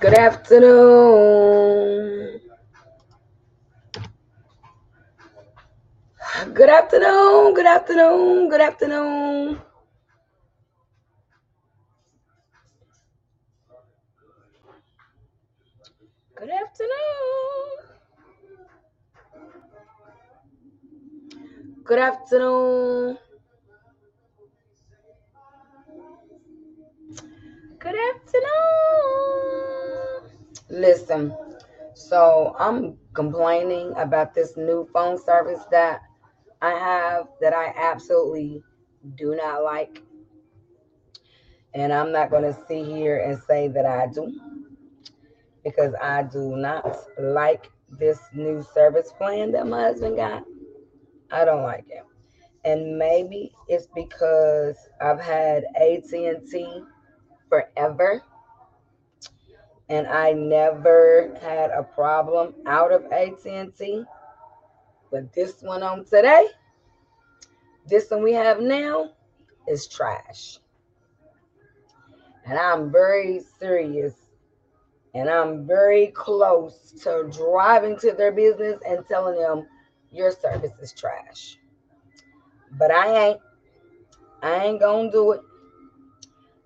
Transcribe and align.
Good 0.00 0.14
afternoon. 0.14 1.88
Good 6.54 6.68
afternoon. 6.68 7.54
Good 7.54 7.66
afternoon. 7.66 8.48
Good 8.48 8.60
afternoon. 8.60 9.58
Good 16.36 16.50
afternoon. 16.50 16.98
Good 21.82 21.98
afternoon. 21.98 23.18
Good 27.80 27.96
afternoon. 27.96 29.77
Listen, 30.70 31.34
so 31.94 32.54
I'm 32.58 32.98
complaining 33.14 33.94
about 33.96 34.34
this 34.34 34.56
new 34.56 34.86
phone 34.92 35.22
service 35.22 35.62
that 35.70 36.02
I 36.60 36.70
have 36.70 37.28
that 37.40 37.54
I 37.54 37.72
absolutely 37.76 38.62
do 39.16 39.34
not 39.34 39.64
like. 39.64 40.02
And 41.74 41.92
I'm 41.92 42.12
not 42.12 42.30
going 42.30 42.42
to 42.42 42.58
sit 42.66 42.86
here 42.86 43.18
and 43.18 43.40
say 43.42 43.68
that 43.68 43.86
I 43.86 44.08
do 44.12 44.38
because 45.64 45.94
I 46.02 46.22
do 46.22 46.56
not 46.56 46.98
like 47.18 47.70
this 47.88 48.18
new 48.34 48.64
service 48.74 49.12
plan 49.16 49.52
that 49.52 49.66
my 49.66 49.82
husband 49.82 50.16
got. 50.16 50.44
I 51.30 51.44
don't 51.44 51.62
like 51.62 51.86
it. 51.88 52.04
And 52.64 52.98
maybe 52.98 53.52
it's 53.68 53.86
because 53.94 54.76
I've 55.00 55.20
had 55.20 55.64
AT&T 55.80 56.82
forever 57.48 58.22
and 59.88 60.06
I 60.06 60.32
never 60.32 61.34
had 61.40 61.70
a 61.70 61.82
problem 61.82 62.54
out 62.66 62.92
of 62.92 63.04
AT&T. 63.12 64.04
But 65.10 65.32
this 65.32 65.62
one 65.62 65.82
on 65.82 66.04
today, 66.04 66.48
this 67.86 68.10
one 68.10 68.22
we 68.22 68.34
have 68.34 68.60
now 68.60 69.12
is 69.66 69.88
trash. 69.88 70.58
And 72.44 72.58
I'm 72.58 72.92
very 72.92 73.40
serious 73.58 74.14
and 75.14 75.28
I'm 75.28 75.66
very 75.66 76.08
close 76.08 76.92
to 77.02 77.30
driving 77.32 77.98
to 78.00 78.12
their 78.12 78.32
business 78.32 78.78
and 78.86 79.06
telling 79.06 79.38
them 79.40 79.66
your 80.12 80.30
service 80.30 80.72
is 80.80 80.92
trash. 80.92 81.58
But 82.72 82.90
I 82.90 83.28
ain't. 83.28 83.40
I 84.42 84.64
ain't 84.66 84.80
gonna 84.80 85.10
do 85.10 85.32
it. 85.32 85.40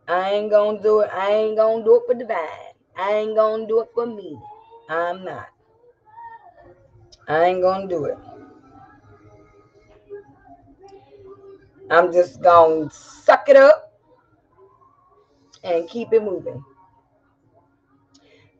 I 0.08 0.32
ain't 0.32 0.50
gonna 0.50 0.82
do 0.82 1.00
it. 1.00 1.10
I 1.12 1.30
ain't 1.30 1.56
gonna 1.56 1.84
do 1.84 1.96
it 1.96 2.02
for 2.06 2.14
divine. 2.14 2.71
I 3.02 3.14
ain't 3.14 3.34
gonna 3.34 3.66
do 3.66 3.80
it 3.80 3.88
for 3.92 4.06
me. 4.06 4.38
I'm 4.88 5.24
not. 5.24 5.48
I 7.26 7.46
ain't 7.46 7.60
gonna 7.60 7.88
do 7.88 8.04
it. 8.04 8.16
I'm 11.90 12.12
just 12.12 12.40
gonna 12.40 12.88
suck 12.92 13.48
it 13.48 13.56
up 13.56 13.92
and 15.64 15.88
keep 15.88 16.12
it 16.12 16.22
moving. 16.22 16.62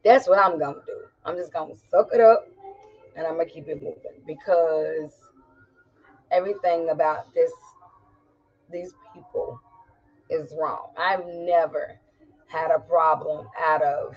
That's 0.04 0.28
what 0.28 0.40
I'm 0.40 0.58
gonna 0.58 0.82
do. 0.88 1.02
I'm 1.24 1.36
just 1.36 1.52
gonna 1.52 1.74
suck 1.88 2.08
it 2.12 2.20
up 2.20 2.48
and 3.14 3.24
I'm 3.24 3.34
gonna 3.34 3.46
keep 3.46 3.68
it 3.68 3.80
moving 3.80 4.24
because 4.26 5.12
everything 6.32 6.90
about 6.90 7.32
this 7.32 7.52
these 8.72 8.92
people 9.14 9.60
is 10.30 10.52
wrong. 10.58 10.88
I've 10.98 11.26
never 11.26 11.96
had 12.48 12.72
a 12.72 12.80
problem 12.80 13.46
out 13.56 13.82
of 13.82 14.16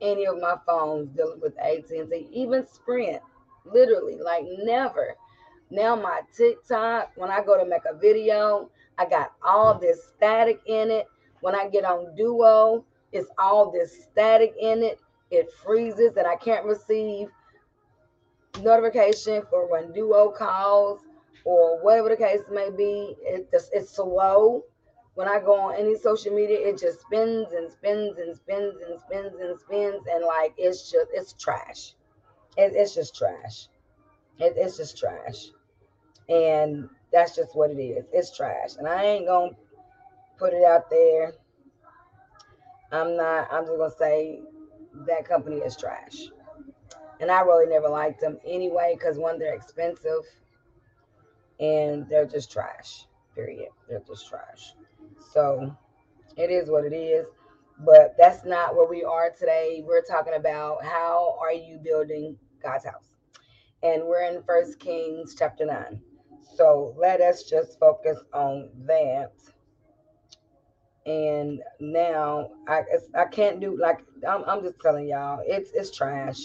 any 0.00 0.26
of 0.26 0.40
my 0.40 0.56
phones 0.66 1.08
dealing 1.16 1.40
with 1.40 1.58
AT&T, 1.58 2.28
even 2.32 2.66
Sprint, 2.66 3.20
literally, 3.64 4.18
like 4.18 4.44
never. 4.62 5.14
Now 5.70 5.96
my 5.96 6.22
TikTok, 6.36 7.12
when 7.16 7.30
I 7.30 7.42
go 7.44 7.58
to 7.58 7.68
make 7.68 7.82
a 7.90 7.96
video, 7.96 8.70
I 8.98 9.06
got 9.08 9.32
all 9.42 9.78
this 9.78 10.08
static 10.16 10.60
in 10.66 10.90
it. 10.90 11.06
When 11.40 11.54
I 11.54 11.68
get 11.68 11.84
on 11.84 12.14
Duo, 12.16 12.84
it's 13.12 13.30
all 13.38 13.70
this 13.70 14.04
static 14.04 14.54
in 14.60 14.82
it. 14.82 15.00
It 15.30 15.52
freezes 15.64 16.16
and 16.16 16.26
I 16.26 16.36
can't 16.36 16.64
receive 16.64 17.28
notification 18.62 19.42
for 19.50 19.70
when 19.70 19.92
Duo 19.92 20.30
calls 20.30 21.00
or 21.44 21.82
whatever 21.82 22.08
the 22.08 22.16
case 22.16 22.40
may 22.50 22.70
be. 22.70 23.14
It 23.20 23.48
it's 23.52 23.90
slow. 23.94 24.64
When 25.18 25.26
I 25.26 25.40
go 25.40 25.58
on 25.58 25.74
any 25.74 25.98
social 25.98 26.32
media, 26.32 26.60
it 26.60 26.78
just 26.78 27.00
spins 27.00 27.48
and 27.52 27.72
spins 27.72 28.18
and 28.18 28.36
spins 28.36 28.76
and 28.86 29.00
spins 29.00 29.34
and 29.40 29.58
spins 29.58 30.04
and 30.08 30.24
like 30.24 30.54
it's 30.56 30.92
just 30.92 31.08
it's 31.12 31.32
trash. 31.32 31.94
It, 32.56 32.74
it's 32.76 32.94
just 32.94 33.16
trash. 33.16 33.66
It, 34.38 34.54
it's 34.56 34.76
just 34.76 34.96
trash, 34.96 35.46
and 36.28 36.88
that's 37.12 37.34
just 37.34 37.56
what 37.56 37.72
it 37.72 37.80
is. 37.82 38.04
It's 38.12 38.36
trash, 38.36 38.76
and 38.78 38.86
I 38.86 39.02
ain't 39.06 39.26
gonna 39.26 39.56
put 40.38 40.52
it 40.52 40.64
out 40.64 40.88
there. 40.88 41.32
I'm 42.92 43.16
not. 43.16 43.48
I'm 43.50 43.66
just 43.66 43.76
gonna 43.76 43.90
say 43.98 44.40
that 45.04 45.28
company 45.28 45.56
is 45.56 45.76
trash, 45.76 46.28
and 47.18 47.28
I 47.28 47.40
really 47.40 47.66
never 47.66 47.88
liked 47.88 48.20
them 48.20 48.38
anyway 48.46 48.94
because 48.96 49.18
one, 49.18 49.40
they're 49.40 49.56
expensive 49.56 50.22
and 51.58 52.08
they're 52.08 52.24
just 52.24 52.52
trash. 52.52 53.06
Period. 53.34 53.70
They're 53.88 54.02
just 54.06 54.28
trash. 54.28 54.74
So 55.32 55.76
it 56.36 56.50
is 56.50 56.70
what 56.70 56.84
it 56.84 56.94
is. 56.94 57.26
But 57.80 58.16
that's 58.18 58.44
not 58.44 58.74
where 58.74 58.88
we 58.88 59.04
are 59.04 59.30
today. 59.30 59.82
We're 59.86 60.02
talking 60.02 60.34
about 60.34 60.84
how 60.84 61.38
are 61.40 61.52
you 61.52 61.78
building 61.78 62.36
God's 62.62 62.84
house? 62.84 63.08
And 63.82 64.04
we're 64.06 64.22
in 64.24 64.42
First 64.42 64.80
Kings 64.80 65.34
chapter 65.38 65.64
9. 65.64 66.00
So 66.56 66.94
let 66.98 67.20
us 67.20 67.44
just 67.44 67.78
focus 67.78 68.18
on 68.32 68.70
that. 68.86 69.32
And 71.06 71.62
now 71.80 72.50
I 72.66 72.82
I 73.14 73.24
can't 73.26 73.60
do 73.60 73.78
like 73.80 74.00
I'm, 74.28 74.44
I'm 74.46 74.62
just 74.62 74.80
telling 74.80 75.08
y'all 75.08 75.42
it's 75.46 75.70
it's 75.72 75.96
trash. 75.96 76.40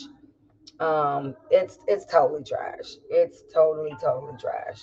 Um 0.80 1.36
it's 1.50 1.80
it's 1.88 2.06
totally 2.06 2.44
trash. 2.44 2.96
It's 3.10 3.44
totally 3.54 3.96
totally 4.00 4.38
trash. 4.40 4.82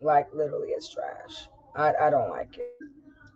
Like 0.00 0.28
literally, 0.32 0.68
it's 0.68 0.88
trash. 0.88 1.48
I, 1.74 1.92
I 2.00 2.10
don't 2.10 2.30
like 2.30 2.56
it. 2.58 2.72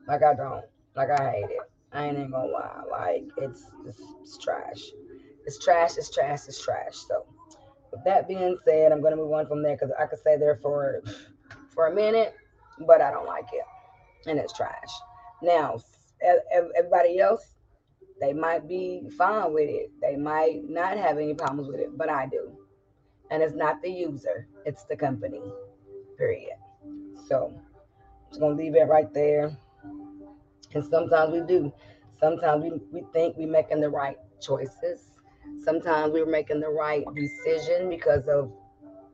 Like 0.09 0.23
I 0.23 0.35
don't. 0.35 0.65
Like 0.97 1.11
I 1.11 1.31
hate 1.31 1.51
it. 1.51 1.59
I 1.93 2.07
ain't 2.07 2.19
even 2.19 2.31
gonna 2.31 2.49
lie. 2.51 2.83
Like 2.91 3.25
it's 3.37 3.67
it's, 3.87 4.01
it's 4.23 4.39
trash. 4.39 4.83
It's 5.47 5.59
trash. 5.59 5.97
It's 5.97 6.11
trash. 6.11 6.41
It's 6.49 6.63
trash. 6.63 6.97
So 7.09 7.27
with 7.93 8.05
that 8.05 8.29
being 8.29 8.59
said, 8.65 8.93
I'm 8.93 9.03
gonna 9.03 9.17
move 9.17 9.33
on 9.33 9.47
from 9.47 9.63
there 9.63 9.77
because 9.77 9.91
I 9.99 10.07
could 10.07 10.19
stay 10.19 10.37
there 10.37 10.57
for 10.57 11.03
for 11.75 11.87
a 11.87 11.95
minute, 11.95 12.35
but 12.87 13.01
I 13.01 13.11
don't 13.11 13.27
like 13.27 13.49
it, 13.53 14.29
and 14.29 14.39
it's 14.39 14.53
trash. 14.53 14.91
Now, 15.43 15.81
everybody 16.77 17.19
else, 17.19 17.55
they 18.21 18.33
might 18.33 18.69
be 18.69 19.03
fine 19.17 19.53
with 19.53 19.69
it. 19.69 19.91
They 20.01 20.17
might 20.17 20.69
not 20.69 20.97
have 20.97 21.19
any 21.19 21.35
problems 21.35 21.69
with 21.69 21.81
it, 21.81 21.97
but 21.97 22.09
I 22.09 22.27
do. 22.27 22.53
And 23.31 23.43
it's 23.43 23.55
not 23.55 23.83
the 23.83 23.91
user, 23.91 24.47
it's 24.65 24.85
the 24.85 24.97
company 24.97 25.43
period. 26.17 26.57
So 27.29 27.53
just 28.33 28.41
gonna 28.41 28.55
leave 28.55 28.75
it 28.75 28.89
right 28.89 29.13
there. 29.13 29.55
And 30.75 30.85
sometimes 30.85 31.33
we 31.33 31.41
do. 31.43 31.71
Sometimes 32.19 32.65
we, 32.65 32.73
we 32.91 33.07
think 33.13 33.37
we're 33.37 33.47
making 33.47 33.81
the 33.81 33.91
right 33.91 34.17
choices. 34.41 35.11
Sometimes 35.63 36.13
we're 36.13 36.25
making 36.25 36.61
the 36.61 36.71
right 36.71 37.05
decision 37.15 37.91
because 37.91 38.27
of 38.29 38.51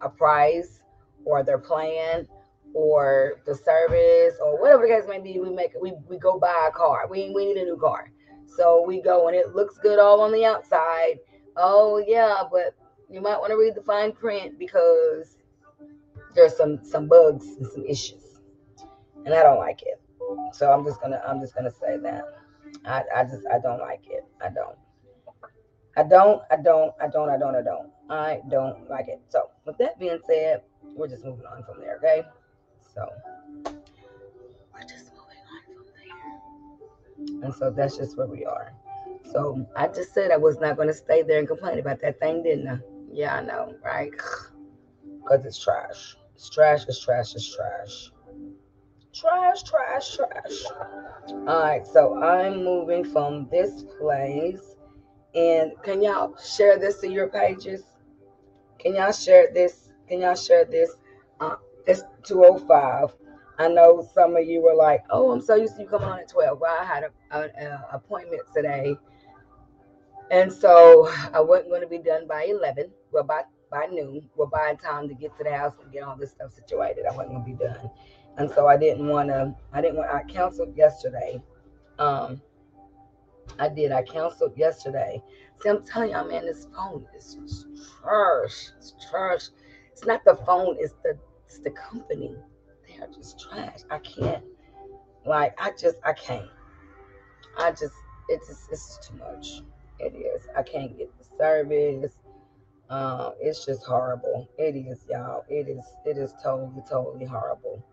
a 0.02 0.08
price 0.08 0.80
or 1.24 1.42
their 1.42 1.58
plan 1.58 2.28
or 2.74 3.40
the 3.44 3.54
service 3.54 4.34
or 4.40 4.60
whatever 4.60 4.82
the 4.82 4.88
case 4.88 5.04
may 5.08 5.20
be. 5.20 5.40
We 5.40 5.50
make 5.50 5.72
we, 5.80 5.94
we 6.08 6.18
go 6.18 6.38
buy 6.38 6.68
a 6.68 6.72
car. 6.72 7.08
We, 7.10 7.32
we 7.34 7.46
need 7.46 7.56
a 7.56 7.64
new 7.64 7.76
car. 7.76 8.12
So 8.56 8.84
we 8.86 9.02
go 9.02 9.26
and 9.26 9.36
it 9.36 9.54
looks 9.54 9.78
good 9.78 9.98
all 9.98 10.20
on 10.20 10.32
the 10.32 10.44
outside. 10.44 11.18
Oh 11.56 12.02
yeah, 12.06 12.42
but 12.50 12.76
you 13.10 13.20
might 13.20 13.38
want 13.38 13.50
to 13.50 13.56
read 13.56 13.74
the 13.74 13.82
fine 13.82 14.12
print 14.12 14.58
because 14.58 15.38
there's 16.34 16.56
some 16.56 16.84
some 16.84 17.08
bugs 17.08 17.46
and 17.46 17.66
some 17.66 17.84
issues, 17.84 18.27
and 19.24 19.34
I 19.34 19.42
don't 19.42 19.58
like 19.58 19.82
it. 19.82 20.00
So 20.52 20.70
I'm 20.70 20.84
just 20.84 21.00
gonna 21.00 21.22
I'm 21.26 21.40
just 21.40 21.54
gonna 21.54 21.70
say 21.70 21.98
that 21.98 22.22
I 22.84 23.02
I 23.14 23.24
just 23.24 23.46
I 23.46 23.58
don't 23.58 23.80
like 23.80 24.02
it. 24.08 24.24
I 24.42 24.48
don't. 24.50 24.76
I 25.96 26.02
don't. 26.04 26.42
I 26.50 26.56
don't. 26.56 26.94
I 27.00 27.08
don't. 27.08 27.28
I 27.30 27.38
don't. 27.38 27.54
I 27.56 27.62
don't. 27.62 27.90
I 28.10 28.40
don't 28.48 28.88
like 28.88 29.08
it. 29.08 29.20
So 29.28 29.50
with 29.66 29.78
that 29.78 29.98
being 29.98 30.18
said, 30.26 30.62
we're 30.82 31.08
just 31.08 31.24
moving 31.24 31.46
on 31.46 31.64
from 31.64 31.80
there. 31.80 31.96
Okay. 31.96 32.22
So 32.94 33.08
we're 33.64 34.82
just 34.82 35.12
moving 35.12 35.42
on 35.50 35.62
from 35.74 35.84
there. 37.26 37.44
And 37.44 37.54
so 37.54 37.70
that's 37.70 37.96
just 37.96 38.16
where 38.16 38.26
we 38.26 38.44
are. 38.44 38.72
So 39.32 39.66
I 39.76 39.88
just 39.88 40.14
said 40.14 40.30
I 40.30 40.36
was 40.36 40.58
not 40.58 40.76
to 40.76 40.94
stay 40.94 41.22
there 41.22 41.38
and 41.38 41.48
complain 41.48 41.78
about 41.78 42.00
that 42.00 42.18
thing, 42.20 42.42
didn't 42.42 42.68
I? 42.68 42.78
Yeah, 43.12 43.36
I 43.36 43.42
know, 43.42 43.74
right? 43.84 44.12
Because 45.20 45.44
it's 45.44 45.62
trash. 45.62 46.16
It's 46.36 46.48
trash, 46.48 46.84
it's 46.88 47.04
trash, 47.04 47.34
it's 47.34 47.54
trash. 47.54 48.10
Trash, 49.18 49.64
trash, 49.64 50.16
trash. 50.16 50.64
All 51.30 51.44
right, 51.44 51.84
so 51.84 52.22
I'm 52.22 52.62
moving 52.62 53.04
from 53.04 53.48
this 53.50 53.84
place. 53.98 54.60
And 55.34 55.72
can 55.82 56.02
y'all 56.02 56.36
share 56.38 56.78
this 56.78 57.00
to 57.00 57.10
your 57.10 57.26
pages? 57.28 57.82
Can 58.78 58.94
y'all 58.94 59.10
share 59.10 59.48
this? 59.52 59.90
Can 60.08 60.20
y'all 60.20 60.36
share 60.36 60.64
this? 60.64 60.90
Uh, 61.40 61.56
it's 61.86 62.02
205. 62.24 63.12
I 63.58 63.66
know 63.66 64.08
some 64.14 64.36
of 64.36 64.46
you 64.46 64.62
were 64.62 64.74
like, 64.74 65.02
oh, 65.10 65.32
I'm 65.32 65.40
so 65.40 65.56
used 65.56 65.74
to 65.76 65.82
you 65.82 65.88
coming 65.88 66.08
on 66.08 66.20
at 66.20 66.28
12. 66.28 66.60
Well, 66.60 66.78
I 66.80 66.84
had 66.84 67.04
an 67.32 67.78
appointment 67.92 68.42
today. 68.54 68.96
And 70.30 70.52
so 70.52 71.12
I 71.34 71.40
wasn't 71.40 71.70
going 71.70 71.82
to 71.82 71.88
be 71.88 71.98
done 71.98 72.28
by 72.28 72.44
11. 72.44 72.90
Well, 73.10 73.24
by, 73.24 73.42
by 73.68 73.86
noon. 73.86 74.28
Well, 74.36 74.48
by 74.48 74.76
time 74.80 75.08
to 75.08 75.14
get 75.14 75.36
to 75.38 75.44
the 75.44 75.56
house 75.56 75.74
and 75.82 75.92
get 75.92 76.04
all 76.04 76.16
this 76.16 76.30
stuff 76.30 76.52
situated, 76.54 77.04
I 77.04 77.16
wasn't 77.16 77.30
going 77.30 77.44
to 77.44 77.50
be 77.50 77.64
done. 77.64 77.90
And 78.38 78.50
so 78.50 78.68
I 78.68 78.76
didn't 78.76 79.06
want 79.08 79.28
to, 79.28 79.54
I 79.72 79.80
didn't 79.80 79.96
want, 79.96 80.10
I 80.10 80.22
canceled 80.22 80.76
yesterday. 80.76 81.42
Um, 81.98 82.40
I 83.58 83.68
did. 83.68 83.92
I 83.92 84.02
canceled 84.02 84.56
yesterday. 84.56 85.22
See, 85.60 85.68
I'm 85.68 85.84
telling 85.84 86.10
y'all, 86.10 86.26
man, 86.28 86.46
this 86.46 86.68
phone 86.74 87.04
is 87.16 87.36
trash. 88.00 88.70
It's 88.78 88.94
trash. 89.10 89.48
It's 89.92 90.04
not 90.04 90.24
the 90.24 90.36
phone, 90.46 90.76
it's 90.78 90.94
the 91.02 91.18
it's 91.46 91.58
the 91.58 91.70
company. 91.70 92.36
They 92.86 93.02
are 93.02 93.08
just 93.08 93.40
trash. 93.40 93.80
I 93.90 93.98
can't. 93.98 94.44
Like, 95.26 95.54
I 95.58 95.72
just 95.80 95.96
I 96.04 96.12
can't. 96.12 96.48
I 97.58 97.72
just 97.72 97.94
it's 98.28 98.46
just, 98.46 98.70
it's 98.70 99.08
too 99.08 99.16
much. 99.16 99.62
It 99.98 100.14
is. 100.14 100.46
I 100.56 100.62
can't 100.62 100.96
get 100.96 101.10
the 101.18 101.24
service. 101.36 102.12
Um, 102.90 103.32
it's 103.40 103.66
just 103.66 103.84
horrible. 103.84 104.48
It 104.58 104.76
is, 104.76 105.04
y'all. 105.10 105.44
It 105.48 105.68
is. 105.68 105.84
It 106.04 106.16
is 106.16 106.32
totally, 106.42 106.82
totally 106.88 107.26
horrible. 107.26 107.84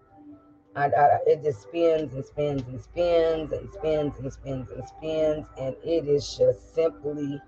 I, 0.76 0.88
I, 0.88 1.20
it 1.26 1.42
just 1.44 1.62
spins 1.62 2.14
and 2.14 2.26
spins 2.26 2.64
and 2.68 2.82
spins 2.82 3.52
and 3.54 3.72
spins 3.72 4.14
and 4.20 4.34
spins 4.34 4.70
and 4.72 4.88
spins, 4.88 5.48
and 5.58 5.76
it 5.84 6.08
is 6.08 6.36
just 6.38 6.76
simply 6.76 7.42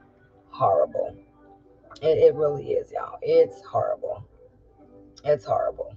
horrible. 0.49 1.15
It, 2.01 2.17
it 2.19 2.35
really 2.35 2.71
is, 2.71 2.91
y'all. 2.91 3.19
It's 3.21 3.63
horrible. 3.65 4.23
It's 5.25 5.45
horrible, 5.45 5.93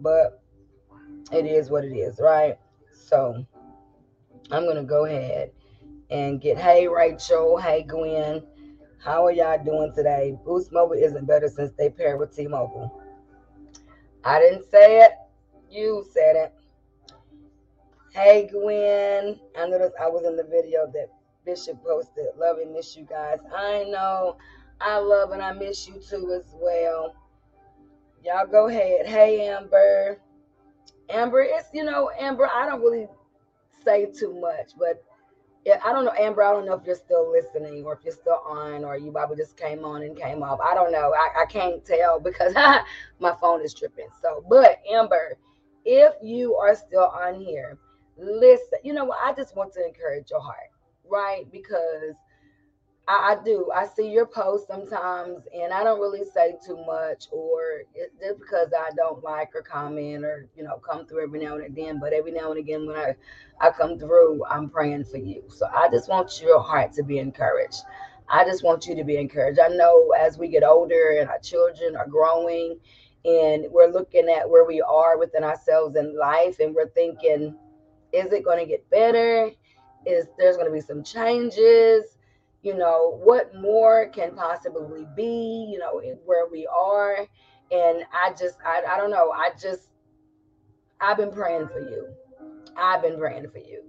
but 0.00 0.42
it 1.30 1.46
is 1.46 1.70
what 1.70 1.84
it 1.84 1.92
is, 1.92 2.18
right? 2.18 2.58
So 2.92 3.46
I'm 4.50 4.66
gonna 4.66 4.84
go 4.84 5.04
ahead 5.04 5.52
and 6.10 6.40
get. 6.40 6.58
Hey, 6.58 6.88
Rachel. 6.88 7.56
Hey, 7.56 7.84
Gwen. 7.84 8.42
How 8.98 9.26
are 9.26 9.32
y'all 9.32 9.62
doing 9.62 9.92
today? 9.94 10.36
Boost 10.44 10.72
Mobile 10.72 10.94
isn't 10.94 11.26
better 11.26 11.46
since 11.46 11.72
they 11.76 11.90
paired 11.90 12.18
with 12.18 12.34
T-Mobile. 12.34 12.90
I 14.24 14.40
didn't 14.40 14.64
say 14.70 15.02
it. 15.02 15.12
You 15.70 16.06
said 16.10 16.36
it. 16.36 16.54
Hey 18.14 18.48
Gwen, 18.48 19.40
I 19.58 19.66
noticed 19.66 19.96
I 20.00 20.06
was 20.06 20.24
in 20.24 20.36
the 20.36 20.44
video 20.44 20.86
that 20.92 21.08
Bishop 21.44 21.82
posted. 21.82 22.26
Love 22.38 22.58
and 22.58 22.72
miss 22.72 22.96
you 22.96 23.02
guys. 23.02 23.38
I 23.52 23.86
know 23.88 24.36
I 24.80 24.98
love 24.98 25.32
and 25.32 25.42
I 25.42 25.50
miss 25.50 25.88
you 25.88 25.94
too 25.94 26.32
as 26.32 26.54
well. 26.54 27.16
Y'all 28.24 28.46
go 28.46 28.68
ahead. 28.68 29.06
Hey 29.06 29.48
Amber. 29.48 30.20
Amber, 31.10 31.40
it's 31.42 31.66
you 31.72 31.82
know, 31.82 32.08
Amber, 32.16 32.46
I 32.46 32.66
don't 32.66 32.82
really 32.82 33.08
say 33.84 34.06
too 34.06 34.32
much, 34.40 34.78
but 34.78 35.02
yeah, 35.66 35.80
I 35.84 35.92
don't 35.92 36.04
know, 36.04 36.14
Amber. 36.16 36.44
I 36.44 36.52
don't 36.52 36.66
know 36.66 36.74
if 36.74 36.86
you're 36.86 36.94
still 36.94 37.32
listening 37.32 37.82
or 37.84 37.94
if 37.94 38.04
you're 38.04 38.14
still 38.14 38.42
on 38.48 38.84
or 38.84 38.96
you 38.96 39.10
probably 39.10 39.38
just 39.38 39.56
came 39.56 39.84
on 39.84 40.02
and 40.02 40.16
came 40.16 40.40
off. 40.44 40.60
I 40.60 40.74
don't 40.76 40.92
know. 40.92 41.12
I, 41.12 41.42
I 41.42 41.46
can't 41.46 41.84
tell 41.84 42.20
because 42.24 42.54
my 43.18 43.34
phone 43.40 43.60
is 43.60 43.74
tripping. 43.74 44.06
So, 44.22 44.44
but 44.48 44.80
Amber, 44.88 45.36
if 45.84 46.14
you 46.22 46.54
are 46.54 46.76
still 46.76 47.10
on 47.12 47.40
here, 47.40 47.76
listen, 48.18 48.78
you 48.82 48.92
know 48.92 49.04
what? 49.04 49.18
I 49.22 49.32
just 49.32 49.56
want 49.56 49.72
to 49.74 49.86
encourage 49.86 50.30
your 50.30 50.40
heart, 50.40 50.70
right? 51.08 51.50
Because 51.50 52.14
I, 53.06 53.36
I, 53.38 53.44
do. 53.44 53.70
I 53.74 53.86
see 53.86 54.10
your 54.10 54.26
posts 54.26 54.66
sometimes, 54.66 55.42
and 55.54 55.72
I 55.72 55.84
don't 55.84 56.00
really 56.00 56.24
say 56.24 56.54
too 56.64 56.76
much, 56.86 57.26
or 57.30 57.82
it's 57.94 58.14
just 58.18 58.38
because 58.38 58.72
I 58.72 58.90
don't 58.96 59.22
like 59.22 59.54
or 59.54 59.62
comment 59.62 60.24
or 60.24 60.48
you 60.56 60.64
know 60.64 60.78
come 60.78 61.06
through 61.06 61.24
every 61.24 61.40
now 61.40 61.54
and 61.56 61.66
again. 61.66 61.98
But 62.00 62.12
every 62.12 62.32
now 62.32 62.50
and 62.50 62.58
again, 62.58 62.86
when 62.86 62.96
I 62.96 63.14
I 63.60 63.70
come 63.70 63.98
through, 63.98 64.44
I'm 64.46 64.70
praying 64.70 65.04
for 65.04 65.18
you. 65.18 65.44
So 65.48 65.66
I 65.66 65.88
just 65.90 66.08
want 66.08 66.40
your 66.40 66.60
heart 66.60 66.92
to 66.94 67.02
be 67.02 67.18
encouraged. 67.18 67.82
I 68.28 68.42
just 68.44 68.64
want 68.64 68.86
you 68.86 68.94
to 68.94 69.04
be 69.04 69.18
encouraged. 69.18 69.60
I 69.60 69.68
know 69.68 70.14
as 70.18 70.38
we 70.38 70.48
get 70.48 70.64
older 70.64 71.18
and 71.20 71.28
our 71.28 71.38
children 71.40 71.96
are 71.96 72.08
growing, 72.08 72.78
and 73.26 73.66
we're 73.70 73.92
looking 73.92 74.30
at 74.30 74.48
where 74.48 74.64
we 74.64 74.80
are 74.80 75.18
within 75.18 75.44
ourselves 75.44 75.96
in 75.96 76.18
life, 76.18 76.58
and 76.58 76.74
we're 76.74 76.88
thinking 76.88 77.54
is 78.14 78.32
it 78.32 78.44
going 78.44 78.58
to 78.58 78.66
get 78.66 78.88
better? 78.90 79.50
Is 80.06 80.26
there's 80.38 80.56
going 80.56 80.68
to 80.68 80.72
be 80.72 80.80
some 80.80 81.02
changes? 81.02 82.16
You 82.62 82.76
know, 82.76 83.20
what 83.22 83.54
more 83.54 84.08
can 84.08 84.34
possibly 84.34 85.06
be, 85.14 85.68
you 85.70 85.78
know, 85.78 86.00
where 86.24 86.46
we 86.50 86.66
are? 86.66 87.18
And 87.70 88.04
I 88.12 88.30
just, 88.38 88.56
I, 88.64 88.82
I 88.88 88.96
don't 88.96 89.10
know. 89.10 89.30
I 89.32 89.50
just, 89.60 89.88
I've 91.00 91.16
been 91.16 91.32
praying 91.32 91.68
for 91.68 91.80
you. 91.80 92.08
I've 92.76 93.02
been 93.02 93.18
praying 93.18 93.50
for 93.50 93.58
you. 93.58 93.82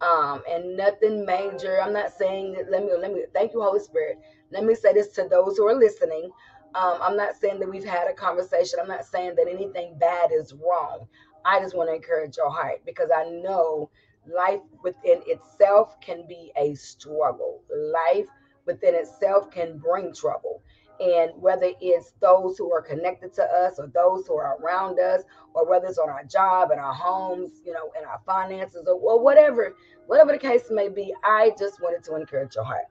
Um, 0.00 0.42
and 0.50 0.76
nothing 0.76 1.24
major. 1.24 1.80
I'm 1.80 1.92
not 1.92 2.12
saying 2.12 2.52
that. 2.54 2.70
Let 2.70 2.84
me, 2.84 2.92
let 2.98 3.12
me, 3.12 3.24
thank 3.32 3.52
you, 3.52 3.62
Holy 3.62 3.80
Spirit. 3.80 4.18
Let 4.50 4.64
me 4.64 4.74
say 4.74 4.92
this 4.92 5.08
to 5.08 5.26
those 5.28 5.56
who 5.56 5.66
are 5.66 5.74
listening. 5.74 6.30
Um, 6.74 6.98
I'm 7.00 7.16
not 7.16 7.36
saying 7.36 7.60
that 7.60 7.70
we've 7.70 7.84
had 7.84 8.08
a 8.08 8.14
conversation. 8.14 8.78
I'm 8.80 8.88
not 8.88 9.04
saying 9.04 9.34
that 9.36 9.46
anything 9.48 9.96
bad 9.98 10.30
is 10.32 10.54
wrong. 10.54 11.06
I 11.44 11.60
just 11.60 11.76
want 11.76 11.90
to 11.90 11.94
encourage 11.94 12.36
your 12.36 12.50
heart 12.50 12.82
because 12.86 13.10
I 13.14 13.24
know 13.30 13.90
life 14.26 14.60
within 14.82 15.22
itself 15.26 16.00
can 16.00 16.26
be 16.26 16.52
a 16.56 16.74
struggle. 16.74 17.62
Life 17.70 18.28
within 18.66 18.94
itself 18.94 19.50
can 19.50 19.78
bring 19.78 20.14
trouble. 20.14 20.62
And 21.00 21.32
whether 21.36 21.70
it's 21.80 22.12
those 22.20 22.56
who 22.56 22.72
are 22.72 22.80
connected 22.80 23.34
to 23.34 23.42
us 23.42 23.78
or 23.78 23.88
those 23.88 24.26
who 24.26 24.36
are 24.36 24.56
around 24.62 25.00
us, 25.00 25.22
or 25.52 25.68
whether 25.68 25.86
it's 25.86 25.98
on 25.98 26.08
our 26.08 26.24
job 26.24 26.70
and 26.70 26.80
our 26.80 26.94
homes, 26.94 27.60
you 27.64 27.72
know, 27.72 27.90
and 27.96 28.06
our 28.06 28.20
finances 28.24 28.86
or, 28.86 28.94
or 28.94 29.20
whatever, 29.20 29.74
whatever 30.06 30.32
the 30.32 30.38
case 30.38 30.64
may 30.70 30.88
be, 30.88 31.12
I 31.24 31.52
just 31.58 31.80
wanted 31.82 32.04
to 32.04 32.16
encourage 32.16 32.54
your 32.54 32.64
heart. 32.64 32.84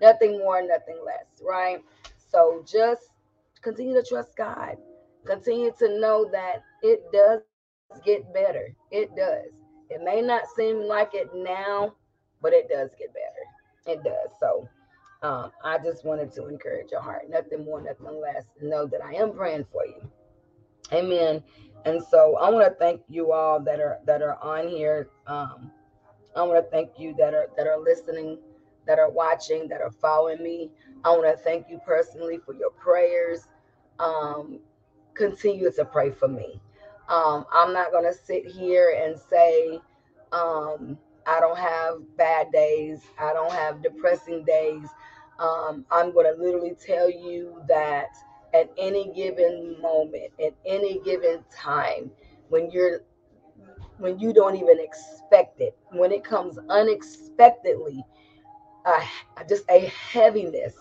Nothing 0.00 0.38
more, 0.38 0.62
nothing 0.62 0.98
less, 1.04 1.42
right? 1.42 1.80
So 2.30 2.64
just 2.66 3.02
continue 3.62 3.94
to 3.94 4.06
trust 4.08 4.36
God. 4.36 4.76
Continue 5.26 5.72
to 5.78 6.00
know 6.00 6.28
that 6.32 6.62
it 6.82 7.02
does 7.12 7.42
get 8.04 8.32
better. 8.32 8.74
It 8.90 9.14
does. 9.16 9.52
It 9.90 10.02
may 10.02 10.22
not 10.22 10.42
seem 10.56 10.82
like 10.82 11.14
it 11.14 11.30
now, 11.34 11.94
but 12.40 12.52
it 12.52 12.68
does 12.68 12.90
get 12.98 13.12
better. 13.12 13.94
It 13.98 14.04
does. 14.04 14.30
So 14.38 14.68
um, 15.22 15.50
I 15.64 15.78
just 15.78 16.04
wanted 16.04 16.32
to 16.34 16.48
encourage 16.48 16.92
your 16.92 17.02
heart. 17.02 17.28
Nothing 17.28 17.64
more, 17.64 17.80
nothing 17.80 18.20
less. 18.20 18.44
Know 18.62 18.86
that 18.86 19.02
I 19.04 19.14
am 19.14 19.32
praying 19.32 19.66
for 19.72 19.84
you. 19.84 20.10
Amen. 20.92 21.42
And 21.84 22.02
so 22.10 22.36
I 22.36 22.50
want 22.50 22.66
to 22.66 22.74
thank 22.78 23.02
you 23.08 23.32
all 23.32 23.60
that 23.60 23.80
are 23.80 23.98
that 24.06 24.22
are 24.22 24.42
on 24.42 24.68
here. 24.68 25.08
Um, 25.26 25.70
I 26.36 26.42
want 26.42 26.64
to 26.64 26.70
thank 26.70 26.98
you 26.98 27.14
that 27.18 27.34
are 27.34 27.48
that 27.56 27.66
are 27.66 27.78
listening, 27.78 28.38
that 28.86 28.98
are 28.98 29.10
watching, 29.10 29.68
that 29.68 29.80
are 29.80 29.90
following 29.90 30.42
me. 30.42 30.70
I 31.04 31.10
want 31.10 31.24
to 31.24 31.42
thank 31.42 31.68
you 31.68 31.80
personally 31.84 32.38
for 32.44 32.54
your 32.54 32.70
prayers. 32.70 33.48
Um, 33.98 34.60
continue 35.14 35.70
to 35.72 35.84
pray 35.84 36.10
for 36.10 36.28
me. 36.28 36.60
Um, 37.10 37.44
I'm 37.52 37.72
not 37.72 37.90
going 37.90 38.04
to 38.04 38.14
sit 38.14 38.46
here 38.46 38.96
and 39.04 39.18
say, 39.18 39.80
um, 40.30 40.96
I 41.26 41.40
don't 41.40 41.58
have 41.58 41.96
bad 42.16 42.52
days, 42.52 43.00
I 43.18 43.32
don't 43.32 43.52
have 43.52 43.82
depressing 43.82 44.44
days. 44.44 44.86
Um, 45.40 45.84
I'm 45.90 46.12
going 46.12 46.32
to 46.32 46.40
literally 46.40 46.76
tell 46.80 47.10
you 47.10 47.60
that 47.66 48.10
at 48.54 48.70
any 48.78 49.12
given 49.12 49.76
moment, 49.82 50.30
at 50.44 50.54
any 50.64 51.00
given 51.00 51.42
time, 51.52 52.12
when 52.48 52.70
you're 52.70 53.00
when 53.98 54.18
you 54.18 54.32
don't 54.32 54.56
even 54.56 54.78
expect 54.80 55.60
it, 55.60 55.76
when 55.90 56.12
it 56.12 56.24
comes 56.24 56.58
unexpectedly, 56.70 58.04
uh, 58.86 59.04
just 59.48 59.64
a 59.68 59.90
heaviness, 60.12 60.74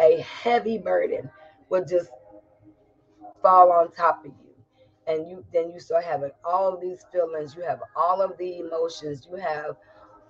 a 0.00 0.20
heavy 0.20 0.78
burden 0.78 1.30
will 1.70 1.84
just 1.84 2.10
fall 3.42 3.72
on 3.72 3.90
top 3.90 4.20
of 4.24 4.32
you 4.32 4.41
and 5.06 5.28
you 5.28 5.44
then 5.52 5.70
you 5.70 5.80
start 5.80 6.04
having 6.04 6.30
all 6.44 6.76
these 6.78 7.04
feelings. 7.12 7.54
You 7.56 7.62
have 7.62 7.80
all 7.96 8.22
of 8.22 8.36
the 8.38 8.58
emotions. 8.58 9.26
You 9.30 9.36
have 9.36 9.76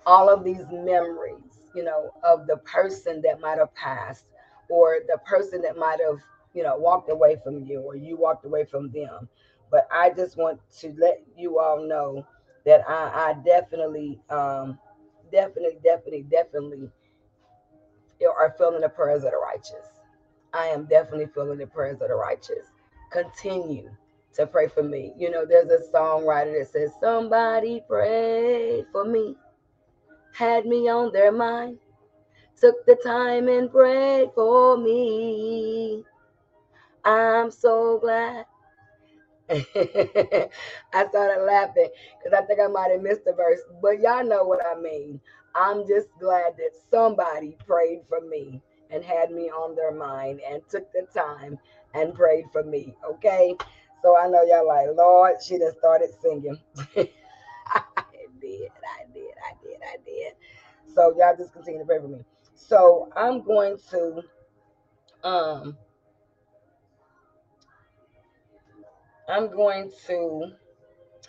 all 0.05 0.29
of 0.29 0.43
these 0.43 0.65
memories 0.71 1.41
you 1.75 1.83
know 1.83 2.11
of 2.23 2.47
the 2.47 2.57
person 2.57 3.21
that 3.21 3.39
might 3.39 3.57
have 3.57 3.73
passed 3.75 4.25
or 4.69 4.99
the 5.07 5.17
person 5.25 5.61
that 5.61 5.77
might 5.77 5.99
have 6.05 6.19
you 6.53 6.63
know 6.63 6.77
walked 6.77 7.09
away 7.11 7.37
from 7.43 7.65
you 7.65 7.79
or 7.81 7.95
you 7.95 8.17
walked 8.17 8.45
away 8.45 8.65
from 8.65 8.91
them. 8.91 9.27
But 9.71 9.87
i 9.91 10.09
just 10.11 10.37
want 10.37 10.59
to 10.79 10.93
let 10.99 11.23
you 11.37 11.59
all 11.59 11.87
know 11.87 12.25
that 12.65 12.87
i, 12.87 13.29
I 13.31 13.33
definitely 13.45 14.19
um 14.29 14.77
definitely 15.31 15.77
definitely 15.83 16.25
definitely 16.29 16.89
are 18.25 18.55
feeling 18.57 18.81
the 18.81 18.89
prayers 18.89 19.23
of 19.23 19.31
the 19.31 19.37
righteous. 19.37 19.87
I 20.53 20.67
am 20.67 20.85
definitely 20.85 21.27
feeling 21.33 21.57
the 21.57 21.67
prayers 21.67 22.01
of 22.01 22.07
the 22.07 22.15
righteous. 22.15 22.67
Continue 23.11 23.89
to 24.35 24.47
pray 24.47 24.67
for 24.67 24.83
me. 24.83 25.13
You 25.17 25.31
know, 25.31 25.45
there's 25.45 25.69
a 25.69 25.83
songwriter 25.91 26.59
that 26.59 26.69
says, 26.71 26.91
Somebody 27.01 27.83
prayed 27.87 28.85
for 28.91 29.05
me, 29.05 29.35
had 30.33 30.65
me 30.65 30.89
on 30.89 31.11
their 31.13 31.31
mind, 31.31 31.77
took 32.59 32.85
the 32.85 32.95
time 33.03 33.47
and 33.47 33.71
prayed 33.71 34.29
for 34.35 34.77
me. 34.77 36.03
I'm 37.05 37.51
so 37.51 37.99
glad. 37.99 38.45
I 39.49 41.07
started 41.09 41.43
laughing 41.45 41.89
because 42.17 42.37
I 42.37 42.45
think 42.45 42.59
I 42.59 42.67
might 42.67 42.91
have 42.91 43.01
missed 43.01 43.25
the 43.25 43.33
verse, 43.33 43.59
but 43.81 43.99
y'all 43.99 44.25
know 44.25 44.43
what 44.45 44.65
I 44.65 44.79
mean. 44.79 45.19
I'm 45.55 45.87
just 45.87 46.07
glad 46.19 46.53
that 46.57 46.71
somebody 46.89 47.57
prayed 47.67 48.01
for 48.09 48.21
me 48.21 48.61
and 48.89 49.03
had 49.03 49.31
me 49.31 49.49
on 49.49 49.75
their 49.75 49.91
mind 49.91 50.41
and 50.49 50.61
took 50.69 50.91
the 50.93 51.05
time 51.13 51.59
and 51.93 52.13
prayed 52.13 52.45
for 52.51 52.63
me. 52.63 52.95
Okay. 53.07 53.55
So 54.03 54.17
I 54.17 54.27
know 54.27 54.43
y'all 54.43 54.67
like, 54.67 54.87
Lord, 54.97 55.35
she 55.41 55.57
just 55.57 55.77
started 55.77 56.09
singing. 56.21 56.57
I 56.97 57.05
did, 58.41 58.69
I 58.83 59.05
did, 59.13 59.31
I 59.39 59.53
did, 59.63 59.77
I 59.81 59.97
did. 60.05 60.33
So 60.93 61.15
y'all 61.17 61.35
just 61.37 61.53
continue 61.53 61.79
to 61.79 61.85
pray 61.85 61.99
for 61.99 62.09
me. 62.09 62.19
So 62.53 63.09
I'm 63.15 63.41
going 63.43 63.77
to 63.91 64.21
um 65.23 65.77
I'm 69.29 69.49
going 69.49 69.89
to 70.07 70.51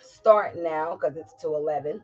start 0.01 0.57
now 0.57 0.97
because 0.99 1.15
it's 1.15 1.33
to 1.41 1.55
11 1.55 2.01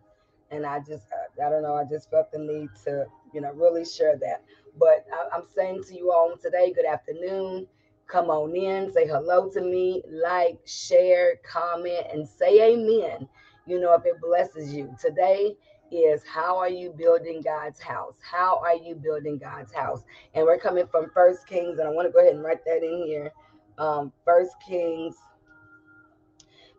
and 0.52 0.66
I 0.66 0.80
just 0.80 1.04
I 1.46 1.50
don't 1.50 1.64
know 1.64 1.76
I 1.76 1.84
just 1.84 2.10
felt 2.10 2.32
the 2.32 2.40
need 2.40 2.70
to 2.86 3.06
you 3.34 3.42
know 3.42 3.52
really 3.54 3.84
share 3.84 4.18
that 4.22 4.44
but 4.80 5.06
I, 5.12 5.36
am 5.36 5.44
saying 5.54 5.84
to 5.90 5.96
you 5.96 6.12
all 6.12 6.36
today 6.42 6.72
good 6.74 6.86
afternoon 6.86 7.68
come 8.12 8.30
on 8.30 8.54
in 8.56 8.92
say 8.92 9.08
hello 9.08 9.50
to 9.50 9.62
me 9.62 10.04
like 10.10 10.60
share 10.66 11.36
comment 11.50 12.06
and 12.12 12.28
say 12.28 12.74
amen. 12.74 13.28
You 13.66 13.80
know 13.80 13.94
if 13.94 14.06
it 14.06 14.20
blesses 14.22 14.74
you. 14.74 14.94
Today 15.00 15.56
is 15.92 16.22
how 16.26 16.58
are 16.58 16.70
you 16.70 16.94
building 16.98 17.42
God's 17.42 17.80
house? 17.80 18.16
How 18.22 18.60
are 18.60 18.76
you 18.76 18.96
building 18.96 19.38
God's 19.38 19.74
house? 19.74 20.04
And 20.34 20.46
we're 20.46 20.58
coming 20.58 20.88
from 20.88 21.10
first 21.14 21.48
Kings 21.48 21.80
and 21.80 21.88
I 21.88 21.92
want 21.92 22.08
to 22.08 22.12
go 22.12 22.20
ahead 22.20 22.36
and 22.36 22.44
write 22.44 22.66
that 22.66 22.84
in 22.84 23.04
here. 23.06 23.32
Um 23.78 24.12
first 24.26 24.52
Kings 24.68 25.16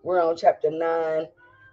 we're 0.02 0.22
on 0.22 0.36
chapter 0.36 0.70
9 0.70 1.26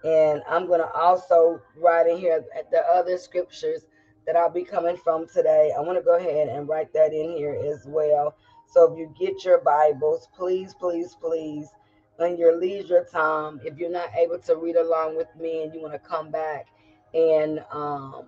and 0.06 0.42
I'm 0.50 0.68
going 0.68 0.80
to 0.80 0.92
also 0.92 1.60
write 1.76 2.08
in 2.08 2.18
here 2.18 2.46
the 2.72 2.80
other 2.94 3.18
scriptures 3.18 3.86
that 4.26 4.36
I'll 4.36 4.50
be 4.50 4.64
coming 4.64 4.96
from 4.96 5.28
today. 5.28 5.74
I 5.76 5.82
want 5.82 5.98
to 5.98 6.04
go 6.04 6.16
ahead 6.16 6.48
and 6.48 6.68
write 6.68 6.94
that 6.94 7.12
in 7.14 7.32
here 7.32 7.60
as 7.66 7.86
well. 7.88 8.36
So 8.70 8.92
if 8.92 9.00
you 9.00 9.14
get 9.20 9.46
your 9.46 9.62
Bibles, 9.62 10.28
please, 10.36 10.76
please, 10.80 11.16
please, 11.22 11.70
on 12.20 12.38
your 12.38 12.60
leisure 12.60 13.06
time, 13.12 13.62
if 13.66 13.78
you're 13.78 13.92
not 13.92 14.10
able 14.16 14.40
to 14.40 14.56
read 14.58 14.76
along 14.76 15.18
with 15.18 15.28
me 15.40 15.64
and 15.64 15.74
you 15.74 15.82
want 15.82 15.94
to 15.94 16.00
come 16.00 16.32
back 16.32 16.68
and 17.14 17.64
um, 17.72 18.28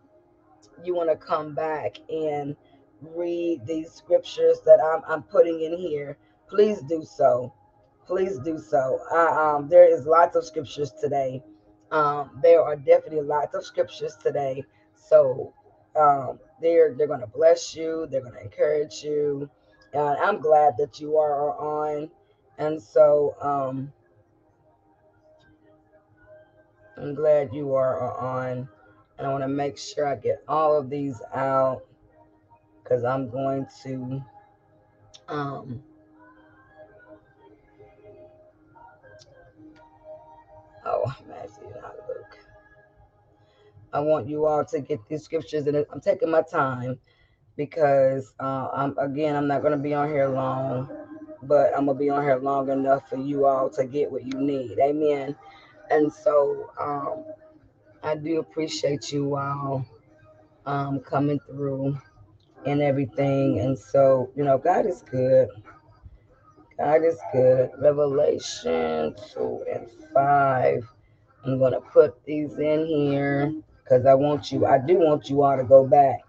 you 0.83 0.95
want 0.95 1.09
to 1.09 1.15
come 1.15 1.55
back 1.55 1.97
and 2.09 2.55
read 3.01 3.65
these 3.65 3.91
scriptures 3.91 4.59
that 4.65 4.79
I'm, 4.83 5.03
I'm 5.07 5.23
putting 5.23 5.61
in 5.61 5.77
here, 5.77 6.17
please 6.49 6.81
do 6.83 7.03
so. 7.03 7.53
Please 8.07 8.39
do 8.39 8.59
so. 8.59 8.99
Um, 9.11 9.69
there 9.69 9.85
is 9.85 10.05
lots 10.05 10.35
of 10.35 10.45
scriptures 10.45 10.91
today 10.99 11.43
um, 11.91 12.39
there 12.41 12.61
are 12.63 12.75
definitely 12.75 13.21
lots 13.21 13.53
of 13.55 13.65
scriptures 13.65 14.15
today. 14.21 14.63
So 14.95 15.53
um, 15.95 16.39
they're 16.61 16.93
they're 16.95 17.07
going 17.07 17.19
to 17.21 17.27
bless 17.27 17.75
you. 17.75 18.07
They're 18.09 18.21
going 18.21 18.33
to 18.33 18.41
encourage 18.41 19.03
you. 19.03 19.49
And 19.93 20.17
I'm 20.17 20.39
glad 20.39 20.75
that 20.77 20.99
you 20.99 21.17
are 21.17 21.57
on. 21.57 22.09
And 22.57 22.81
so 22.81 23.35
um, 23.41 23.91
I'm 26.97 27.13
glad 27.15 27.53
you 27.53 27.73
are 27.75 28.17
on. 28.17 28.69
And 29.17 29.27
I 29.27 29.31
want 29.31 29.43
to 29.43 29.47
make 29.47 29.77
sure 29.77 30.07
I 30.07 30.15
get 30.15 30.43
all 30.47 30.77
of 30.77 30.89
these 30.89 31.21
out 31.33 31.83
because 32.83 33.03
I'm 33.03 33.29
going 33.29 33.67
to 33.83 34.23
um, 35.27 35.81
oh, 40.85 41.15
Matthew, 41.27 41.69
not 41.81 41.95
Luke. 42.07 42.37
I 43.93 43.99
want 44.01 44.27
you 44.27 44.45
all 44.45 44.65
to 44.65 44.79
get 44.79 44.99
these 45.07 45.23
scriptures, 45.23 45.67
and 45.67 45.85
I'm 45.91 46.01
taking 46.01 46.29
my 46.29 46.41
time 46.41 46.99
because 47.55 48.33
uh, 48.39 48.69
I'm 48.73 48.97
again 48.97 49.35
I'm 49.35 49.47
not 49.47 49.61
to 49.73 49.77
be 49.77 49.93
on 49.93 50.09
here 50.09 50.27
long, 50.27 50.89
but 51.43 51.75
I'm 51.77 51.85
gonna 51.85 51.97
be 51.99 52.09
on 52.09 52.23
here 52.23 52.37
long 52.37 52.69
enough 52.69 53.09
for 53.09 53.17
you 53.17 53.45
all 53.45 53.69
to 53.71 53.85
get 53.85 54.11
what 54.11 54.25
you 54.25 54.39
need. 54.39 54.77
Amen. 54.79 55.35
And 55.89 56.11
so 56.11 56.69
um, 56.79 57.25
I 58.03 58.15
do 58.15 58.39
appreciate 58.39 59.11
you 59.11 59.35
all 59.35 59.85
um, 60.65 60.99
coming 61.01 61.39
through 61.47 61.97
and 62.65 62.81
everything. 62.81 63.59
And 63.59 63.77
so 63.77 64.31
you 64.35 64.43
know, 64.43 64.57
God 64.57 64.85
is 64.85 65.03
good. 65.09 65.49
God 66.77 67.03
is 67.03 67.19
good. 67.31 67.69
Revelation 67.77 69.15
2 69.33 69.65
and 69.71 69.87
5. 70.13 70.87
I'm 71.45 71.59
to 71.59 71.81
put 71.81 72.23
these 72.25 72.57
in 72.57 72.85
here 72.85 73.53
because 73.83 74.05
I 74.05 74.13
want 74.13 74.51
you, 74.51 74.65
I 74.65 74.77
do 74.79 74.97
want 74.97 75.29
you 75.29 75.43
all 75.43 75.57
to 75.57 75.63
go 75.63 75.85
back 75.85 76.21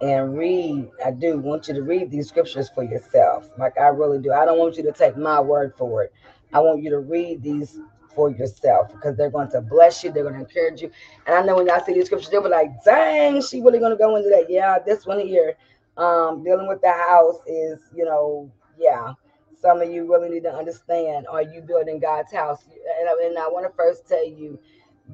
and 0.00 0.38
read. 0.38 0.88
I 1.04 1.10
do 1.10 1.38
want 1.38 1.68
you 1.68 1.74
to 1.74 1.82
read 1.82 2.10
these 2.10 2.28
scriptures 2.28 2.70
for 2.74 2.84
yourself. 2.84 3.48
Like 3.58 3.78
I 3.78 3.88
really 3.88 4.20
do. 4.20 4.32
I 4.32 4.44
don't 4.44 4.58
want 4.58 4.76
you 4.76 4.82
to 4.84 4.92
take 4.92 5.16
my 5.16 5.40
word 5.40 5.74
for 5.76 6.04
it. 6.04 6.12
I 6.52 6.60
want 6.60 6.82
you 6.82 6.90
to 6.90 7.00
read 7.00 7.42
these 7.42 7.78
for 8.14 8.30
yourself 8.30 8.92
because 8.92 9.16
they're 9.16 9.30
going 9.30 9.50
to 9.50 9.60
bless 9.60 10.02
you. 10.02 10.10
They're 10.10 10.22
going 10.24 10.34
to 10.34 10.40
encourage 10.40 10.82
you. 10.82 10.90
And 11.26 11.36
I 11.36 11.42
know 11.42 11.56
when 11.56 11.66
y'all 11.66 11.84
see 11.84 11.94
these 11.94 12.06
scriptures, 12.06 12.30
they'll 12.30 12.42
be 12.42 12.48
like, 12.48 12.70
dang, 12.84 13.42
she 13.42 13.60
really 13.60 13.78
going 13.78 13.92
to 13.92 13.98
go 13.98 14.16
into 14.16 14.28
that. 14.30 14.46
Yeah, 14.48 14.78
this 14.84 15.06
one 15.06 15.20
here, 15.20 15.54
um, 15.96 16.42
dealing 16.42 16.68
with 16.68 16.80
the 16.80 16.92
house 16.92 17.36
is, 17.46 17.78
you 17.94 18.04
know, 18.04 18.50
yeah. 18.78 19.12
Some 19.60 19.82
of 19.82 19.90
you 19.90 20.10
really 20.10 20.28
need 20.28 20.44
to 20.44 20.52
understand, 20.54 21.26
are 21.28 21.42
you 21.42 21.60
building 21.60 21.98
God's 21.98 22.32
house? 22.32 22.62
And, 22.64 23.08
and 23.08 23.38
I 23.38 23.48
want 23.48 23.66
to 23.66 23.76
first 23.76 24.08
tell 24.08 24.26
you 24.26 24.58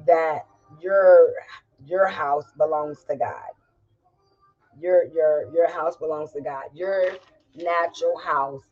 that 0.05 0.45
your 0.81 1.33
your 1.85 2.07
house 2.07 2.45
belongs 2.57 3.03
to 3.09 3.15
God. 3.15 3.54
Your 4.79 5.05
your 5.05 5.53
your 5.53 5.71
house 5.71 5.95
belongs 5.95 6.31
to 6.33 6.41
God. 6.41 6.63
Your 6.73 7.11
natural 7.55 8.17
house 8.17 8.63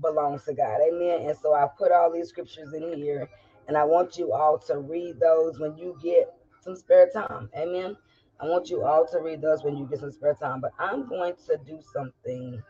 belongs 0.00 0.44
to 0.44 0.54
God. 0.54 0.80
Amen. 0.86 1.28
And 1.28 1.36
so 1.38 1.54
I 1.54 1.66
put 1.78 1.92
all 1.92 2.12
these 2.12 2.28
scriptures 2.28 2.72
in 2.72 2.94
here 2.94 3.28
and 3.68 3.76
I 3.76 3.84
want 3.84 4.16
you 4.16 4.32
all 4.32 4.58
to 4.66 4.78
read 4.78 5.20
those 5.20 5.58
when 5.58 5.76
you 5.76 5.96
get 6.02 6.32
some 6.60 6.76
spare 6.76 7.08
time. 7.12 7.50
Amen. 7.56 7.96
I 8.40 8.46
want 8.46 8.70
you 8.70 8.84
all 8.84 9.06
to 9.08 9.18
read 9.20 9.40
those 9.40 9.62
when 9.62 9.76
you 9.76 9.86
get 9.86 10.00
some 10.00 10.12
spare 10.12 10.34
time. 10.34 10.60
But 10.60 10.72
I'm 10.78 11.08
going 11.08 11.34
to 11.46 11.58
do 11.66 11.80
something. 11.92 12.62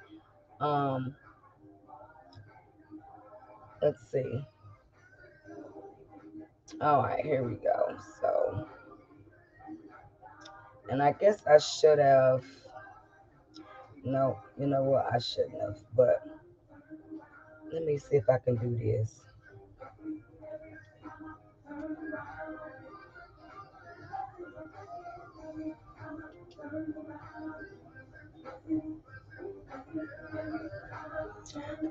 Um 0.61 1.15
let's 3.81 4.11
see. 4.11 4.45
All 6.81 7.03
right, 7.03 7.25
here 7.25 7.45
we 7.45 7.55
go. 7.55 7.97
So 8.21 8.67
and 10.91 11.03
I 11.03 11.13
guess 11.13 11.47
I 11.47 11.59
should 11.59 11.99
have. 11.99 12.43
No, 14.05 14.39
you 14.59 14.67
know 14.67 14.83
what? 14.85 15.07
I 15.13 15.19
shouldn't 15.19 15.61
have. 15.61 15.79
But 15.97 16.27
let 17.73 17.85
me 17.85 17.99
see 17.99 18.17
if 18.17 18.29
I 18.29 18.39
can 18.39 18.57
do 18.57 18.77
this. 18.77 19.21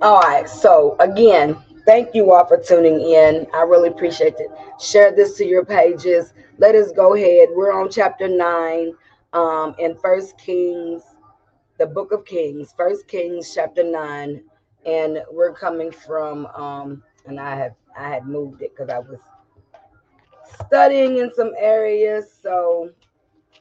All 0.02 0.20
right. 0.20 0.50
So 0.50 0.96
again, 1.00 1.58
thank 1.86 2.16
you 2.16 2.32
all 2.32 2.46
for 2.46 2.58
tuning 2.58 3.00
in. 3.02 3.48
I 3.54 3.62
really 3.64 3.90
appreciate 3.90 4.36
it. 4.40 4.50
Share 4.80 5.12
this 5.16 5.38
to 5.38 5.46
your 5.46 5.66
pages 5.66 6.34
let 6.62 6.76
us 6.76 6.92
go 6.92 7.16
ahead. 7.16 7.50
We're 7.54 7.72
on 7.74 7.90
chapter 7.90 8.28
nine 8.28 8.94
um, 9.34 9.76
in 9.80 9.96
First 9.98 10.38
Kings, 10.38 11.02
the 11.82 11.88
book 11.88 12.12
of 12.12 12.24
Kings, 12.26 12.76
First 12.78 13.08
Kings 13.08 13.52
chapter 13.56 13.84
nine, 13.84 14.44
and 14.86 15.24
we're 15.32 15.52
coming 15.52 15.92
from 15.92 16.46
um, 16.56 17.02
and 17.26 17.40
I 17.40 17.56
have 17.56 17.74
I 17.98 18.08
had 18.08 18.28
moved 18.28 18.62
it 18.62 18.72
because 18.78 18.94
I 18.94 19.00
was 19.00 19.18
studying 20.68 21.18
in 21.18 21.34
some 21.34 21.54
areas. 21.58 22.26
So 22.40 22.92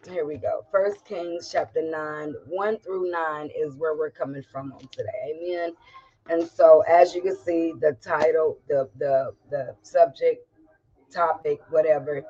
here 0.06 0.26
we 0.26 0.36
go. 0.36 0.66
First 0.70 1.02
Kings 1.06 1.48
chapter 1.50 1.80
nine, 1.80 2.34
one 2.46 2.78
through 2.80 3.10
nine 3.10 3.48
is 3.58 3.74
where 3.76 3.96
we're 3.96 4.10
coming 4.10 4.44
from 4.52 4.70
on 4.74 4.86
today. 4.92 5.34
Amen. 5.34 5.72
And 6.28 6.46
so 6.46 6.84
as 6.86 7.14
you 7.14 7.22
can 7.22 7.38
see, 7.38 7.72
the 7.80 7.96
title, 8.04 8.58
the 8.68 8.90
the 8.98 9.32
the 9.50 9.74
subject, 9.80 10.46
topic, 11.10 11.60
whatever 11.70 12.22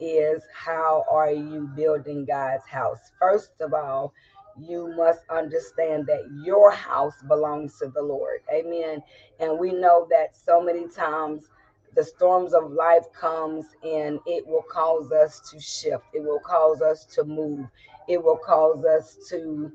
is 0.00 0.42
how 0.52 1.04
are 1.10 1.30
you 1.30 1.70
building 1.76 2.24
God's 2.24 2.66
house? 2.66 3.12
First 3.20 3.52
of 3.60 3.72
all, 3.74 4.12
you 4.58 4.94
must 4.96 5.20
understand 5.30 6.06
that 6.06 6.22
your 6.42 6.70
house 6.70 7.22
belongs 7.28 7.78
to 7.78 7.88
the 7.88 8.02
Lord. 8.02 8.40
Amen. 8.52 9.02
And 9.40 9.58
we 9.58 9.72
know 9.72 10.06
that 10.10 10.36
so 10.36 10.60
many 10.60 10.88
times 10.88 11.48
the 11.96 12.04
storms 12.04 12.52
of 12.52 12.70
life 12.72 13.04
comes 13.18 13.64
and 13.82 14.20
it 14.26 14.46
will 14.46 14.64
cause 14.70 15.10
us 15.10 15.40
to 15.50 15.58
shift 15.58 16.04
it 16.12 16.22
will 16.22 16.40
cause 16.40 16.82
us 16.82 17.06
to 17.06 17.24
move 17.24 17.66
it 18.06 18.22
will 18.22 18.36
cause 18.36 18.84
us 18.84 19.16
to 19.28 19.72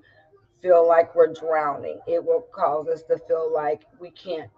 feel 0.61 0.87
like 0.87 1.15
we're 1.15 1.33
drowning 1.33 1.99
it 2.07 2.23
will 2.23 2.45
cause 2.53 2.87
us 2.87 3.01
to 3.03 3.17
feel 3.27 3.51
like 3.51 3.81
we 3.99 4.11
can't 4.11 4.51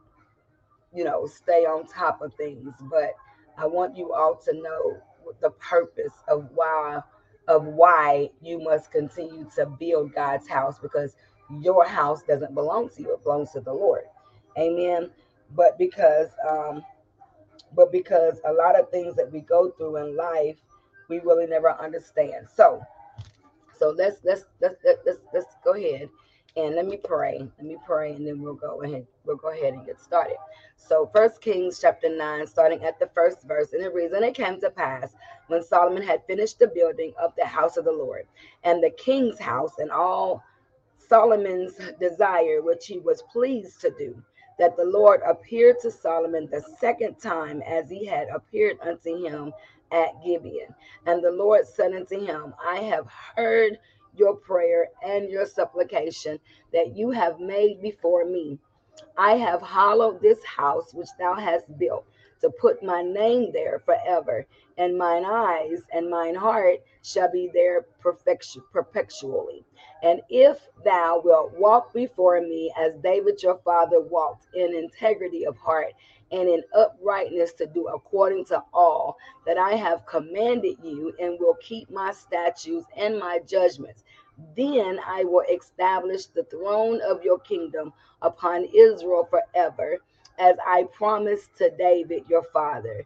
you 0.93 1.05
know 1.05 1.25
stay 1.25 1.65
on 1.65 1.87
top 1.87 2.21
of 2.21 2.33
things 2.35 2.73
but 2.91 3.15
i 3.57 3.65
want 3.65 3.95
you 3.95 4.13
all 4.13 4.35
to 4.35 4.53
know 4.61 4.97
the 5.41 5.49
purpose 5.51 6.13
of 6.27 6.49
why 6.53 6.99
of 7.47 7.65
why 7.65 8.29
you 8.41 8.59
must 8.59 8.91
continue 8.91 9.49
to 9.55 9.65
build 9.65 10.13
god's 10.13 10.47
house 10.47 10.79
because 10.79 11.15
your 11.61 11.85
house 11.85 12.23
doesn't 12.23 12.53
belong 12.53 12.89
to 12.89 13.01
you 13.01 13.13
it 13.13 13.23
belongs 13.23 13.51
to 13.51 13.59
the 13.61 13.73
lord. 13.73 14.03
Amen. 14.57 15.09
But 15.55 15.77
because 15.77 16.29
um 16.47 16.83
but 17.75 17.91
because 17.91 18.39
a 18.45 18.53
lot 18.53 18.79
of 18.79 18.89
things 18.89 19.15
that 19.15 19.31
we 19.31 19.41
go 19.41 19.71
through 19.71 19.97
in 19.97 20.15
life 20.15 20.57
we 21.09 21.19
really 21.19 21.47
never 21.47 21.71
understand. 21.81 22.47
So 22.55 22.81
so 23.77 23.89
let's 23.89 24.17
let's 24.23 24.45
let's 24.61 24.75
let's 24.83 25.19
let's 25.33 25.47
go 25.63 25.73
ahead 25.73 26.09
and 26.55 26.75
let 26.75 26.85
me 26.85 26.97
pray 26.97 27.47
let 27.57 27.67
me 27.67 27.77
pray 27.85 28.13
and 28.13 28.27
then 28.27 28.41
we'll 28.41 28.53
go 28.53 28.81
ahead 28.83 29.05
we'll 29.25 29.35
go 29.35 29.51
ahead 29.51 29.73
and 29.73 29.85
get 29.85 29.99
started 29.99 30.37
so 30.75 31.09
first 31.13 31.41
kings 31.41 31.79
chapter 31.79 32.15
9 32.15 32.45
starting 32.47 32.83
at 32.83 32.99
the 32.99 33.09
first 33.15 33.43
verse 33.43 33.73
and 33.73 33.93
reads 33.93 34.13
and 34.13 34.23
it 34.23 34.35
came 34.35 34.59
to 34.59 34.69
pass 34.69 35.13
when 35.47 35.63
solomon 35.63 36.03
had 36.03 36.25
finished 36.27 36.59
the 36.59 36.67
building 36.67 37.13
of 37.21 37.33
the 37.37 37.45
house 37.45 37.77
of 37.77 37.85
the 37.85 37.91
lord 37.91 38.25
and 38.63 38.83
the 38.83 38.91
king's 38.91 39.39
house 39.39 39.73
and 39.79 39.91
all 39.91 40.43
solomon's 41.09 41.73
desire 41.99 42.61
which 42.61 42.85
he 42.85 42.99
was 42.99 43.23
pleased 43.31 43.81
to 43.81 43.89
do 43.97 44.15
that 44.59 44.77
the 44.77 44.85
Lord 44.85 45.21
appeared 45.25 45.79
to 45.81 45.91
Solomon 45.91 46.47
the 46.51 46.63
second 46.79 47.15
time 47.15 47.61
as 47.63 47.89
he 47.89 48.05
had 48.05 48.27
appeared 48.29 48.77
unto 48.81 49.25
him 49.25 49.51
at 49.91 50.23
Gibeon. 50.23 50.73
And 51.05 51.23
the 51.23 51.31
Lord 51.31 51.67
said 51.67 51.93
unto 51.93 52.19
him, 52.23 52.53
I 52.63 52.77
have 52.77 53.07
heard 53.35 53.79
your 54.15 54.35
prayer 54.35 54.89
and 55.05 55.29
your 55.29 55.45
supplication 55.45 56.39
that 56.73 56.95
you 56.95 57.11
have 57.11 57.39
made 57.39 57.81
before 57.81 58.25
me. 58.25 58.59
I 59.17 59.37
have 59.37 59.61
hallowed 59.61 60.21
this 60.21 60.43
house 60.45 60.93
which 60.93 61.09
thou 61.19 61.35
hast 61.35 61.77
built 61.77 62.05
to 62.41 62.49
put 62.49 62.83
my 62.83 63.01
name 63.01 63.51
there 63.53 63.79
forever, 63.85 64.45
and 64.77 64.97
mine 64.97 65.25
eyes 65.25 65.81
and 65.93 66.09
mine 66.09 66.35
heart 66.35 66.79
shall 67.03 67.31
be 67.31 67.49
there 67.53 67.85
perpetually. 68.01 69.65
And 70.03 70.21
if 70.29 70.59
thou 70.83 71.21
wilt 71.23 71.53
walk 71.53 71.93
before 71.93 72.41
me 72.41 72.73
as 72.77 72.93
David 72.97 73.41
your 73.41 73.57
father 73.65 74.01
walked 74.01 74.47
in 74.53 74.75
integrity 74.75 75.45
of 75.47 75.57
heart 75.57 75.93
and 76.31 76.49
in 76.49 76.63
uprightness 76.75 77.53
to 77.53 77.67
do 77.67 77.87
according 77.87 78.45
to 78.47 78.63
all 78.73 79.17
that 79.45 79.57
I 79.57 79.75
have 79.75 80.05
commanded 80.05 80.77
you, 80.83 81.13
and 81.19 81.39
will 81.39 81.57
keep 81.61 81.89
my 81.89 82.11
statutes 82.11 82.87
and 82.97 83.19
my 83.19 83.39
judgments, 83.47 84.03
then 84.57 84.99
I 85.07 85.23
will 85.23 85.45
establish 85.51 86.25
the 86.27 86.43
throne 86.45 87.01
of 87.01 87.23
your 87.23 87.39
kingdom 87.39 87.93
upon 88.21 88.65
Israel 88.73 89.29
forever, 89.29 89.99
as 90.39 90.57
I 90.67 90.83
promised 90.93 91.55
to 91.57 91.71
David 91.77 92.25
your 92.29 92.43
father 92.53 93.05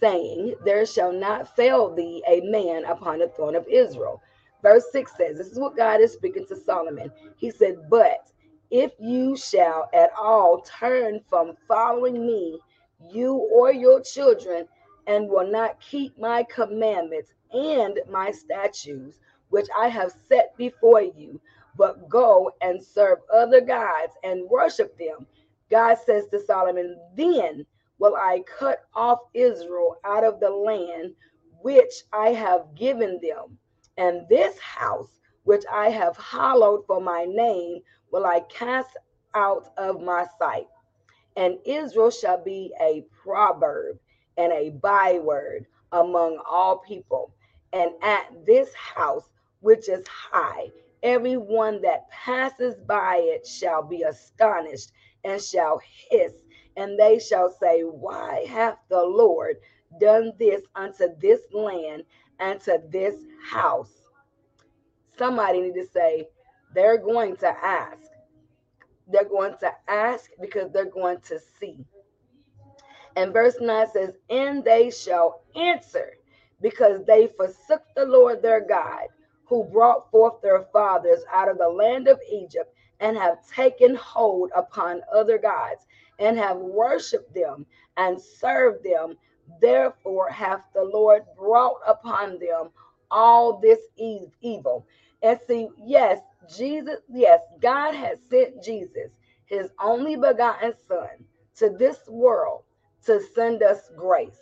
saying, 0.00 0.54
There 0.64 0.86
shall 0.86 1.12
not 1.12 1.54
fail 1.56 1.94
thee 1.94 2.22
a 2.28 2.40
man 2.42 2.84
upon 2.84 3.18
the 3.20 3.28
throne 3.28 3.56
of 3.56 3.66
Israel. 3.68 4.22
Verse 4.62 4.84
6 4.92 5.12
says, 5.16 5.38
This 5.38 5.48
is 5.48 5.58
what 5.58 5.76
God 5.76 6.00
is 6.00 6.12
speaking 6.12 6.46
to 6.46 6.56
Solomon. 6.56 7.10
He 7.36 7.50
said, 7.50 7.88
But 7.88 8.30
if 8.70 8.92
you 8.98 9.36
shall 9.36 9.88
at 9.94 10.10
all 10.20 10.62
turn 10.62 11.20
from 11.28 11.54
following 11.68 12.26
me, 12.26 12.58
you 13.12 13.34
or 13.34 13.72
your 13.72 14.00
children, 14.00 14.66
and 15.06 15.28
will 15.28 15.46
not 15.46 15.80
keep 15.80 16.18
my 16.18 16.42
commandments 16.44 17.32
and 17.52 18.00
my 18.10 18.30
statutes, 18.32 19.18
which 19.50 19.68
I 19.78 19.88
have 19.88 20.12
set 20.28 20.56
before 20.56 21.02
you, 21.02 21.40
but 21.76 22.08
go 22.08 22.50
and 22.60 22.82
serve 22.82 23.18
other 23.32 23.60
gods 23.60 24.14
and 24.24 24.48
worship 24.50 24.98
them. 24.98 25.26
God 25.70 25.96
says 26.04 26.24
to 26.30 26.40
Solomon, 26.40 26.98
then 27.16 27.66
will 27.98 28.16
I 28.16 28.42
cut 28.58 28.84
off 28.94 29.20
Israel 29.34 29.96
out 30.04 30.24
of 30.24 30.40
the 30.40 30.50
land 30.50 31.14
which 31.62 32.04
I 32.12 32.30
have 32.30 32.74
given 32.74 33.20
them. 33.22 33.58
And 33.96 34.28
this 34.28 34.58
house 34.58 35.18
which 35.44 35.64
I 35.72 35.90
have 35.90 36.16
hallowed 36.16 36.86
for 36.86 37.00
my 37.00 37.24
name 37.24 37.80
will 38.12 38.26
I 38.26 38.40
cast 38.50 38.96
out 39.34 39.68
of 39.78 40.02
my 40.02 40.26
sight. 40.38 40.66
And 41.36 41.58
Israel 41.64 42.10
shall 42.10 42.42
be 42.42 42.74
a 42.80 43.04
proverb 43.22 43.98
and 44.36 44.52
a 44.52 44.70
byword 44.70 45.66
among 45.92 46.40
all 46.48 46.78
people. 46.78 47.32
And 47.72 47.92
at 48.02 48.26
this 48.46 48.72
house, 48.74 49.30
which 49.60 49.88
is 49.88 50.06
high, 50.08 50.70
everyone 51.02 51.82
that 51.82 52.10
passes 52.10 52.76
by 52.86 53.18
it 53.22 53.46
shall 53.46 53.82
be 53.82 54.02
astonished 54.02 54.92
and 55.24 55.40
shall 55.42 55.80
hiss 56.10 56.32
and 56.76 56.98
they 56.98 57.18
shall 57.18 57.50
say, 57.50 57.82
Why 57.82 58.46
hath 58.48 58.78
the 58.88 59.02
Lord 59.02 59.56
done 60.00 60.32
this 60.38 60.62
unto 60.74 61.08
this 61.20 61.40
land 61.52 62.04
and 62.40 62.60
to 62.62 62.80
this 62.90 63.16
house? 63.50 63.92
Somebody 65.18 65.60
need 65.60 65.74
to 65.74 65.86
say, 65.86 66.28
They're 66.74 66.98
going 66.98 67.36
to 67.38 67.48
ask. 67.48 68.10
They're 69.08 69.28
going 69.28 69.54
to 69.60 69.72
ask 69.88 70.30
because 70.40 70.72
they're 70.72 70.90
going 70.90 71.20
to 71.28 71.40
see. 71.60 71.84
And 73.16 73.32
verse 73.32 73.56
9 73.60 73.86
says, 73.92 74.14
And 74.30 74.64
they 74.64 74.90
shall 74.90 75.42
answer 75.56 76.14
because 76.60 77.04
they 77.06 77.28
forsook 77.36 77.82
the 77.96 78.04
Lord 78.06 78.42
their 78.42 78.60
God, 78.66 79.08
who 79.46 79.64
brought 79.64 80.10
forth 80.10 80.40
their 80.42 80.66
fathers 80.72 81.20
out 81.32 81.48
of 81.50 81.58
the 81.58 81.68
land 81.68 82.08
of 82.08 82.20
Egypt, 82.30 82.74
and 83.00 83.16
have 83.16 83.46
taken 83.48 83.94
hold 83.96 84.50
upon 84.56 85.02
other 85.14 85.38
gods 85.38 85.85
and 86.18 86.38
have 86.38 86.56
worshiped 86.58 87.34
them 87.34 87.66
and 87.96 88.20
served 88.20 88.84
them. 88.84 89.16
Therefore 89.60 90.30
hath 90.30 90.62
the 90.74 90.84
Lord 90.84 91.22
brought 91.36 91.80
upon 91.86 92.38
them 92.38 92.70
all 93.10 93.58
this 93.60 93.78
evil. 93.96 94.86
And 95.22 95.38
see, 95.46 95.68
yes, 95.78 96.20
Jesus, 96.56 97.00
yes, 97.08 97.40
God 97.60 97.94
has 97.94 98.18
sent 98.30 98.62
Jesus, 98.62 99.10
his 99.46 99.68
only 99.80 100.16
begotten 100.16 100.74
Son, 100.88 101.08
to 101.56 101.70
this 101.70 101.98
world 102.08 102.62
to 103.06 103.20
send 103.34 103.62
us 103.62 103.90
grace. 103.96 104.38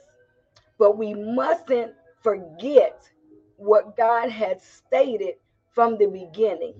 But 0.78 0.98
we 0.98 1.14
mustn't 1.14 1.92
forget 2.22 3.08
what 3.56 3.96
God 3.96 4.30
had 4.30 4.60
stated 4.62 5.34
from 5.70 5.98
the 5.98 6.06
beginning. 6.06 6.74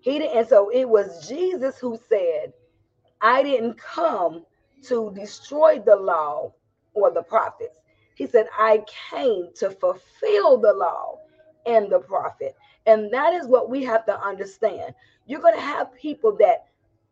He 0.00 0.18
didn't, 0.18 0.36
and 0.36 0.48
so 0.48 0.68
it 0.70 0.88
was 0.88 1.28
Jesus 1.28 1.78
who 1.78 1.98
said, 2.08 2.52
I 3.22 3.42
didn't 3.42 3.78
come 3.78 4.44
to 4.84 5.12
destroy 5.14 5.78
the 5.78 5.96
law 5.96 6.52
or 6.94 7.12
the 7.12 7.22
prophets. 7.22 7.78
He 8.16 8.26
said, 8.26 8.46
I 8.58 8.84
came 9.10 9.48
to 9.56 9.70
fulfill 9.70 10.58
the 10.58 10.72
law 10.72 11.18
and 11.66 11.90
the 11.90 12.00
prophet. 12.00 12.56
And 12.86 13.12
that 13.12 13.32
is 13.32 13.46
what 13.46 13.70
we 13.70 13.84
have 13.84 14.04
to 14.06 14.20
understand. 14.20 14.94
You're 15.26 15.40
going 15.40 15.54
to 15.54 15.60
have 15.60 15.94
people 15.94 16.36
that 16.38 16.66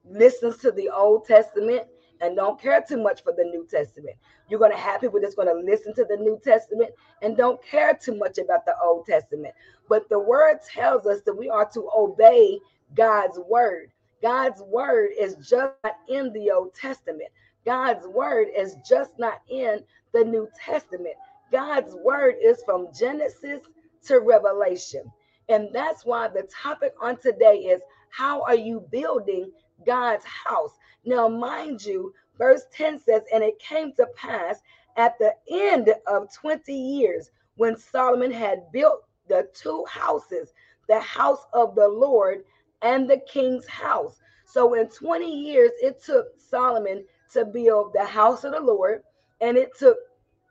listens 0.04 0.58
to 0.58 0.72
the 0.72 0.90
Old 0.90 1.26
Testament 1.26 1.84
and 2.20 2.36
don't 2.36 2.60
care 2.60 2.84
too 2.86 3.02
much 3.02 3.22
for 3.22 3.32
the 3.32 3.44
New 3.44 3.66
Testament. 3.70 4.16
You're 4.48 4.58
going 4.58 4.72
to 4.72 4.76
have 4.76 5.00
people 5.00 5.20
that's 5.20 5.34
going 5.36 5.48
to 5.48 5.54
listen 5.54 5.94
to 5.94 6.04
the 6.04 6.16
New 6.16 6.40
Testament 6.42 6.90
and 7.22 7.36
don't 7.36 7.62
care 7.64 7.94
too 7.94 8.16
much 8.16 8.38
about 8.38 8.66
the 8.66 8.74
Old 8.84 9.06
Testament. 9.06 9.54
But 9.88 10.08
the 10.08 10.18
word 10.18 10.58
tells 10.62 11.06
us 11.06 11.22
that 11.22 11.34
we 11.34 11.48
are 11.48 11.68
to 11.70 11.88
obey 11.96 12.58
God's 12.94 13.38
word. 13.48 13.90
God's 14.22 14.62
word 14.62 15.10
is 15.18 15.36
just 15.36 15.74
not 15.84 15.96
in 16.08 16.32
the 16.32 16.50
Old 16.50 16.74
Testament. 16.74 17.30
God's 17.64 18.06
word 18.06 18.48
is 18.56 18.76
just 18.88 19.10
not 19.18 19.40
in 19.48 19.80
the 20.12 20.24
New 20.24 20.48
Testament. 20.64 21.14
God's 21.52 21.94
word 21.94 22.36
is 22.42 22.62
from 22.64 22.88
Genesis 22.98 23.60
to 24.06 24.20
Revelation. 24.20 25.04
And 25.48 25.68
that's 25.72 26.04
why 26.04 26.28
the 26.28 26.48
topic 26.62 26.94
on 27.00 27.16
today 27.18 27.56
is 27.56 27.82
how 28.10 28.42
are 28.42 28.54
you 28.56 28.86
building 28.90 29.50
God's 29.86 30.24
house? 30.24 30.72
Now, 31.04 31.28
mind 31.28 31.84
you, 31.84 32.12
verse 32.38 32.62
10 32.74 33.00
says, 33.00 33.22
And 33.32 33.42
it 33.42 33.58
came 33.58 33.92
to 33.94 34.06
pass 34.16 34.60
at 34.96 35.18
the 35.18 35.34
end 35.50 35.92
of 36.06 36.32
20 36.32 36.72
years 36.72 37.30
when 37.56 37.76
Solomon 37.76 38.32
had 38.32 38.70
built 38.72 39.04
the 39.28 39.48
two 39.54 39.84
houses, 39.88 40.52
the 40.88 41.00
house 41.00 41.46
of 41.52 41.74
the 41.74 41.88
Lord 41.88 42.44
and 42.82 43.08
the 43.08 43.18
king's 43.18 43.66
house. 43.66 44.20
So 44.46 44.74
in 44.74 44.88
20 44.88 45.30
years, 45.30 45.70
it 45.82 46.02
took 46.02 46.26
Solomon 46.38 47.04
to 47.32 47.44
build 47.44 47.92
the 47.94 48.04
house 48.04 48.44
of 48.44 48.52
the 48.52 48.60
Lord, 48.60 49.02
and 49.40 49.56
it 49.56 49.70
took 49.78 49.98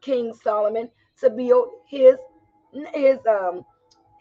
King 0.01 0.33
Solomon 0.33 0.89
to 1.19 1.29
build 1.29 1.69
his 1.87 2.17
his 2.93 3.19
um 3.27 3.65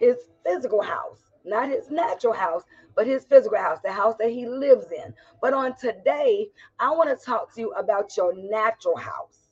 his 0.00 0.16
physical 0.44 0.82
house. 0.82 1.22
not 1.44 1.68
his 1.68 1.90
natural 1.90 2.32
house, 2.34 2.64
but 2.94 3.06
his 3.06 3.24
physical 3.24 3.58
house, 3.58 3.78
the 3.82 3.92
house 3.92 4.16
that 4.18 4.30
he 4.30 4.46
lives 4.46 4.90
in. 4.92 5.14
But 5.40 5.54
on 5.54 5.76
today, 5.76 6.48
I 6.78 6.90
want 6.90 7.08
to 7.16 7.24
talk 7.24 7.54
to 7.54 7.60
you 7.60 7.72
about 7.72 8.16
your 8.16 8.34
natural 8.34 8.96
house. 8.96 9.48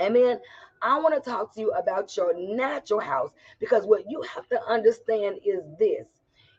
Amen. 0.00 0.40
I 0.82 0.98
want 1.00 1.14
to 1.14 1.30
talk 1.30 1.54
to 1.54 1.60
you 1.60 1.72
about 1.72 2.16
your 2.16 2.34
natural 2.36 3.00
house 3.00 3.30
because 3.60 3.86
what 3.86 4.10
you 4.10 4.22
have 4.22 4.48
to 4.48 4.62
understand 4.64 5.38
is 5.44 5.62
this 5.78 6.06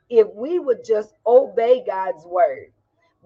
if 0.09 0.27
we 0.33 0.59
would 0.59 0.83
just 0.83 1.13
obey 1.25 1.83
God's 1.85 2.25
word, 2.25 2.71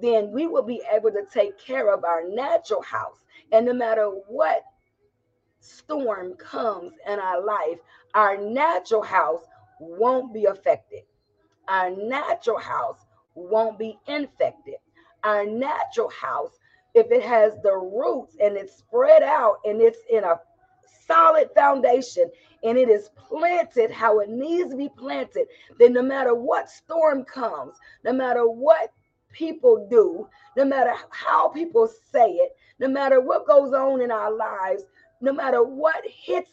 then 0.02 0.32
we 0.32 0.48
will 0.48 0.64
be 0.64 0.82
able 0.92 1.12
to 1.12 1.26
take 1.34 1.58
care 1.58 1.94
of 1.94 2.04
our 2.04 2.28
natural 2.28 2.82
house. 2.82 3.26
And 3.52 3.66
no 3.66 3.74
matter 3.74 4.06
what 4.28 4.64
storm 5.60 6.36
comes 6.36 6.94
in 7.08 7.20
our 7.20 7.44
life, 7.44 7.80
our 8.14 8.38
natural 8.38 9.02
house 9.02 9.44
won't 9.80 10.34
be 10.34 10.46
affected. 10.46 11.02
Our 11.68 11.92
natural 11.92 12.60
house 12.60 13.06
won't 13.36 13.78
be 13.78 14.00
infected. 14.08 14.76
Our 15.24 15.46
natural 15.46 16.10
house, 16.10 16.58
if 16.94 17.12
it 17.12 17.24
has 17.24 17.54
the 17.62 17.76
roots 17.76 18.38
and 18.42 18.56
it's 18.58 18.78
spread 18.78 19.22
out 19.22 19.58
and 19.66 19.82
it's 19.82 20.00
in 20.10 20.24
a 20.24 20.40
solid 21.08 21.50
foundation 21.56 22.32
and 22.64 22.78
it 22.78 22.90
is 22.90 23.10
planted 23.16 23.92
how 23.92 24.20
it 24.20 24.30
needs 24.30 24.72
to 24.72 24.78
be 24.78 24.90
planted, 24.90 25.48
then 25.80 25.94
no 25.94 26.02
matter 26.02 26.34
what 26.36 26.70
storm 26.70 27.24
comes, 27.24 27.76
no 28.04 28.14
matter 28.14 28.48
what 28.50 28.92
people 29.32 29.88
do, 29.90 30.28
no 30.58 30.66
matter 30.66 30.94
how 31.12 31.50
people 31.50 31.88
say 32.12 32.30
it, 32.32 32.56
no 32.80 32.88
matter 32.88 33.22
what 33.22 33.48
goes 33.48 33.74
on 33.74 34.02
in 34.02 34.12
our 34.12 34.32
lives, 34.36 34.84
no 35.22 35.34
matter 35.34 35.64
what 35.64 36.04
hits 36.06 36.50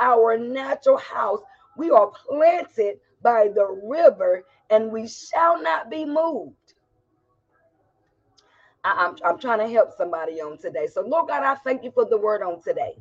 our 0.00 0.36
natural 0.36 0.98
house, 0.98 1.40
we 1.76 1.90
are 1.90 2.10
planted 2.28 2.98
by 3.22 3.48
the 3.54 3.66
river 3.84 4.44
and 4.70 4.90
we 4.92 5.08
shall 5.08 5.60
not 5.62 5.90
be 5.90 6.04
moved. 6.04 6.54
I, 8.84 9.06
am 9.06 9.16
I'm, 9.24 9.32
I'm 9.34 9.38
trying 9.38 9.58
to 9.60 9.68
help 9.68 9.90
somebody 9.96 10.40
on 10.40 10.58
today. 10.58 10.86
So, 10.92 11.02
Lord 11.02 11.28
God, 11.28 11.42
I 11.42 11.56
thank 11.56 11.82
you 11.84 11.90
for 11.90 12.04
the 12.04 12.18
word 12.18 12.42
on 12.42 12.62
today. 12.62 12.96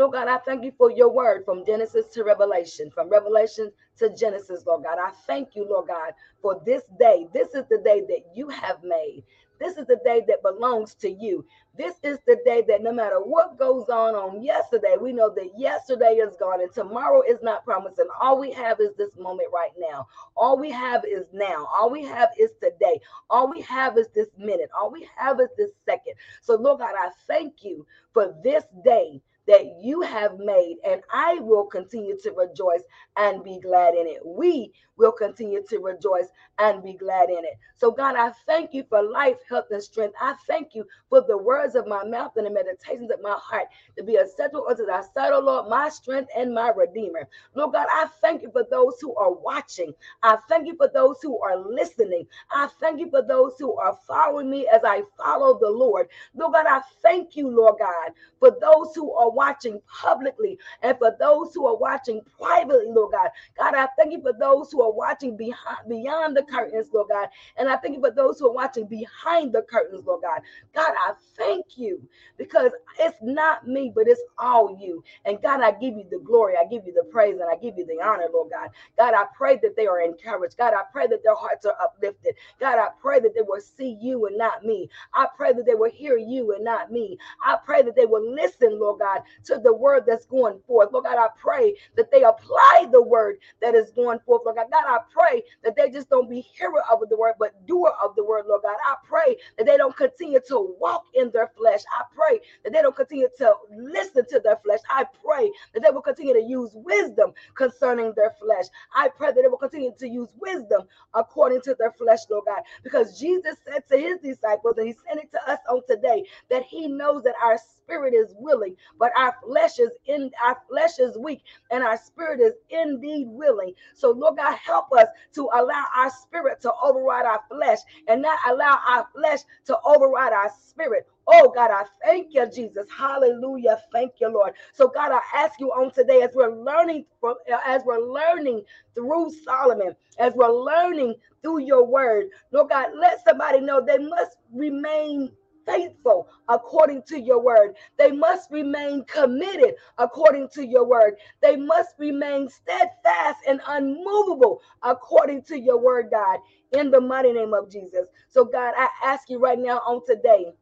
Lord 0.00 0.14
God, 0.14 0.28
I 0.28 0.38
thank 0.38 0.64
you 0.64 0.72
for 0.78 0.90
your 0.90 1.10
word 1.12 1.44
from 1.44 1.66
Genesis 1.66 2.06
to 2.14 2.24
Revelation, 2.24 2.90
from 2.90 3.10
Revelation 3.10 3.70
to 3.98 4.08
Genesis, 4.16 4.64
Lord 4.66 4.84
God. 4.84 4.98
I 4.98 5.10
thank 5.26 5.54
you, 5.54 5.68
Lord 5.68 5.88
God, 5.88 6.14
for 6.40 6.62
this 6.64 6.84
day. 6.98 7.28
This 7.34 7.48
is 7.48 7.64
the 7.68 7.82
day 7.84 8.00
that 8.08 8.24
you 8.34 8.48
have 8.48 8.82
made. 8.82 9.24
This 9.60 9.76
is 9.76 9.86
the 9.86 10.00
day 10.02 10.22
that 10.26 10.42
belongs 10.42 10.94
to 10.94 11.10
you. 11.10 11.44
This 11.76 11.96
is 12.02 12.18
the 12.26 12.38
day 12.46 12.64
that 12.66 12.82
no 12.82 12.92
matter 12.94 13.18
what 13.20 13.58
goes 13.58 13.90
on 13.90 14.14
on 14.14 14.42
yesterday, 14.42 14.96
we 14.98 15.12
know 15.12 15.28
that 15.34 15.50
yesterday 15.58 16.14
is 16.14 16.34
gone 16.40 16.62
and 16.62 16.72
tomorrow 16.72 17.20
is 17.20 17.38
not 17.42 17.66
promised. 17.66 17.98
And 17.98 18.08
All 18.22 18.40
we 18.40 18.52
have 18.52 18.80
is 18.80 18.94
this 18.96 19.14
moment 19.18 19.50
right 19.52 19.72
now. 19.78 20.06
All 20.34 20.58
we 20.58 20.70
have 20.70 21.04
is 21.04 21.26
now. 21.34 21.68
All 21.78 21.90
we 21.90 22.04
have 22.04 22.30
is 22.38 22.52
today. 22.62 23.02
All 23.28 23.50
we 23.50 23.60
have 23.60 23.98
is 23.98 24.08
this 24.14 24.28
minute. 24.38 24.70
All 24.74 24.90
we 24.90 25.06
have 25.14 25.40
is 25.40 25.50
this 25.58 25.72
second. 25.84 26.14
So, 26.40 26.56
Lord 26.56 26.78
God, 26.78 26.94
I 26.98 27.10
thank 27.26 27.62
you 27.62 27.86
for 28.14 28.34
this 28.42 28.64
day 28.82 29.20
that 29.50 29.76
you 29.82 30.02
have 30.02 30.38
made, 30.40 30.78
and 30.86 31.02
I 31.12 31.36
will 31.40 31.66
continue 31.66 32.18
to 32.22 32.32
rejoice 32.32 32.82
and 33.18 33.44
be 33.44 33.60
glad 33.60 33.94
in 33.96 34.08
it. 34.08 34.20
We 34.26 34.72
will 34.98 35.12
continue 35.12 35.62
to 35.70 35.78
rejoice 35.80 36.28
and 36.58 36.82
be 36.84 36.94
glad 36.94 37.30
in 37.30 37.38
it. 37.44 37.58
So, 37.76 37.92
God, 37.92 38.16
I 38.16 38.32
thank 38.46 38.74
you 38.74 38.84
for 38.88 39.02
life, 39.02 39.38
health, 39.48 39.66
and 39.72 39.82
strength. 39.82 40.14
I 40.20 40.36
thank 40.48 40.74
you 40.74 40.86
for 41.10 41.22
the 41.22 41.38
words 41.38 41.76
of 41.76 41.88
my 41.88 42.04
mouth 42.04 42.32
and 42.36 42.46
the 42.46 42.50
meditations 42.50 43.10
of 43.10 43.22
my 43.22 43.36
heart 43.38 43.66
to 43.98 44.04
be 44.04 44.16
acceptable 44.16 44.66
unto 44.70 44.86
thy 44.86 45.02
sight, 45.02 45.32
O 45.32 45.40
Lord, 45.40 45.68
my 45.68 45.90
strength 45.90 46.30
and 46.36 46.54
my 46.54 46.70
redeemer. 46.70 47.28
Lord 47.54 47.74
God, 47.74 47.88
I 47.92 48.08
thank 48.22 48.42
you 48.42 48.50
for 48.52 48.66
those 48.70 48.98
who 49.00 49.14
are 49.16 49.32
watching. 49.32 49.94
I 50.22 50.38
thank 50.48 50.68
you 50.68 50.76
for 50.76 50.90
those 50.94 51.18
who 51.22 51.40
are 51.42 51.58
listening. 51.58 52.26
I 52.52 52.68
thank 52.80 53.00
you 53.00 53.10
for 53.10 53.22
those 53.22 53.54
who 53.58 53.76
are 53.78 53.98
following 54.08 54.50
me 54.50 54.68
as 54.72 54.82
I 54.84 55.02
follow 55.18 55.58
the 55.58 55.70
Lord. 55.70 56.08
Lord 56.34 56.54
God, 56.54 56.66
I 56.68 56.80
thank 57.02 57.36
you, 57.36 57.48
Lord 57.48 57.76
God, 57.80 58.12
for 58.38 58.50
those 58.60 58.94
who 58.94 59.12
are 59.14 59.30
watching 59.40 59.80
publicly 60.02 60.58
and 60.82 60.98
for 60.98 61.16
those 61.18 61.54
who 61.54 61.66
are 61.66 61.76
watching 61.76 62.20
privately, 62.38 62.88
Lord 62.88 63.12
God. 63.12 63.30
God, 63.56 63.74
I 63.74 63.88
thank 63.96 64.12
you 64.12 64.20
for 64.20 64.34
those 64.34 64.70
who 64.70 64.82
are 64.82 64.92
watching 64.92 65.34
behind 65.34 65.88
beyond 65.88 66.36
the 66.36 66.42
curtains, 66.42 66.88
Lord 66.92 67.08
God. 67.08 67.28
And 67.56 67.68
I 67.68 67.76
thank 67.76 67.94
you 67.94 68.02
for 68.02 68.10
those 68.10 68.38
who 68.38 68.48
are 68.48 68.52
watching 68.52 68.86
behind 68.86 69.54
the 69.54 69.62
curtains, 69.62 70.04
Lord 70.06 70.22
God. 70.22 70.42
God, 70.74 70.92
I 71.08 71.12
thank 71.38 71.78
you 71.78 72.02
because 72.36 72.72
it's 72.98 73.16
not 73.22 73.66
me, 73.66 73.90
but 73.94 74.08
it's 74.08 74.20
all 74.38 74.76
you. 74.78 75.02
And 75.24 75.40
God, 75.42 75.62
I 75.62 75.70
give 75.72 75.96
you 75.96 76.04
the 76.10 76.18
glory, 76.18 76.54
I 76.60 76.66
give 76.68 76.86
you 76.86 76.92
the 76.92 77.04
praise, 77.10 77.36
and 77.40 77.48
I 77.50 77.56
give 77.56 77.78
you 77.78 77.86
the 77.86 78.04
honor, 78.04 78.26
Lord 78.32 78.50
God. 78.50 78.68
God, 78.98 79.14
I 79.14 79.24
pray 79.34 79.58
that 79.62 79.74
they 79.76 79.86
are 79.86 80.02
encouraged. 80.02 80.58
God, 80.58 80.74
I 80.74 80.82
pray 80.92 81.06
that 81.06 81.22
their 81.24 81.34
hearts 81.34 81.64
are 81.64 81.76
uplifted. 81.82 82.34
God, 82.60 82.78
I 82.78 82.88
pray 83.00 83.20
that 83.20 83.34
they 83.34 83.42
will 83.42 83.62
see 83.62 83.96
you 84.02 84.26
and 84.26 84.36
not 84.36 84.64
me. 84.66 84.90
I 85.14 85.28
pray 85.36 85.54
that 85.54 85.64
they 85.66 85.74
will 85.74 85.90
hear 85.90 86.18
you 86.18 86.54
and 86.54 86.64
not 86.64 86.92
me. 86.92 87.16
I 87.42 87.56
pray 87.64 87.82
that 87.82 87.96
they 87.96 88.06
will 88.06 88.34
listen, 88.34 88.78
Lord 88.78 89.00
God, 89.00 89.22
to 89.46 89.58
the 89.58 89.72
word 89.74 90.04
that's 90.06 90.26
going 90.26 90.60
forth. 90.66 90.90
Lord 90.92 91.04
God, 91.04 91.18
I 91.18 91.28
pray 91.40 91.74
that 91.96 92.10
they 92.10 92.22
apply 92.24 92.88
the 92.92 93.02
word 93.02 93.36
that 93.62 93.74
is 93.74 93.90
going 93.92 94.18
forth. 94.20 94.42
Lord 94.44 94.56
God, 94.56 94.66
God 94.70 94.84
I 94.86 94.98
pray 95.12 95.42
that 95.64 95.76
they 95.76 95.90
just 95.90 96.10
don't 96.10 96.30
be 96.30 96.40
hearer 96.40 96.82
of 96.90 97.00
the 97.08 97.16
word, 97.16 97.34
but 97.38 97.66
doer 97.66 97.92
of 98.02 98.14
the 98.16 98.24
word, 98.24 98.46
Lord 98.48 98.62
God. 98.62 98.76
I 98.84 98.96
pray 99.06 99.36
that 99.58 99.66
they 99.66 99.76
don't 99.76 99.96
continue 99.96 100.40
to 100.48 100.76
walk 100.80 101.04
in 101.14 101.30
their 101.32 101.50
flesh. 101.56 101.80
I 101.98 102.04
pray 102.14 102.40
that 102.64 102.72
they 102.72 102.82
don't 102.82 102.96
continue 102.96 103.28
to 103.38 103.54
listen 103.74 104.24
to 104.30 104.40
their 104.40 104.56
flesh. 104.64 104.80
I 104.90 105.04
pray 105.24 105.50
that 105.74 105.82
they 105.82 105.90
will 105.90 106.02
continue 106.02 106.34
to 106.34 106.42
use 106.42 106.70
wisdom 106.74 107.32
concerning 107.56 108.12
their 108.16 108.34
flesh. 108.40 108.66
I 108.94 109.08
pray 109.08 109.28
that 109.32 109.42
they 109.42 109.48
will 109.48 109.58
continue 109.58 109.92
to 109.98 110.08
use 110.08 110.30
wisdom 110.40 110.82
according 111.14 111.62
to 111.62 111.74
their 111.78 111.92
flesh, 111.92 112.20
Lord 112.30 112.44
God. 112.46 112.62
Because 112.82 113.18
Jesus 113.18 113.56
said 113.66 113.84
to 113.90 113.98
his 113.98 114.18
disciples, 114.20 114.76
and 114.78 114.88
he 114.88 114.94
sent 115.06 115.20
it 115.20 115.30
to 115.32 115.50
us 115.50 115.58
on 115.70 115.82
today, 115.88 116.24
that 116.50 116.64
he 116.64 116.88
knows 116.88 117.24
that 117.24 117.34
our 117.42 117.58
spirit 117.90 118.14
is 118.14 118.34
willing, 118.38 118.76
but 118.98 119.12
our 119.18 119.34
flesh 119.44 119.78
is 119.80 119.90
in 120.06 120.30
our 120.44 120.58
flesh 120.68 120.98
is 121.00 121.18
weak, 121.18 121.42
and 121.70 121.82
our 121.82 121.96
spirit 121.96 122.40
is 122.40 122.54
indeed 122.70 123.26
willing. 123.28 123.74
So, 123.94 124.10
Lord 124.12 124.36
God, 124.36 124.56
help 124.56 124.92
us 124.92 125.08
to 125.34 125.48
allow 125.54 125.84
our 125.96 126.10
spirit 126.10 126.60
to 126.62 126.72
override 126.84 127.26
our 127.26 127.40
flesh 127.50 127.78
and 128.08 128.22
not 128.22 128.38
allow 128.48 128.78
our 128.88 129.08
flesh 129.14 129.40
to 129.66 129.78
override 129.84 130.32
our 130.32 130.52
spirit. 130.68 131.08
Oh 131.28 131.52
God, 131.54 131.70
I 131.70 131.84
thank 132.04 132.34
you, 132.34 132.46
Jesus. 132.50 132.86
Hallelujah. 132.96 133.80
Thank 133.92 134.14
you, 134.20 134.28
Lord. 134.28 134.54
So 134.72 134.88
God, 134.88 135.12
I 135.12 135.20
ask 135.34 135.60
you 135.60 135.70
on 135.72 135.92
today 135.92 136.22
as 136.22 136.30
we're 136.34 136.54
learning 136.54 137.06
from 137.20 137.36
as 137.66 137.82
we're 137.84 138.00
learning 138.12 138.62
through 138.94 139.30
Solomon, 139.44 139.94
as 140.18 140.34
we're 140.34 140.50
learning 140.52 141.14
through 141.42 141.60
your 141.60 141.84
word, 141.86 142.28
Lord 142.52 142.70
God, 142.70 142.88
let 142.98 143.24
somebody 143.24 143.60
know 143.60 143.84
they 143.84 143.98
must 143.98 144.36
remain 144.52 145.30
faithful 145.70 146.28
according 146.48 147.02
to 147.08 147.20
your 147.20 147.42
word. 147.42 147.76
They 147.98 148.12
must 148.12 148.50
remain 148.50 149.04
committed 149.04 149.74
according 149.98 150.48
to 150.54 150.66
your 150.66 150.86
word. 150.86 151.14
They 151.42 151.56
must 151.56 151.90
remain 151.98 152.48
steadfast 152.48 153.38
and 153.48 153.60
unmovable 153.68 154.60
according 154.82 155.42
to 155.44 155.58
your 155.60 155.80
word, 155.80 156.08
God, 156.10 156.40
in 156.72 156.90
the 156.90 157.00
mighty 157.00 157.32
name 157.32 157.54
of 157.54 157.70
Jesus. 157.70 158.06
So, 158.28 158.44
God, 158.44 158.74
I 158.76 158.88
ask 159.04 159.30
you 159.30 159.38
right 159.40 159.58
now 159.58 159.78
on 159.86 160.02
today 160.06 160.52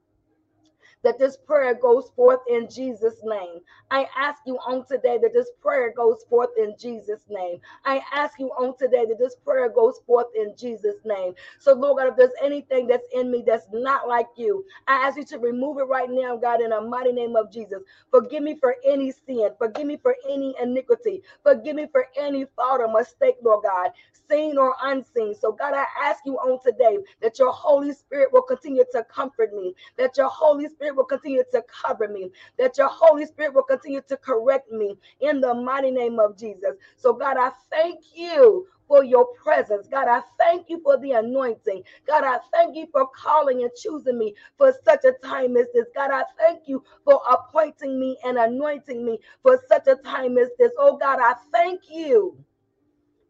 that 1.05 1.19
this 1.19 1.37
prayer 1.37 1.75
goes 1.75 2.11
forth 2.17 2.41
in 2.51 2.69
Jesus' 2.71 3.21
name. 3.25 3.61
I 3.91 4.07
ask 4.17 4.43
you 4.47 4.57
on 4.59 4.85
today 4.87 5.19
that 5.23 5.33
this 5.33 5.51
prayer 5.63 5.93
goes 5.97 6.25
forth 6.29 6.51
in 6.59 6.75
Jesus' 6.79 7.23
name. 7.29 7.61
I 7.85 8.03
ask 8.13 8.39
you 8.39 8.49
on 8.51 8.77
today 8.77 9.07
that 9.07 9.19
this 9.19 9.37
prayer 9.37 9.69
goes 9.69 10.01
forth 10.07 10.27
in 10.37 10.55
Jesus' 10.57 10.97
name. 11.05 11.35
So, 11.59 11.73
Lord 11.75 11.99
God, 11.99 12.09
if 12.09 12.17
there's 12.17 12.31
anything 12.43 12.87
that's 12.87 13.07
in 13.15 13.31
me 13.31 13.43
that's 13.47 13.67
not 13.73 14.09
like 14.09 14.29
you, 14.37 14.65
I 14.87 14.95
ask 15.07 15.17
you 15.17 15.25
to 15.27 15.39
remove 15.39 15.79
it 15.79 15.85
right 15.85 16.11
now, 16.11 16.37
God, 16.37 16.61
in 16.61 16.71
the 16.71 16.81
mighty 16.81 17.13
name 17.13 17.37
of 17.37 17.53
Jesus. 17.53 17.83
Forgive 18.11 18.43
me 18.43 18.57
for 18.57 18.77
any 18.85 19.13
sin. 19.13 19.51
Forgive 19.59 19.87
me 19.87 19.97
for 19.97 20.17
any 20.29 20.55
iniquity. 20.63 21.23
Forgive 21.43 21.77
me 21.77 21.87
for 21.91 22.07
any 22.19 22.47
fault 22.57 22.81
or 22.81 22.93
mistake, 22.93 23.37
Lord 23.43 23.65
God, 23.65 23.93
seen 24.29 24.59
or 24.59 24.75
unseen. 24.83 25.35
So, 25.35 25.53
God, 25.53 25.75
I 25.75 25.85
ask 26.03 26.21
you 26.27 26.37
on 26.39 26.61
today 26.63 26.99
that 27.23 27.39
your 27.39 27.53
Holy 27.53 27.93
Spirit 27.93 28.33
will 28.33 28.43
continue 28.43 28.85
to 28.93 29.05
comfort 29.05 29.55
me, 29.55 29.75
that 29.97 30.17
your 30.17 30.29
Holy 30.29 30.69
Spirit 30.69 30.88
will 30.97 31.05
continue 31.05 31.45
to 31.53 31.63
cover 31.69 32.09
me, 32.09 32.31
that 32.59 32.79
your 32.79 32.89
Holy 32.89 33.27
Spirit 33.27 33.55
will 33.55 33.63
continue 33.63 34.03
to 34.09 34.17
correct 34.17 34.71
me 34.71 34.97
in 35.21 35.41
the 35.41 35.55
mighty 35.55 35.91
name 35.91 36.19
of 36.19 36.39
Jesus. 36.39 36.73
So, 36.97 37.13
God, 37.13 37.37
I 37.39 37.51
thank 37.71 38.01
you 38.15 38.67
for 38.89 39.05
your 39.05 39.27
presence. 39.43 39.87
God, 39.89 40.09
I 40.09 40.23
thank 40.39 40.69
you 40.71 40.81
for 40.83 40.99
the 40.99 41.13
anointing. 41.13 41.83
God, 42.07 42.25
I 42.25 42.39
thank 42.53 42.77
you 42.77 42.87
for 42.93 43.09
calling 43.09 43.63
and 43.63 43.71
choosing 43.81 44.19
me 44.19 44.35
for 44.57 44.73
such 44.85 45.05
a 45.05 45.13
time 45.27 45.57
as 45.57 45.67
this. 45.75 45.87
God, 45.95 46.11
I 46.11 46.25
thank 46.39 46.67
you 46.67 46.83
for 47.05 47.21
appointing 47.31 47.99
me 48.01 48.19
and 48.25 48.39
anointing 48.39 49.05
me 49.05 49.19
for 49.43 49.61
such 49.69 49.87
a 49.87 49.97
time 49.97 50.39
as 50.39 50.49
this. 50.59 50.73
Oh, 50.79 50.97
God, 50.97 51.19
I 51.21 51.35
thank 51.53 51.83
you 51.91 52.37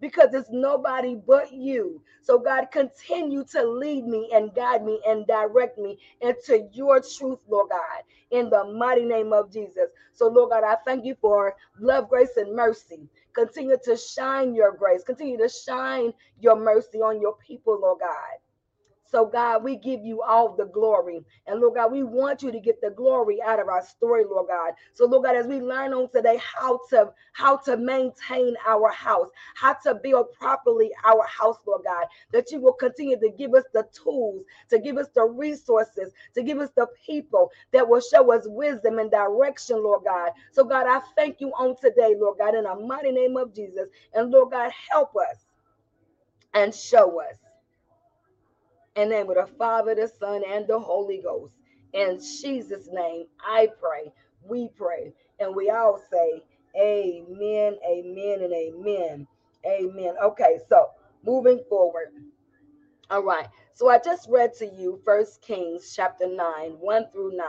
because 0.00 0.34
it's 0.34 0.50
nobody 0.50 1.16
but 1.26 1.52
you. 1.52 2.02
So, 2.22 2.38
God, 2.38 2.66
continue 2.72 3.44
to 3.52 3.62
lead 3.64 4.06
me 4.06 4.30
and 4.34 4.54
guide 4.54 4.84
me 4.84 5.00
and 5.06 5.26
direct 5.26 5.78
me 5.78 5.98
into 6.20 6.68
your 6.72 7.00
truth, 7.00 7.40
Lord 7.48 7.70
God, 7.70 8.02
in 8.30 8.50
the 8.50 8.64
mighty 8.64 9.04
name 9.04 9.32
of 9.32 9.52
Jesus. 9.52 9.90
So, 10.12 10.28
Lord 10.28 10.50
God, 10.50 10.64
I 10.64 10.76
thank 10.87 11.04
you 11.04 11.16
for 11.20 11.56
love, 11.78 12.08
grace, 12.08 12.37
and 12.37 12.54
mercy 12.54 13.00
continue 13.34 13.76
to 13.84 13.96
shine 13.96 14.54
your 14.54 14.72
grace, 14.72 15.02
continue 15.04 15.38
to 15.38 15.48
shine 15.48 16.12
your 16.40 16.56
mercy 16.56 16.98
on 16.98 17.20
your 17.20 17.37
people, 17.37 17.78
Lord 17.80 18.00
God. 18.00 18.38
So, 19.10 19.26
God, 19.26 19.64
we 19.64 19.76
give 19.76 20.04
you 20.04 20.22
all 20.22 20.54
the 20.56 20.66
glory. 20.66 21.24
And 21.46 21.60
Lord 21.60 21.74
God, 21.76 21.92
we 21.92 22.02
want 22.04 22.42
you 22.42 22.52
to 22.52 22.60
get 22.60 22.80
the 22.80 22.90
glory 22.90 23.42
out 23.42 23.60
of 23.60 23.68
our 23.68 23.84
story, 23.84 24.24
Lord 24.24 24.48
God. 24.48 24.74
So, 24.92 25.06
Lord 25.06 25.24
God, 25.24 25.36
as 25.36 25.46
we 25.46 25.60
learn 25.60 25.94
on 25.94 26.10
today 26.10 26.40
how 26.42 26.80
to 26.90 27.12
how 27.32 27.56
to 27.58 27.76
maintain 27.76 28.54
our 28.66 28.90
house, 28.92 29.30
how 29.56 29.74
to 29.84 29.94
build 29.94 30.32
properly 30.32 30.90
our 31.04 31.24
house, 31.26 31.58
Lord 31.66 31.82
God, 31.84 32.06
that 32.32 32.50
you 32.52 32.60
will 32.60 32.74
continue 32.74 33.18
to 33.20 33.30
give 33.30 33.54
us 33.54 33.64
the 33.72 33.86
tools, 33.92 34.44
to 34.70 34.78
give 34.78 34.98
us 34.98 35.08
the 35.14 35.24
resources, 35.24 36.12
to 36.34 36.42
give 36.42 36.58
us 36.58 36.70
the 36.76 36.86
people 37.06 37.50
that 37.72 37.88
will 37.88 38.02
show 38.02 38.32
us 38.32 38.44
wisdom 38.46 38.98
and 38.98 39.10
direction, 39.10 39.82
Lord 39.82 40.04
God. 40.04 40.32
So, 40.52 40.64
God, 40.64 40.86
I 40.86 41.00
thank 41.16 41.40
you 41.40 41.50
on 41.58 41.76
today, 41.80 42.14
Lord 42.18 42.38
God, 42.38 42.54
in 42.54 42.64
the 42.64 42.74
mighty 42.76 43.12
name 43.12 43.36
of 43.36 43.54
Jesus. 43.54 43.88
And 44.14 44.30
Lord 44.30 44.52
God, 44.52 44.70
help 44.92 45.14
us 45.16 45.38
and 46.54 46.74
show 46.74 47.20
us 47.20 47.36
and 48.98 49.11
name 49.11 49.30
of 49.30 49.37
the 49.37 49.46
Father, 49.58 49.94
the 49.94 50.08
Son, 50.08 50.42
and 50.48 50.66
the 50.66 50.78
Holy 50.78 51.22
Ghost. 51.22 51.54
In 51.92 52.18
Jesus' 52.18 52.88
name, 52.92 53.26
I 53.46 53.68
pray. 53.80 54.12
We 54.42 54.70
pray. 54.76 55.14
And 55.38 55.54
we 55.54 55.70
all 55.70 56.00
say, 56.11 56.42
Amen, 56.76 57.76
amen, 57.88 58.42
and 58.42 58.52
amen. 58.52 59.26
Amen. 59.64 60.14
Okay, 60.22 60.58
so 60.68 60.88
moving 61.24 61.61
forward. 61.68 62.08
All 63.11 63.22
right. 63.22 63.46
So 63.74 63.88
I 63.88 63.98
just 64.04 64.28
read 64.28 64.52
to 64.58 64.66
you 64.66 65.00
First 65.04 65.40
Kings 65.40 65.94
chapter 65.94 66.26
9, 66.28 66.72
1 66.80 67.06
through 67.12 67.37
9. 67.37 67.46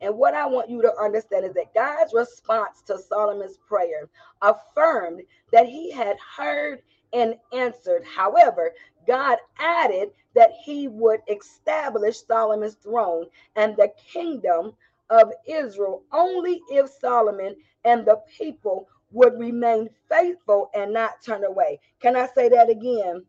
And 0.00 0.16
what 0.16 0.34
I 0.34 0.46
want 0.46 0.70
you 0.70 0.82
to 0.82 0.92
understand 1.00 1.44
is 1.44 1.54
that 1.54 1.74
God's 1.74 2.14
response 2.14 2.82
to 2.86 2.98
Solomon's 2.98 3.58
prayer 3.68 4.08
affirmed 4.42 5.22
that 5.52 5.66
he 5.66 5.92
had 5.92 6.16
heard 6.36 6.80
and 7.12 7.36
answered. 7.52 8.04
However, 8.04 8.72
God 9.06 9.38
added 9.58 10.10
that 10.34 10.52
he 10.64 10.88
would 10.88 11.20
establish 11.28 12.24
Solomon's 12.26 12.74
throne 12.76 13.26
and 13.56 13.76
the 13.76 13.92
kingdom 14.12 14.72
of 15.10 15.32
Israel 15.48 16.02
only 16.12 16.60
if 16.70 16.90
Solomon 16.90 17.56
and 17.84 18.06
the 18.06 18.20
people 18.38 18.88
would 19.12 19.38
remain 19.38 19.88
faithful 20.10 20.70
and 20.74 20.92
not 20.92 21.22
turn 21.24 21.44
away. 21.44 21.80
Can 22.00 22.16
I 22.16 22.28
say 22.28 22.48
that 22.50 22.70
again? 22.70 23.24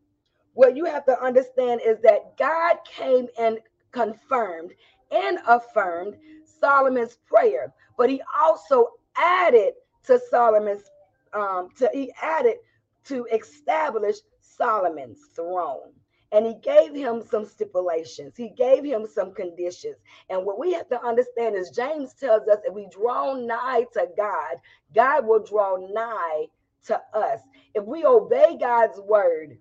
What 0.54 0.76
you 0.76 0.86
have 0.86 1.06
to 1.06 1.24
understand 1.24 1.82
is 1.86 2.00
that 2.02 2.38
God 2.38 2.78
came 2.86 3.28
and 3.40 3.60
confirmed 3.92 4.74
and 5.12 5.40
affirmed 5.48 6.16
Solomon's 6.62 7.18
prayer, 7.28 7.74
but 7.98 8.10
he 8.10 8.22
also 8.40 8.90
added 9.18 9.74
to 10.06 10.20
Solomon's 10.32 10.84
um 11.34 11.70
to 11.78 11.90
he 11.94 12.12
added 12.22 12.56
to 13.08 13.26
establish 13.32 14.18
Solomon's 14.42 15.20
throne. 15.36 15.92
And 16.32 16.46
he 16.46 16.56
gave 16.56 16.94
him 16.94 17.24
some 17.30 17.46
stipulations. 17.46 18.36
He 18.36 18.50
gave 18.50 18.84
him 18.84 19.08
some 19.08 19.34
conditions. 19.34 19.96
And 20.30 20.46
what 20.46 20.60
we 20.60 20.74
have 20.74 20.90
to 20.90 21.02
understand 21.02 21.56
is 21.56 21.70
James 21.70 22.14
tells 22.14 22.48
us 22.50 22.60
if 22.66 22.74
we 22.74 22.88
draw 22.92 23.34
nigh 23.34 23.86
to 23.94 24.08
God, 24.18 24.58
God 24.94 25.26
will 25.26 25.44
draw 25.44 25.78
nigh 25.78 26.48
to 26.88 27.02
us. 27.14 27.40
If 27.74 27.86
we 27.86 28.04
obey 28.04 28.58
God's 28.60 29.00
word, 29.00 29.58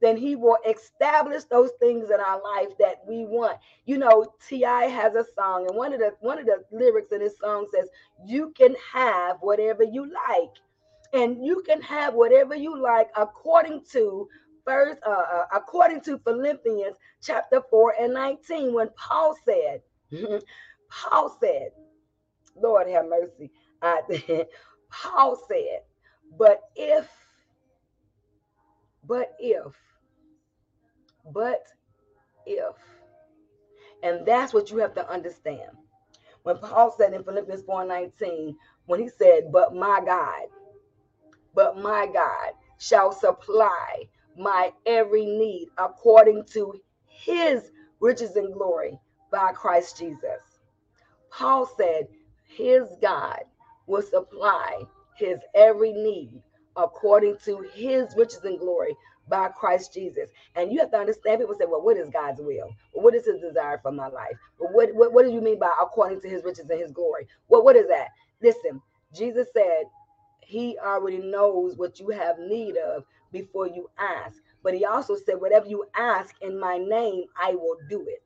then 0.00 0.16
he 0.16 0.34
will 0.34 0.58
establish 0.66 1.44
those 1.44 1.70
things 1.78 2.10
in 2.10 2.20
our 2.20 2.42
life 2.42 2.70
that 2.78 3.02
we 3.06 3.24
want. 3.24 3.58
You 3.84 3.98
know, 3.98 4.32
T.I. 4.48 4.84
has 4.84 5.14
a 5.14 5.24
song, 5.36 5.66
and 5.68 5.76
one 5.76 5.92
of 5.92 6.00
the 6.00 6.14
one 6.20 6.38
of 6.38 6.46
the 6.46 6.64
lyrics 6.72 7.12
in 7.12 7.20
his 7.20 7.36
song 7.38 7.66
says, 7.72 7.88
You 8.24 8.52
can 8.56 8.74
have 8.92 9.36
whatever 9.40 9.84
you 9.84 10.06
like 10.06 10.54
and 11.12 11.44
you 11.44 11.62
can 11.66 11.80
have 11.82 12.14
whatever 12.14 12.54
you 12.54 12.80
like 12.80 13.08
according 13.16 13.82
to 13.92 14.28
first 14.64 14.98
uh, 15.06 15.10
uh, 15.10 15.46
according 15.54 16.00
to 16.00 16.18
philippians 16.18 16.96
chapter 17.22 17.62
4 17.70 17.94
and 18.00 18.14
19 18.14 18.72
when 18.72 18.88
paul 18.96 19.36
said 19.44 19.82
paul 20.90 21.36
said 21.40 21.70
lord 22.56 22.88
have 22.88 23.06
mercy 23.08 23.50
I, 23.82 24.00
paul 24.90 25.40
said 25.48 25.80
but 26.38 26.60
if 26.76 27.08
but 29.06 29.34
if 29.38 29.74
but 31.32 31.64
if 32.46 32.74
and 34.02 34.26
that's 34.26 34.54
what 34.54 34.70
you 34.70 34.78
have 34.78 34.94
to 34.94 35.08
understand. 35.10 35.70
When 36.42 36.58
paul 36.58 36.94
said 36.96 37.12
in 37.12 37.22
philippians 37.22 37.62
4 37.62 37.84
19 37.84 38.56
when 38.86 39.00
he 39.00 39.08
said 39.08 39.52
but 39.52 39.74
my 39.74 40.00
god 40.04 40.48
but 41.54 41.78
my 41.78 42.06
God 42.12 42.52
shall 42.78 43.12
supply 43.12 44.04
my 44.36 44.72
every 44.86 45.24
need 45.26 45.68
according 45.78 46.44
to 46.46 46.80
his 47.06 47.70
riches 48.00 48.36
and 48.36 48.52
glory 48.54 48.98
by 49.30 49.52
Christ 49.52 49.98
Jesus. 49.98 50.40
Paul 51.30 51.66
said 51.76 52.08
his 52.48 52.84
God 53.00 53.40
will 53.86 54.02
supply 54.02 54.82
his 55.16 55.38
every 55.54 55.92
need 55.92 56.42
according 56.76 57.36
to 57.44 57.66
his 57.74 58.14
riches 58.16 58.44
and 58.44 58.58
glory 58.58 58.96
by 59.28 59.48
Christ 59.48 59.94
Jesus. 59.94 60.28
And 60.56 60.72
you 60.72 60.80
have 60.80 60.90
to 60.92 60.98
understand 60.98 61.40
people 61.40 61.54
say, 61.58 61.66
well, 61.68 61.82
what 61.82 61.96
is 61.96 62.10
God's 62.10 62.40
will? 62.40 62.74
What 62.92 63.14
is 63.14 63.26
his 63.26 63.40
desire 63.40 63.78
for 63.82 63.92
my 63.92 64.08
life? 64.08 64.36
What, 64.58 64.94
what, 64.94 65.12
what 65.12 65.24
do 65.26 65.32
you 65.32 65.40
mean 65.40 65.58
by 65.58 65.72
according 65.80 66.20
to 66.22 66.28
his 66.28 66.44
riches 66.44 66.68
and 66.70 66.80
his 66.80 66.92
glory? 66.92 67.26
Well, 67.48 67.64
what 67.64 67.76
is 67.76 67.88
that? 67.88 68.08
Listen, 68.42 68.80
Jesus 69.14 69.48
said, 69.52 69.84
he 70.42 70.78
already 70.78 71.18
knows 71.18 71.76
what 71.76 72.00
you 72.00 72.08
have 72.10 72.38
need 72.38 72.76
of 72.76 73.04
before 73.32 73.66
you 73.66 73.90
ask. 73.98 74.36
But 74.62 74.74
he 74.74 74.84
also 74.84 75.16
said, 75.16 75.40
Whatever 75.40 75.66
you 75.68 75.84
ask 75.96 76.34
in 76.42 76.58
my 76.58 76.78
name, 76.78 77.24
I 77.40 77.54
will 77.54 77.76
do 77.88 78.02
it. 78.08 78.22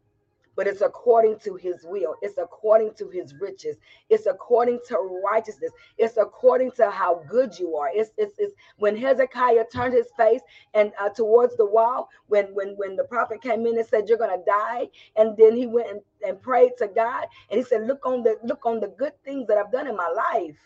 But 0.57 0.69
it's 0.69 0.83
according 0.83 1.41
to 1.41 1.57
his 1.57 1.85
will, 1.85 2.15
it's 2.23 2.39
according 2.39 2.95
to 2.95 3.09
his 3.09 3.35
riches, 3.41 3.77
it's 4.09 4.27
according 4.27 4.81
to 4.89 5.21
righteousness, 5.25 5.73
it's 5.99 6.17
according 6.17 6.73
to 6.73 6.91
how 6.91 7.25
good 7.29 7.59
you 7.59 7.77
are. 7.77 7.91
It's, 7.93 8.11
it's, 8.17 8.37
it's 8.39 8.55
when 8.79 8.97
Hezekiah 8.97 9.65
turned 9.73 9.95
his 9.95 10.09
face 10.17 10.43
and 10.75 10.93
uh, 11.01 11.09
towards 11.09 11.57
the 11.57 11.67
wall, 11.67 12.09
when 12.29 12.55
when 12.55 12.77
when 12.77 12.97
the 12.97 13.05
prophet 13.05 13.43
came 13.43 13.67
in 13.67 13.79
and 13.79 13.87
said, 13.87 14.09
You're 14.09 14.19
gonna 14.19 14.43
die, 14.47 14.89
and 15.17 15.37
then 15.37 15.57
he 15.57 15.67
went 15.67 15.91
and, 15.91 16.01
and 16.27 16.41
prayed 16.41 16.73
to 16.79 16.89
God, 16.89 17.27
and 17.51 17.59
he 17.59 17.65
said, 17.65 17.87
Look 17.87 18.07
on 18.07 18.23
the 18.23 18.39
look 18.45 18.65
on 18.65 18.81
the 18.81 18.89
good 18.89 19.15
things 19.25 19.49
that 19.49 19.59
I've 19.59 19.73
done 19.73 19.89
in 19.89 19.97
my 19.97 20.09
life 20.09 20.57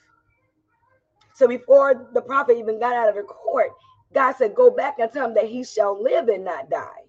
so 1.39 1.47
before 1.47 2.09
the 2.15 2.21
prophet 2.21 2.57
even 2.59 2.81
got 2.81 2.97
out 2.97 3.11
of 3.11 3.15
the 3.15 3.23
court, 3.23 3.71
God 4.13 4.33
said, 4.33 4.57
Go 4.57 4.73
back 4.73 4.99
and 4.99 5.11
tell 5.13 5.29
him 5.29 5.35
that 5.35 5.45
he 5.47 5.63
shall 5.63 6.03
live 6.03 6.27
and 6.27 6.45
not 6.45 6.69
die. 6.69 7.05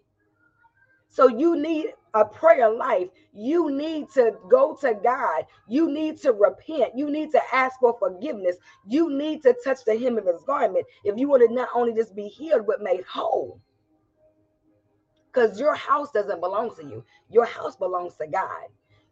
So 1.09 1.27
you 1.27 1.55
need 1.55 1.93
a 2.13 2.23
prayer 2.25 2.69
life. 2.69 3.07
You 3.33 3.71
need 3.71 4.11
to 4.11 4.33
go 4.47 4.75
to 4.81 4.93
God. 5.03 5.47
You 5.67 5.91
need 5.91 6.21
to 6.21 6.31
repent. 6.31 6.95
You 6.95 7.09
need 7.09 7.31
to 7.31 7.41
ask 7.51 7.79
for 7.79 7.97
forgiveness. 7.97 8.57
You 8.87 9.09
need 9.09 9.41
to 9.41 9.55
touch 9.63 9.83
the 9.83 9.97
hem 9.97 10.19
of 10.19 10.27
his 10.27 10.43
garment 10.43 10.85
if 11.03 11.17
you 11.17 11.27
want 11.27 11.47
to 11.47 11.51
not 11.51 11.69
only 11.73 11.95
just 11.95 12.15
be 12.15 12.27
healed, 12.27 12.67
but 12.67 12.83
made 12.83 13.05
whole. 13.11 13.59
Because 15.33 15.59
your 15.59 15.73
house 15.73 16.11
doesn't 16.11 16.39
belong 16.39 16.75
to 16.75 16.83
you, 16.83 17.03
your 17.31 17.45
house 17.45 17.75
belongs 17.75 18.13
to 18.17 18.27
God. 18.27 18.67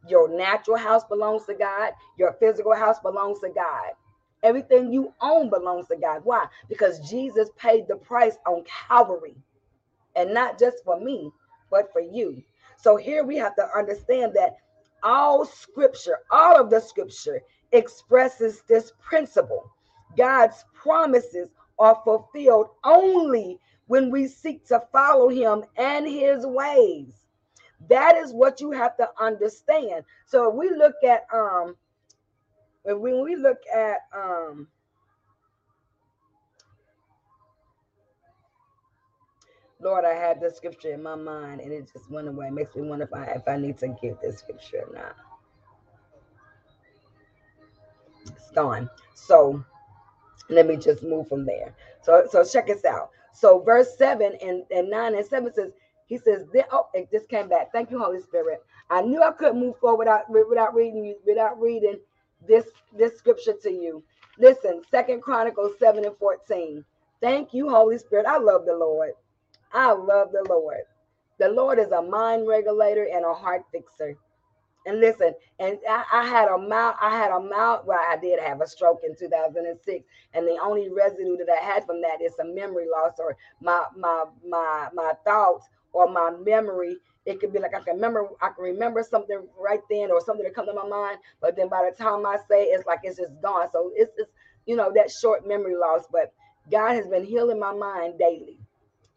Your 0.08 0.30
natural 0.30 0.77
house 0.77 1.03
belongs 1.06 1.47
to 1.47 1.56
God, 1.56 1.93
your 2.19 2.34
physical 2.34 2.75
house 2.75 2.99
belongs 2.99 3.39
to 3.39 3.49
God. 3.49 3.93
Everything 4.43 4.91
you 4.91 5.13
own 5.21 5.50
belongs 5.50 5.88
to 5.88 5.95
God. 5.95 6.21
Why? 6.23 6.45
Because 6.69 7.00
Jesus 7.10 7.50
paid 7.58 7.88
the 7.88 7.95
price 7.95 8.38
on 8.45 8.63
Calvary. 8.65 9.36
And 10.15 10.34
not 10.34 10.60
just 10.60 10.84
for 10.84 11.00
me, 11.00 11.32
but 11.69 11.91
for 11.91 12.02
you. 12.02 12.43
So 12.78 12.95
here 12.95 13.23
we 13.23 13.38
have 13.38 13.56
to 13.56 13.69
understand 13.76 14.34
that 14.36 14.58
all 15.04 15.45
scripture, 15.45 16.19
all 16.32 16.60
of 16.60 16.69
the 16.69 16.80
scripture 16.80 17.41
expresses 17.71 18.62
this 18.67 18.93
principle. 19.02 19.71
God's 20.15 20.65
promises 20.73 21.50
are 21.80 22.02
fulfilled 22.04 22.69
only 22.84 23.60
when 23.88 24.12
we 24.12 24.28
seek 24.28 24.65
to 24.67 24.84
follow 24.91 25.30
him 25.30 25.63
and 25.78 26.08
his 26.08 26.45
ways. 26.45 27.13
That 27.89 28.15
is 28.17 28.34
what 28.34 28.60
you 28.60 28.71
have 28.71 28.97
to 28.97 29.10
understand. 29.19 30.04
So 30.26 30.50
if 30.50 30.56
we 30.56 30.69
look 30.76 30.95
at 31.08 31.26
um 31.34 31.76
but 32.88 33.02
when 33.02 33.21
we 33.21 33.36
look 33.36 33.60
at 33.76 33.97
um, 34.15 34.65
Lord, 39.82 40.06
I 40.06 40.13
had 40.13 40.39
this 40.39 40.56
scripture 40.56 40.93
in 40.93 41.04
my 41.04 41.15
mind 41.15 41.60
and 41.60 41.73
it 41.73 41.89
just 41.91 42.10
went 42.10 42.30
away. 42.30 42.47
It 42.47 42.54
makes 42.54 42.76
me 42.78 42.84
wonder 42.88 43.04
if 43.04 43.13
I 43.13 43.26
if 43.34 43.45
I 43.45 43.58
need 43.58 43.78
to 43.80 43.89
give 44.02 44.15
this 44.21 44.39
scripture 44.39 44.86
or 44.88 44.93
not. 44.93 45.15
It's 48.26 48.52
gone. 48.52 48.89
So 49.15 49.63
let 50.50 50.65
me 50.65 50.78
just 50.78 51.04
move 51.04 51.28
from 51.28 51.45
there. 51.45 51.76
So 52.02 52.26
so 52.32 52.45
check 52.45 52.67
this 52.67 52.86
out. 52.86 53.10
So 53.34 53.60
verse 53.60 53.97
7 53.97 54.38
and, 54.41 54.63
and 54.71 54.89
9 54.89 55.15
and 55.15 55.26
7 55.26 55.54
says, 55.54 55.71
he 56.08 56.17
says, 56.17 56.47
oh, 56.71 56.88
it 56.93 57.12
just 57.12 57.28
came 57.30 57.50
back. 57.50 57.71
Thank 57.73 57.91
you, 57.91 58.00
Holy 58.00 58.21
Spirit. 58.21 58.63
I 58.89 59.02
knew 59.02 59.21
I 59.21 59.32
couldn't 59.32 59.60
move 59.60 59.78
forward 59.78 60.00
without 60.00 60.23
without 60.30 60.73
reading 60.73 61.15
without 61.26 61.60
reading 61.62 62.00
this 62.45 62.65
this 62.97 63.17
scripture 63.17 63.54
to 63.63 63.71
you. 63.71 64.04
Listen, 64.38 64.82
Second 64.91 65.21
Chronicles 65.21 65.78
7 65.80 66.06
and 66.06 66.15
14. 66.17 66.84
Thank 67.21 67.54
you, 67.54 67.69
Holy 67.69 67.97
Spirit. 67.97 68.26
I 68.28 68.38
love 68.38 68.65
the 68.65 68.76
Lord. 68.76 69.12
I 69.73 69.91
love 69.91 70.32
the 70.32 70.45
Lord. 70.50 70.82
The 71.39 71.50
Lord 71.50 71.80
is 71.80 71.91
a 71.91 72.02
mind 72.02 72.47
regulator 72.47 73.08
and 73.12 73.26
a 73.26 73.34
heart 73.34 73.63
fixer. 73.71 74.15
And 74.86 75.02
listen, 75.02 75.34
and 75.60 75.78
I, 75.88 76.04
I, 76.13 76.28
had 76.28 76.47
a 76.47 76.58
mouth, 76.58 76.95
I 77.02 77.10
had 77.10 77.32
a 77.32 77.39
mouth, 77.39 77.86
well, 77.86 78.00
I 78.10 78.15
did 78.17 78.39
have 78.39 78.62
a 78.62 78.67
stroke 78.67 79.02
in 79.04 79.15
2006. 79.15 80.06
And 80.34 80.47
the 80.47 80.58
only 80.63 80.89
residue 80.89 81.38
that 81.38 81.50
I 81.50 81.63
had 81.63 81.86
from 81.86 82.02
that 82.02 82.21
is 82.21 82.36
some 82.38 82.56
memory 82.56 82.86
loss 82.89 83.13
or 83.19 83.36
my 83.62 83.84
my 83.97 84.26
my 84.47 84.88
my 84.93 85.13
thoughts 85.26 85.67
or 85.93 86.10
my 86.10 86.32
memory. 86.45 86.97
It 87.28 87.42
could 87.42 87.54
be 87.54 87.60
like 87.60 87.76
I 87.76 87.82
can 87.82 87.96
remember, 87.98 88.30
I 88.42 88.50
can 88.50 88.66
remember 88.66 89.04
something 89.04 89.48
right 89.60 89.82
then 89.92 90.12
or 90.12 90.22
something 90.22 90.46
that 90.46 90.56
comes 90.56 90.70
to 90.70 90.76
my 90.76 90.88
mind, 90.88 91.20
but 91.42 91.58
then 91.58 91.70
by 91.70 91.90
the 91.90 91.98
time 92.04 92.26
I 92.26 92.38
say 92.50 92.66
it, 92.66 92.80
it's 92.80 92.88
like 92.88 93.02
it's 93.04 93.20
just 93.20 93.42
gone. 93.44 93.70
So 93.74 93.94
it's 93.96 94.16
just, 94.18 94.32
you 94.68 94.78
know, 94.78 94.92
that 94.96 95.12
short 95.12 95.48
memory 95.48 95.76
loss. 95.78 96.06
But 96.12 96.34
God 96.72 96.96
has 96.96 97.08
been 97.08 97.26
healing 97.26 97.60
my 97.60 97.74
mind 97.74 98.20
daily 98.20 98.60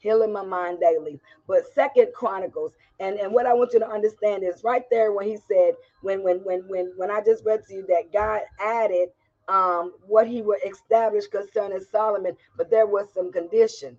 healing 0.00 0.32
my 0.32 0.44
mind 0.44 0.80
daily. 0.80 1.20
But 1.48 1.64
Second 1.74 2.08
Chronicles, 2.14 2.72
and 3.00 3.18
and 3.18 3.32
what 3.34 3.46
I 3.46 3.54
want 3.54 3.74
you 3.74 3.80
to 3.80 3.88
understand 3.90 4.44
is 4.44 4.64
right 4.64 4.84
there 4.90 5.12
when 5.12 5.28
he 5.28 5.38
said 5.48 5.74
when 6.02 6.24
when 6.24 6.38
when 6.44 6.62
when 6.68 6.92
when 6.96 7.10
I 7.12 7.22
just 7.24 7.44
read 7.46 7.64
to 7.68 7.74
you 7.74 7.86
that 7.88 8.12
God 8.12 8.42
added 8.60 9.10
um 9.48 9.94
what 10.06 10.28
he 10.28 10.42
would 10.42 10.60
establish 10.66 11.28
concerning 11.28 11.80
Solomon, 11.92 12.36
but 12.56 12.70
there 12.70 12.86
was 12.86 13.12
some 13.14 13.32
conditions. 13.32 13.98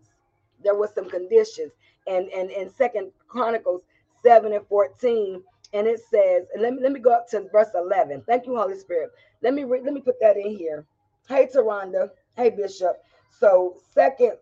There 0.64 0.76
was 0.76 0.94
some 0.96 1.10
conditions, 1.10 1.74
and 2.08 2.30
and 2.30 2.52
in 2.52 2.70
Second 2.70 3.12
Chronicles 3.28 3.84
seven 4.24 4.54
and 4.54 4.68
fourteen. 4.68 5.44
And 5.74 5.88
it 5.88 6.02
says, 6.12 6.44
let 6.60 6.74
me 6.74 6.82
let 6.84 6.92
me 6.94 7.00
go 7.00 7.12
up 7.14 7.30
to 7.32 7.48
verse 7.52 7.70
11. 7.76 8.24
Thank 8.28 8.46
you, 8.48 8.56
Holy 8.58 8.78
Spirit. 8.78 9.12
Let 9.44 9.54
me 9.54 9.64
re- 9.66 9.82
let 9.84 9.94
me 9.94 10.02
put 10.02 10.20
that 10.22 10.38
in 10.38 10.58
here. 10.58 10.86
Hey, 11.30 11.48
Taronda. 11.54 12.10
Hey, 12.38 12.50
Bishop. 12.52 12.98
So, 13.40 13.78
second 13.94 14.34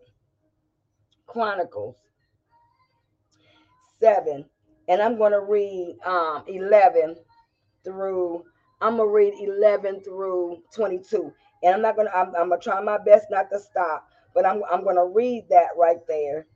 Chronicles 1.26 1.96
7. 4.00 4.44
And 4.88 5.02
I'm 5.02 5.18
going 5.18 5.32
to 5.32 5.40
read 5.40 5.98
um, 6.06 6.44
11 6.48 7.16
through, 7.84 8.44
I'm 8.80 8.96
going 8.96 9.08
to 9.08 9.12
read 9.14 9.34
11 9.48 10.02
through 10.02 10.62
22. 10.74 11.32
And 11.64 11.74
I'm 11.74 11.82
not 11.82 11.96
going 11.96 12.08
to, 12.08 12.16
I'm, 12.16 12.28
I'm 12.36 12.48
going 12.48 12.60
to 12.60 12.64
try 12.64 12.80
my 12.82 12.98
best 12.98 13.26
not 13.30 13.50
to 13.52 13.60
stop, 13.60 14.08
but 14.34 14.46
I'm, 14.46 14.62
I'm 14.70 14.84
going 14.84 14.96
to 14.96 15.04
read 15.06 15.46
that 15.50 15.68
right 15.78 15.98
there. 16.08 16.46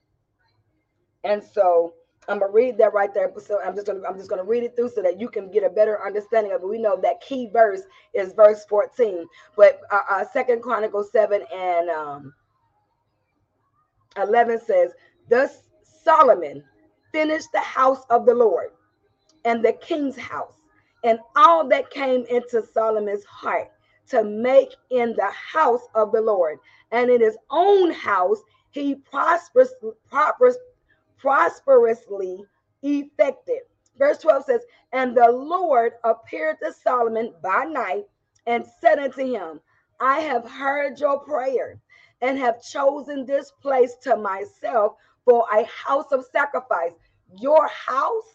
And 1.25 1.43
so 1.43 1.95
I'm 2.29 2.39
gonna 2.39 2.53
read 2.53 2.79
that 2.79 2.93
right 2.93 3.13
there. 3.13 3.31
So 3.39 3.61
I'm 3.63 3.75
just 3.75 3.87
gonna 3.87 4.01
I'm 4.09 4.17
just 4.17 4.31
gonna 4.31 4.45
read 4.45 4.63
it 4.63 4.77
through 4.77 4.91
so 4.91 5.03
that 5.03 5.21
you 5.21 5.29
can 5.29 5.51
get 5.51 5.65
a 5.65 5.71
better 5.71 6.05
understanding 6.05 6.53
of 6.53 6.63
it. 6.63 6.69
We 6.69 6.79
know 6.79 6.99
that 7.03 7.21
key 7.21 7.49
verse 7.53 7.83
is 8.15 8.33
verse 8.33 8.65
14, 8.69 9.27
but 9.57 9.81
uh, 9.91 10.01
uh 10.11 10.25
Second 10.33 10.63
Chronicles 10.63 11.11
7 11.13 11.43
and 11.53 11.91
um 11.91 12.35
11 14.17 14.61
says, 14.61 14.93
Thus 15.29 15.63
Solomon 15.83 16.63
finished 17.13 17.49
the 17.53 17.61
house 17.61 18.05
of 18.11 18.27
the 18.27 18.35
Lord 18.35 18.71
and 19.45 19.65
the 19.65 19.73
king's 19.73 20.17
house, 20.17 20.61
and 21.03 21.19
all 21.37 21.69
that 21.69 21.91
came 21.91 22.25
into 22.31 22.65
Solomon's 22.73 23.25
heart 23.25 23.71
to 24.09 24.25
make 24.25 24.71
in 24.91 25.15
the 25.17 25.31
house 25.31 25.87
of 25.95 26.13
the 26.13 26.21
Lord. 26.21 26.59
And 26.93 27.11
in 27.11 27.21
his 27.21 27.37
own 27.51 27.91
house, 27.91 28.39
he 28.71 28.97
prosperous, 28.97 29.73
prosperous, 30.09 30.57
prosperously 31.25 32.45
effected. 32.83 33.61
Verse 33.99 34.19
12 34.19 34.45
says, 34.45 34.61
And 34.93 35.17
the 35.17 35.31
Lord 35.33 35.93
appeared 36.05 36.59
to 36.63 36.71
Solomon 36.71 37.33
by 37.43 37.65
night 37.65 38.05
and 38.47 38.67
said 38.83 38.99
unto 38.99 39.25
him, 39.25 39.61
I 39.99 40.21
have 40.21 40.49
heard 40.51 41.01
your 41.01 41.21
prayer 41.21 41.81
and 42.21 42.37
have 42.39 42.63
chosen 42.63 43.25
this 43.25 43.51
place 43.63 43.95
to 44.03 44.17
myself 44.17 44.97
for 45.25 45.47
a 45.51 45.65
house 45.65 46.13
of 46.13 46.27
sacrifice. 46.31 46.93
Your 47.41 47.69
house, 47.69 48.35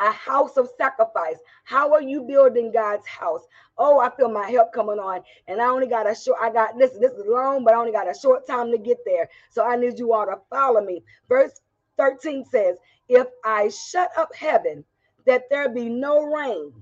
a 0.00 0.10
house 0.10 0.56
of 0.56 0.68
sacrifice. 0.76 1.36
How 1.62 1.92
are 1.92 2.02
you 2.02 2.22
building 2.22 2.72
God's 2.72 3.06
house? 3.06 3.42
Oh, 3.76 4.00
I 4.00 4.10
feel 4.16 4.28
my 4.28 4.50
help 4.50 4.72
coming 4.72 4.98
on, 4.98 5.20
and 5.46 5.62
I 5.62 5.66
only 5.66 5.86
got 5.86 6.10
a 6.10 6.16
short. 6.16 6.38
I 6.42 6.50
got 6.50 6.76
this. 6.78 6.92
This 6.98 7.12
is 7.12 7.24
long, 7.28 7.62
but 7.62 7.74
I 7.74 7.76
only 7.76 7.92
got 7.92 8.10
a 8.10 8.18
short 8.18 8.44
time 8.46 8.72
to 8.72 8.78
get 8.78 8.98
there. 9.06 9.28
So 9.50 9.64
I 9.64 9.76
need 9.76 10.00
you 10.00 10.12
all 10.12 10.26
to 10.26 10.38
follow 10.50 10.80
me. 10.80 11.04
Verse 11.28 11.52
13 11.98 12.46
says, 12.46 12.78
If 13.08 13.28
I 13.44 13.70
shut 13.70 14.10
up 14.18 14.34
heaven, 14.36 14.84
that 15.26 15.44
there 15.50 15.70
be 15.70 15.90
no 15.90 16.24
rain, 16.24 16.74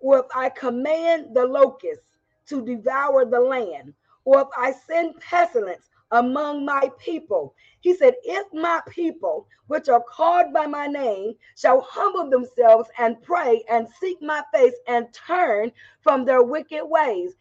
or 0.00 0.20
if 0.20 0.26
I 0.36 0.50
command 0.50 1.34
the 1.36 1.46
locusts 1.46 2.04
to 2.48 2.64
devour 2.64 3.26
the 3.26 3.40
land, 3.40 3.94
or 4.26 4.42
if 4.42 4.48
I 4.58 4.72
send 4.72 5.20
pestilence 5.20 5.90
among 6.12 6.64
my 6.66 6.90
people. 6.98 7.54
He 7.80 7.94
said, 7.94 8.14
If 8.24 8.46
my 8.54 8.82
people, 8.90 9.48
which 9.68 9.88
are 9.90 10.02
called 10.02 10.52
by 10.54 10.66
my 10.66 10.88
name, 10.88 11.34
shall 11.56 11.82
humble 11.82 12.30
themselves 12.30 12.88
and 12.98 13.22
pray 13.22 13.64
and 13.70 13.88
seek 14.00 14.22
my 14.22 14.42
face 14.54 14.74
and 14.88 15.12
turn 15.14 15.72
from 16.02 16.24
their 16.26 16.42
wicked 16.42 16.84
ways, 16.86 17.34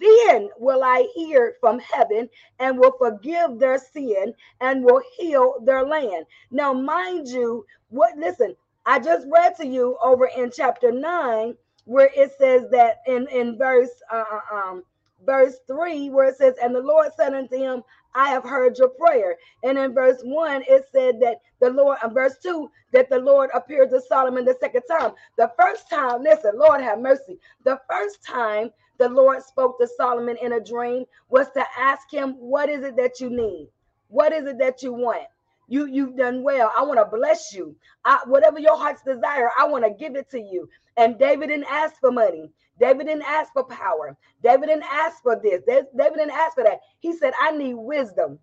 then 0.00 0.48
will 0.58 0.82
I 0.82 1.08
hear 1.14 1.56
from 1.60 1.78
heaven 1.80 2.28
and 2.58 2.78
will 2.78 2.94
forgive 2.98 3.58
their 3.58 3.78
sin 3.78 4.34
and 4.60 4.84
will 4.84 5.02
heal 5.16 5.56
their 5.64 5.84
land. 5.84 6.26
Now, 6.50 6.72
mind 6.72 7.28
you, 7.28 7.64
what 7.90 8.16
listen, 8.16 8.56
I 8.86 8.98
just 8.98 9.26
read 9.30 9.56
to 9.56 9.66
you 9.66 9.98
over 10.02 10.26
in 10.26 10.50
chapter 10.50 10.90
9 10.92 11.54
where 11.84 12.10
it 12.14 12.32
says 12.38 12.64
that 12.70 12.96
in 13.06 13.26
in 13.28 13.56
verse 13.58 13.90
uh, 14.12 14.24
uh 14.30 14.54
um 14.56 14.82
verse 15.24 15.56
3 15.66 16.10
where 16.10 16.28
it 16.28 16.36
says 16.36 16.54
and 16.62 16.74
the 16.74 16.80
lord 16.80 17.08
said 17.16 17.34
unto 17.34 17.56
him 17.56 17.82
i 18.14 18.28
have 18.28 18.44
heard 18.44 18.78
your 18.78 18.88
prayer. 18.88 19.36
And 19.62 19.78
in 19.78 19.94
verse 19.94 20.20
1 20.22 20.64
it 20.68 20.86
said 20.92 21.20
that 21.20 21.40
the 21.60 21.70
lord 21.70 21.98
uh, 22.02 22.08
verse 22.08 22.36
2 22.42 22.70
that 22.92 23.10
the 23.10 23.18
lord 23.18 23.50
appeared 23.54 23.90
to 23.90 24.00
solomon 24.00 24.44
the 24.44 24.56
second 24.60 24.82
time. 24.90 25.12
The 25.36 25.52
first 25.58 25.88
time 25.90 26.22
listen 26.22 26.52
lord 26.56 26.80
have 26.80 27.00
mercy. 27.00 27.38
The 27.64 27.80
first 27.90 28.24
time 28.24 28.70
the 28.98 29.08
lord 29.08 29.42
spoke 29.42 29.78
to 29.78 29.88
solomon 29.96 30.36
in 30.42 30.52
a 30.52 30.60
dream 30.60 31.04
was 31.28 31.48
to 31.52 31.64
ask 31.78 32.12
him 32.12 32.34
what 32.34 32.68
is 32.68 32.84
it 32.84 32.96
that 32.96 33.20
you 33.20 33.30
need? 33.30 33.68
What 34.08 34.32
is 34.32 34.46
it 34.46 34.58
that 34.58 34.82
you 34.82 34.92
want 34.92 35.28
you 35.68 35.86
you've 35.86 36.16
done 36.16 36.42
well 36.42 36.72
i 36.76 36.82
want 36.82 36.98
to 36.98 37.16
bless 37.16 37.52
you 37.52 37.76
I, 38.04 38.20
whatever 38.26 38.58
your 38.58 38.76
heart's 38.76 39.02
desire 39.02 39.50
i 39.58 39.66
want 39.66 39.84
to 39.84 39.90
give 39.90 40.16
it 40.16 40.30
to 40.30 40.40
you 40.40 40.68
and 40.96 41.18
david 41.18 41.48
didn't 41.48 41.70
ask 41.70 42.00
for 42.00 42.10
money 42.10 42.50
David 42.78 43.06
didn't 43.06 43.22
ask 43.22 43.52
for 43.52 43.64
power. 43.64 44.16
David 44.42 44.66
didn't 44.66 44.84
ask 44.84 45.22
for 45.22 45.36
this. 45.36 45.62
David 45.66 45.88
didn't 45.96 46.30
ask 46.30 46.54
for 46.54 46.64
that. 46.64 46.80
He 47.00 47.16
said, 47.16 47.32
I 47.40 47.52
need 47.52 47.74
wisdom. 47.74 48.38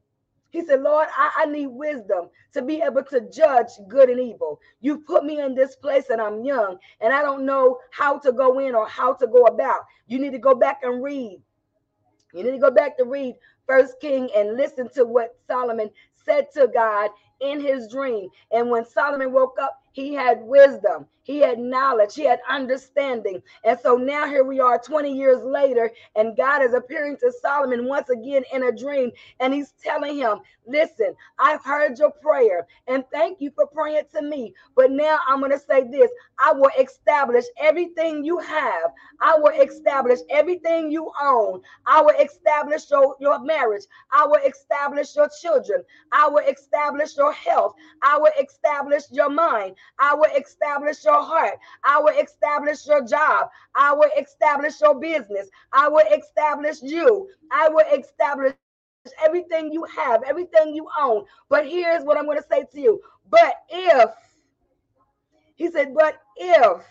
He 0.50 0.66
said, 0.66 0.82
Lord, 0.82 1.08
I, 1.14 1.32
I, 1.40 1.46
need 1.48 1.68
wisdom 1.68 2.30
to 2.54 2.62
be 2.62 2.82
able 2.82 3.04
to 3.06 3.30
judge 3.30 3.68
good 3.90 4.10
and 4.10 4.22
evil. 4.22 4.62
You 4.80 5.00
put 5.00 5.26
me 5.26 5.42
in 5.42 5.54
this 5.54 5.76
place 5.76 6.06
and 6.10 6.22
I'm 6.22 6.46
young 6.46 6.78
and 7.02 7.14
I 7.14 7.22
don't 7.22 7.46
know 7.46 7.80
how 7.92 8.20
to 8.20 8.32
go 8.32 8.60
in 8.60 8.74
or 8.74 8.88
how 8.88 9.14
to 9.16 9.28
go 9.28 9.44
about. 9.44 9.82
You 10.08 10.18
need 10.18 10.32
to 10.32 10.40
go 10.40 10.56
back 10.56 10.80
and 10.84 11.04
read. 11.04 11.42
You 12.34 12.44
need 12.44 12.52
to 12.52 12.58
go 12.58 12.72
back 12.72 12.98
to 12.98 13.04
read 13.04 13.36
First 13.68 14.00
King 14.00 14.30
and 14.34 14.56
listen 14.56 14.88
to 14.96 15.04
what 15.04 15.36
Solomon 15.46 15.90
said 16.26 16.52
to 16.54 16.68
God 16.68 17.12
in 17.42 17.62
his 17.62 17.88
dream. 17.88 18.30
And 18.52 18.70
when 18.70 18.86
Solomon 18.86 19.32
woke 19.32 19.58
up, 19.62 19.82
he 19.96 20.14
had 20.14 20.44
wisdom, 20.44 21.08
he 21.24 21.40
had 21.40 21.58
knowledge, 21.58 22.16
he 22.16 22.26
had 22.26 22.42
understanding. 22.50 23.42
And 23.64 23.80
so 23.82 23.96
now 23.96 24.28
here 24.28 24.44
we 24.44 24.60
are 24.60 24.78
20 24.78 25.10
years 25.10 25.42
later, 25.42 25.90
and 26.18 26.36
God 26.36 26.62
is 26.64 26.74
appearing 26.74 27.16
to 27.20 27.32
Solomon 27.42 27.88
once 27.88 28.10
again 28.10 28.44
in 28.54 28.64
a 28.64 28.74
dream, 28.74 29.12
and 29.40 29.54
he's 29.54 29.72
telling 29.82 30.18
him, 30.18 30.40
Listen, 30.68 31.16
I've 31.40 31.64
heard 31.64 31.98
your 31.98 32.12
prayer, 32.12 32.68
and 32.88 33.06
thank 33.14 33.40
you 33.40 33.52
for 33.56 33.68
praying 33.68 34.04
to 34.16 34.22
me. 34.22 34.54
But 34.76 34.92
now 34.92 35.20
I'm 35.28 35.40
going 35.40 35.52
to 35.52 35.60
say 35.60 35.88
this. 35.90 36.12
I 36.40 36.52
will 36.52 36.72
establish 36.78 37.46
everything 37.58 38.26
you 38.26 38.40
have, 38.40 38.92
I 39.22 39.38
will 39.38 39.58
establish 39.62 40.20
everything 40.30 40.92
you 40.92 41.10
own, 41.24 41.62
I 41.88 42.02
will 42.02 42.20
establish 42.20 42.92
your, 42.92 43.16
your 43.22 43.40
marriage, 43.40 43.86
I 44.12 44.26
will 44.28 44.42
establish 44.46 45.16
your 45.16 45.30
children, 45.42 45.84
I 46.12 46.28
will 46.28 46.46
establish 46.46 47.16
your 47.16 47.32
health, 47.32 47.76
I 48.04 48.18
will 48.18 48.34
establish 48.44 49.04
your 49.12 49.30
mind. 49.30 49.76
I 50.00 50.14
will 50.16 50.30
establish 50.38 51.04
your 51.04 51.22
heart. 51.22 51.58
I 51.84 52.00
will 52.00 52.18
establish 52.20 52.86
your 52.86 53.06
job. 53.06 53.50
I 53.76 53.94
will 53.94 54.10
establish 54.18 54.80
your 54.82 55.00
business. 55.00 55.50
I 55.72 55.88
will 55.88 56.06
establish 56.14 56.82
you. 56.82 57.30
I 57.52 57.70
will 57.70 57.86
establish 57.98 58.54
everything 59.24 59.72
you 59.72 59.84
have, 59.86 60.24
everything 60.24 60.74
you 60.74 60.88
own. 61.00 61.26
But 61.50 61.68
here's 61.68 62.04
what 62.04 62.18
I'm 62.18 62.26
going 62.26 62.38
to 62.38 62.48
say 62.50 62.66
to 62.74 62.82
you. 62.82 63.02
But 63.30 63.56
if, 63.70 64.10
he 65.56 65.70
said, 65.70 65.94
but 65.94 66.22
if 66.38 66.82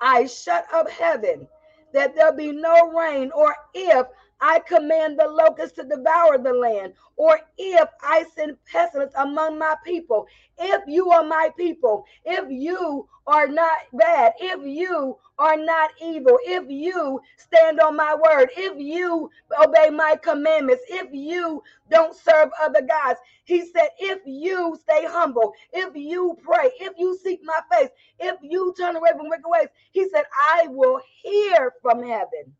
I 0.00 0.26
shut 0.26 0.66
up 0.72 0.88
heaven, 0.88 1.48
that 1.92 2.14
there 2.14 2.32
be 2.32 2.52
no 2.52 2.92
rain, 2.92 3.30
or 3.34 3.54
if 3.74 4.06
I 4.40 4.60
command 4.60 5.18
the 5.18 5.28
locusts 5.28 5.76
to 5.76 5.84
devour 5.84 6.38
the 6.38 6.52
land, 6.54 6.94
or 7.16 7.40
if 7.58 7.88
I 8.02 8.24
send 8.36 8.56
pestilence 8.66 9.12
among 9.16 9.58
my 9.58 9.76
people, 9.84 10.26
if 10.58 10.82
you 10.86 11.10
are 11.10 11.24
my 11.24 11.50
people, 11.56 12.04
if 12.24 12.46
you 12.50 13.08
are 13.26 13.48
not 13.48 13.78
bad, 13.94 14.34
if 14.40 14.60
you 14.66 15.18
are 15.38 15.56
not 15.56 15.90
evil, 16.02 16.38
if 16.44 16.64
you 16.70 17.20
stand 17.36 17.80
on 17.80 17.96
my 17.96 18.14
word, 18.14 18.50
if 18.56 18.78
you 18.78 19.30
obey 19.62 19.90
my 19.90 20.16
commandments, 20.22 20.82
if 20.88 21.08
you 21.12 21.62
don't 21.90 22.16
serve 22.16 22.50
other 22.62 22.82
gods. 22.82 23.20
He 23.44 23.62
said, 23.66 23.90
if 24.00 24.20
you 24.26 24.78
stay 24.82 25.06
humble, 25.06 25.54
if 25.72 25.94
you 25.96 26.36
pray, 26.42 26.70
if 26.80 26.94
you 26.98 27.18
seek 27.22 27.40
my 27.44 27.60
face, 27.72 27.90
if 28.20 28.36
you 28.42 28.74
turn 28.78 28.96
away 28.96 29.10
from 29.16 29.28
wicked 29.30 29.46
ways, 29.46 29.68
he 29.92 30.08
said, 30.10 30.24
I 30.38 30.68
will 30.68 31.00
hear 31.22 31.74
from 31.82 32.02
heaven. 32.04 32.54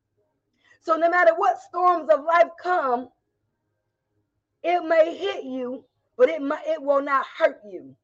So 0.88 0.96
no 0.96 1.10
matter 1.10 1.34
what 1.36 1.60
storms 1.60 2.08
of 2.08 2.24
life 2.24 2.48
come, 2.58 3.10
it 4.62 4.82
may 4.86 5.14
hit 5.14 5.44
you, 5.44 5.84
but 6.16 6.30
it, 6.30 6.40
might, 6.40 6.66
it 6.66 6.80
will 6.80 7.02
not 7.02 7.26
hurt 7.36 7.60
you. 7.70 7.94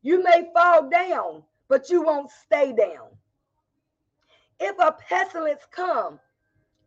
You 0.00 0.22
may 0.22 0.48
fall 0.54 0.88
down, 0.88 1.42
but 1.68 1.90
you 1.90 2.00
won't 2.00 2.30
stay 2.30 2.72
down. 2.72 3.08
If 4.60 4.78
a 4.78 4.96
pestilence 5.06 5.60
come, 5.70 6.18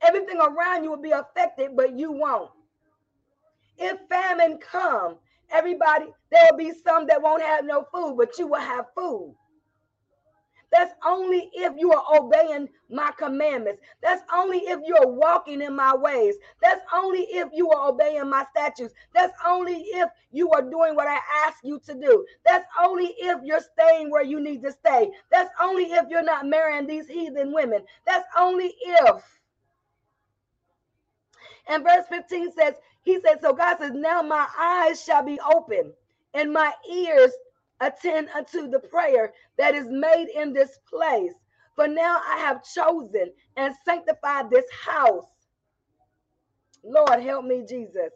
everything 0.01 0.39
around 0.39 0.83
you 0.83 0.89
will 0.89 0.97
be 0.97 1.11
affected, 1.11 1.75
but 1.75 1.95
you 1.95 2.11
won't. 2.11 2.49
If 3.77 3.99
famine 4.09 4.57
come, 4.57 5.17
everybody, 5.51 6.07
there 6.31 6.49
will 6.49 6.57
be 6.57 6.73
some 6.83 7.05
that 7.05 7.21
won't 7.21 7.43
have 7.43 7.65
no 7.65 7.85
food, 7.93 8.15
but 8.17 8.35
you 8.39 8.47
will 8.47 8.59
have 8.59 8.85
food. 8.95 9.35
That's 10.75 10.93
only 11.05 11.49
if 11.53 11.71
you 11.77 11.93
are 11.93 12.03
obeying 12.19 12.67
my 12.89 13.11
commandments. 13.17 13.81
That's 14.03 14.21
only 14.33 14.57
if 14.57 14.81
you're 14.85 15.07
walking 15.07 15.61
in 15.61 15.73
my 15.73 15.95
ways. 15.95 16.35
That's 16.61 16.81
only 16.93 17.21
if 17.21 17.47
you 17.53 17.71
are 17.71 17.87
obeying 17.87 18.29
my 18.29 18.45
statutes. 18.51 18.93
That's 19.13 19.33
only 19.47 19.75
if 19.75 20.09
you 20.33 20.51
are 20.51 20.61
doing 20.61 20.93
what 20.95 21.07
I 21.07 21.17
ask 21.47 21.59
you 21.63 21.79
to 21.85 21.93
do. 21.93 22.25
That's 22.45 22.67
only 22.83 23.15
if 23.17 23.39
you're 23.45 23.61
staying 23.61 24.11
where 24.11 24.25
you 24.25 24.41
need 24.41 24.63
to 24.63 24.71
stay. 24.73 25.11
That's 25.31 25.49
only 25.61 25.85
if 25.85 26.09
you're 26.09 26.21
not 26.21 26.45
marrying 26.45 26.87
these 26.87 27.07
heathen 27.07 27.53
women. 27.53 27.79
That's 28.05 28.27
only 28.37 28.75
if. 28.85 29.23
And 31.69 31.85
verse 31.85 32.05
15 32.09 32.51
says, 32.51 32.73
He 33.03 33.21
said, 33.21 33.39
So 33.39 33.53
God 33.53 33.77
says, 33.79 33.93
Now 33.93 34.21
my 34.21 34.45
eyes 34.59 35.01
shall 35.01 35.23
be 35.23 35.39
open 35.39 35.93
and 36.33 36.51
my 36.51 36.73
ears 36.91 37.31
attend 37.81 38.29
unto 38.35 38.69
the 38.69 38.79
prayer 38.79 39.33
that 39.57 39.75
is 39.75 39.87
made 39.89 40.27
in 40.35 40.53
this 40.53 40.79
place. 40.89 41.33
For 41.75 41.87
now 41.87 42.21
I 42.27 42.37
have 42.37 42.63
chosen 42.63 43.31
and 43.57 43.75
sanctified 43.85 44.49
this 44.49 44.65
house. 44.71 45.25
Lord, 46.83 47.21
help 47.21 47.45
me, 47.45 47.65
Jesus, 47.67 48.11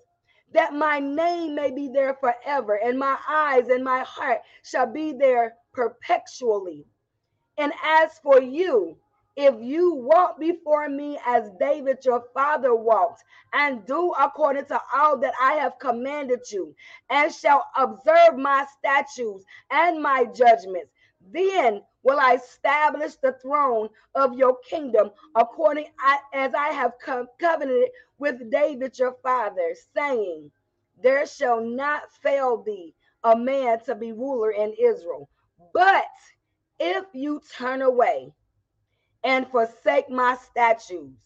that 0.54 0.74
my 0.74 1.00
name 1.00 1.56
may 1.56 1.72
be 1.72 1.90
there 1.94 2.16
forever, 2.16 2.76
and 2.84 3.00
my 3.00 3.18
eyes 3.30 3.70
and 3.70 3.84
my 3.84 4.02
heart 4.02 4.40
shall 4.64 4.88
be 4.92 5.14
there 5.14 5.56
perpetually. 5.74 6.86
And 7.58 7.74
as 7.84 8.20
for 8.24 8.42
you, 8.42 8.98
if 9.36 9.56
you 9.62 9.94
walk 9.96 10.40
before 10.40 10.90
me 10.90 11.20
as 11.26 11.50
David 11.60 12.00
your 12.06 12.26
father 12.34 12.76
walked, 12.76 13.24
and 13.54 13.86
do 13.86 14.14
according 14.20 14.66
to 14.66 14.82
all 14.94 15.18
that 15.20 15.34
I 15.42 15.54
have 15.54 15.80
commanded 15.80 16.42
you, 16.52 16.76
and 17.10 17.34
shall 17.34 17.66
observe 17.78 18.38
my 18.38 18.66
statutes 18.78 19.46
and 19.72 20.02
my 20.02 20.26
judgments, 20.26 20.92
then 21.32 21.82
will 22.04 22.20
I 22.20 22.36
establish 22.36 23.16
the 23.18 23.34
throne 23.42 23.90
of 24.16 24.34
your 24.38 24.58
kingdom 24.70 25.12
according 25.36 25.88
as 26.34 26.54
I 26.54 26.70
have 26.70 26.94
covenanted 27.40 27.90
with 28.20 28.52
David 28.52 28.98
your 29.00 29.16
father, 29.24 29.76
saying, 29.96 30.52
There 31.02 31.26
shall 31.28 31.62
not 31.62 32.12
fail 32.24 32.64
thee 32.64 32.94
a 33.24 33.36
man 33.38 33.80
to 33.86 33.96
be 33.96 34.12
ruler 34.14 34.52
in 34.52 34.74
Israel. 34.80 35.30
But 35.74 36.06
if 36.80 37.06
you 37.14 37.42
turn 37.58 37.82
away 37.82 38.34
and 39.24 39.48
forsake 39.48 40.10
my 40.10 40.38
statutes 40.50 41.20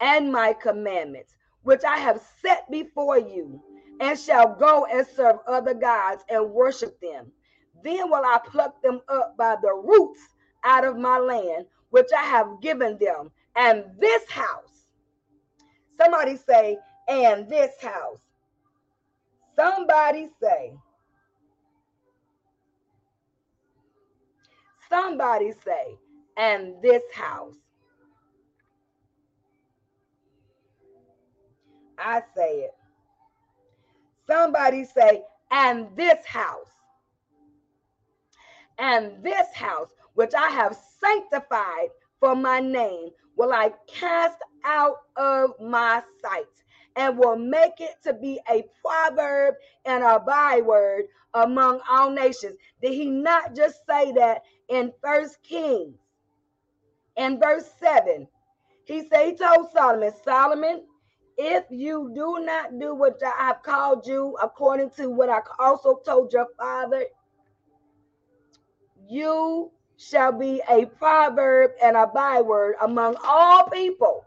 and 0.00 0.32
my 0.32 0.52
commandments, 0.52 1.34
which 1.62 1.82
I 1.84 1.96
have 1.98 2.22
set 2.42 2.70
before 2.70 3.18
you, 3.18 3.62
and 4.00 4.18
shall 4.18 4.54
go 4.54 4.86
and 4.86 5.06
serve 5.06 5.36
other 5.46 5.74
gods 5.74 6.24
and 6.28 6.50
worship 6.50 7.00
them. 7.00 7.32
Then 7.82 8.10
will 8.10 8.24
I 8.24 8.38
pluck 8.46 8.80
them 8.82 9.00
up 9.08 9.36
by 9.36 9.56
the 9.62 9.72
roots 9.72 10.20
out 10.64 10.84
of 10.84 10.96
my 10.96 11.18
land, 11.18 11.66
which 11.90 12.08
I 12.16 12.22
have 12.24 12.60
given 12.60 12.98
them, 12.98 13.30
and 13.56 13.84
this 13.98 14.28
house. 14.30 14.86
Somebody 15.96 16.36
say, 16.36 16.78
and 17.08 17.48
this 17.48 17.72
house. 17.80 18.20
Somebody 19.56 20.28
say, 20.40 20.72
somebody 24.88 25.52
say, 25.64 25.96
and 26.38 26.74
this 26.82 27.02
house. 27.12 27.56
I 31.98 32.22
say 32.34 32.60
it. 32.60 32.74
Somebody 34.26 34.84
say, 34.84 35.24
and 35.50 35.88
this 35.96 36.24
house. 36.24 36.70
And 38.78 39.22
this 39.22 39.52
house, 39.54 39.88
which 40.14 40.32
I 40.34 40.48
have 40.50 40.78
sanctified 41.00 41.88
for 42.20 42.36
my 42.36 42.60
name, 42.60 43.08
will 43.36 43.52
I 43.52 43.72
cast 43.88 44.38
out 44.64 44.98
of 45.16 45.52
my 45.60 46.02
sight 46.22 46.44
and 46.96 47.18
will 47.18 47.36
make 47.36 47.80
it 47.80 47.96
to 48.04 48.12
be 48.12 48.40
a 48.50 48.64
proverb 48.84 49.54
and 49.84 50.04
a 50.04 50.20
byword 50.20 51.04
among 51.34 51.80
all 51.88 52.10
nations. 52.10 52.56
Did 52.82 52.92
he 52.92 53.08
not 53.08 53.54
just 53.54 53.86
say 53.88 54.12
that 54.12 54.42
in 54.68 54.92
First 55.02 55.42
Kings? 55.42 55.96
In 57.18 57.38
verse 57.38 57.64
7. 57.80 58.26
He 58.84 59.06
said, 59.08 59.26
He 59.26 59.34
told 59.34 59.70
Solomon, 59.72 60.12
Solomon, 60.24 60.84
if 61.36 61.64
you 61.70 62.10
do 62.14 62.44
not 62.44 62.78
do 62.78 62.94
what 62.94 63.20
I 63.22 63.46
have 63.46 63.62
called 63.62 64.06
you 64.06 64.36
according 64.42 64.90
to 64.96 65.10
what 65.10 65.28
I 65.28 65.40
also 65.58 66.00
told 66.04 66.32
your 66.32 66.48
father, 66.56 67.04
you 69.08 69.70
shall 69.96 70.32
be 70.32 70.62
a 70.68 70.86
proverb 70.86 71.72
and 71.82 71.96
a 71.96 72.06
byword 72.06 72.76
among 72.82 73.16
all 73.22 73.68
people. 73.68 74.24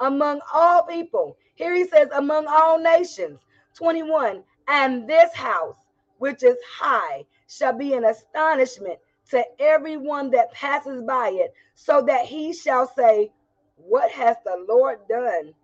Among 0.00 0.40
all 0.52 0.82
people. 0.84 1.36
Here 1.54 1.74
he 1.74 1.86
says, 1.86 2.08
among 2.14 2.46
all 2.48 2.78
nations. 2.78 3.38
21. 3.74 4.42
And 4.68 5.08
this 5.08 5.34
house, 5.34 5.76
which 6.18 6.42
is 6.42 6.56
high, 6.78 7.24
shall 7.48 7.72
be 7.76 7.94
an 7.94 8.04
astonishment 8.04 8.98
to 9.32 9.44
everyone 9.60 10.30
that 10.32 10.52
passes 10.52 11.02
by 11.02 11.30
it, 11.34 11.54
so 11.74 12.02
that 12.02 12.26
he 12.26 12.54
shall 12.54 12.86
say, 12.96 13.32
What 13.76 14.10
has 14.12 14.36
the 14.44 14.64
Lord 14.68 15.00
done 15.08 15.54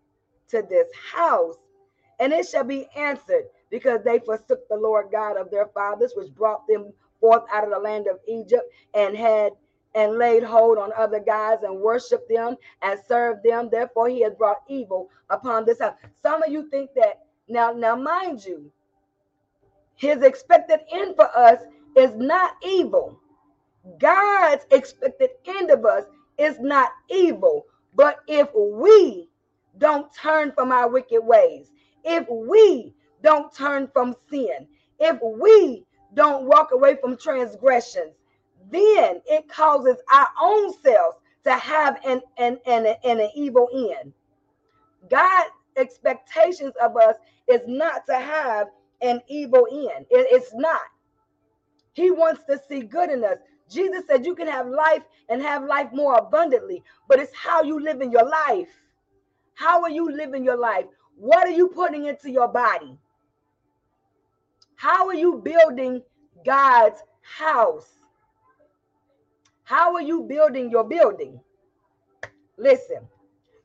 to 0.48 0.62
this 0.68 0.88
house? 1.14 1.56
And 2.18 2.32
it 2.32 2.48
shall 2.48 2.64
be 2.64 2.88
answered, 2.96 3.44
because 3.70 4.02
they 4.04 4.20
forsook 4.20 4.68
the 4.68 4.76
Lord 4.76 5.08
God 5.12 5.36
of 5.36 5.50
their 5.50 5.68
fathers, 5.68 6.14
which 6.16 6.34
brought 6.34 6.66
them 6.66 6.92
forth 7.20 7.44
out 7.52 7.64
of 7.64 7.70
the 7.70 7.78
land 7.78 8.08
of 8.08 8.18
Egypt, 8.26 8.64
and 8.94 9.16
had 9.16 9.52
and 9.94 10.18
laid 10.18 10.42
hold 10.42 10.78
on 10.78 10.92
other 10.96 11.20
gods 11.20 11.62
and 11.64 11.80
worshiped 11.80 12.28
them 12.28 12.56
and 12.82 13.00
served 13.08 13.42
them. 13.44 13.68
Therefore, 13.70 14.08
he 14.08 14.22
has 14.22 14.34
brought 14.34 14.62
evil 14.68 15.10
upon 15.30 15.64
this 15.66 15.80
house. 15.80 15.94
Some 16.22 16.42
of 16.42 16.52
you 16.52 16.68
think 16.70 16.90
that 16.96 17.26
now, 17.48 17.72
now, 17.72 17.96
mind 17.96 18.44
you, 18.44 18.70
his 19.96 20.22
expected 20.22 20.80
end 20.92 21.16
for 21.16 21.28
us 21.36 21.60
is 21.96 22.14
not 22.16 22.52
evil. 22.64 23.20
God's 23.98 24.66
expected 24.70 25.30
end 25.46 25.70
of 25.70 25.84
us 25.84 26.04
is 26.38 26.58
not 26.60 26.90
evil, 27.10 27.66
but 27.94 28.20
if 28.28 28.48
we 28.54 29.28
don't 29.78 30.12
turn 30.14 30.52
from 30.52 30.72
our 30.72 30.88
wicked 30.88 31.20
ways, 31.20 31.70
if 32.04 32.26
we 32.28 32.94
don't 33.22 33.52
turn 33.54 33.88
from 33.92 34.14
sin, 34.30 34.66
if 35.00 35.18
we 35.22 35.84
don't 36.14 36.46
walk 36.46 36.70
away 36.72 36.96
from 37.00 37.16
transgressions, 37.16 38.14
then 38.70 39.20
it 39.26 39.48
causes 39.48 39.96
our 40.12 40.28
own 40.40 40.72
selves 40.82 41.18
to 41.44 41.52
have 41.54 41.98
an, 42.04 42.20
an, 42.36 42.58
an, 42.66 42.86
an, 43.04 43.20
an 43.20 43.30
evil 43.34 43.68
end. 43.72 44.12
God's 45.10 45.50
expectations 45.76 46.74
of 46.82 46.96
us 46.96 47.16
is 47.48 47.62
not 47.66 48.06
to 48.06 48.16
have 48.16 48.68
an 49.00 49.20
evil 49.28 49.66
end. 49.70 50.06
It, 50.10 50.26
it's 50.30 50.52
not. 50.54 50.80
He 51.94 52.10
wants 52.10 52.42
to 52.48 52.60
see 52.68 52.80
good 52.80 53.10
in 53.10 53.24
us. 53.24 53.38
Jesus 53.70 54.04
said 54.06 54.24
you 54.24 54.34
can 54.34 54.48
have 54.48 54.66
life 54.68 55.02
and 55.28 55.42
have 55.42 55.64
life 55.64 55.88
more 55.92 56.14
abundantly, 56.16 56.82
but 57.08 57.18
it's 57.18 57.34
how 57.34 57.62
you 57.62 57.80
live 57.80 58.00
in 58.00 58.10
your 58.10 58.28
life. 58.28 58.68
How 59.54 59.82
are 59.82 59.90
you 59.90 60.10
living 60.10 60.44
your 60.44 60.56
life? 60.56 60.86
What 61.16 61.46
are 61.46 61.52
you 61.52 61.68
putting 61.68 62.06
into 62.06 62.30
your 62.30 62.48
body? 62.48 62.96
How 64.76 65.08
are 65.08 65.14
you 65.14 65.42
building 65.44 66.02
God's 66.44 67.02
house? 67.22 67.88
How 69.64 69.94
are 69.94 70.02
you 70.02 70.22
building 70.22 70.70
your 70.70 70.84
building? 70.84 71.40
Listen. 72.56 73.06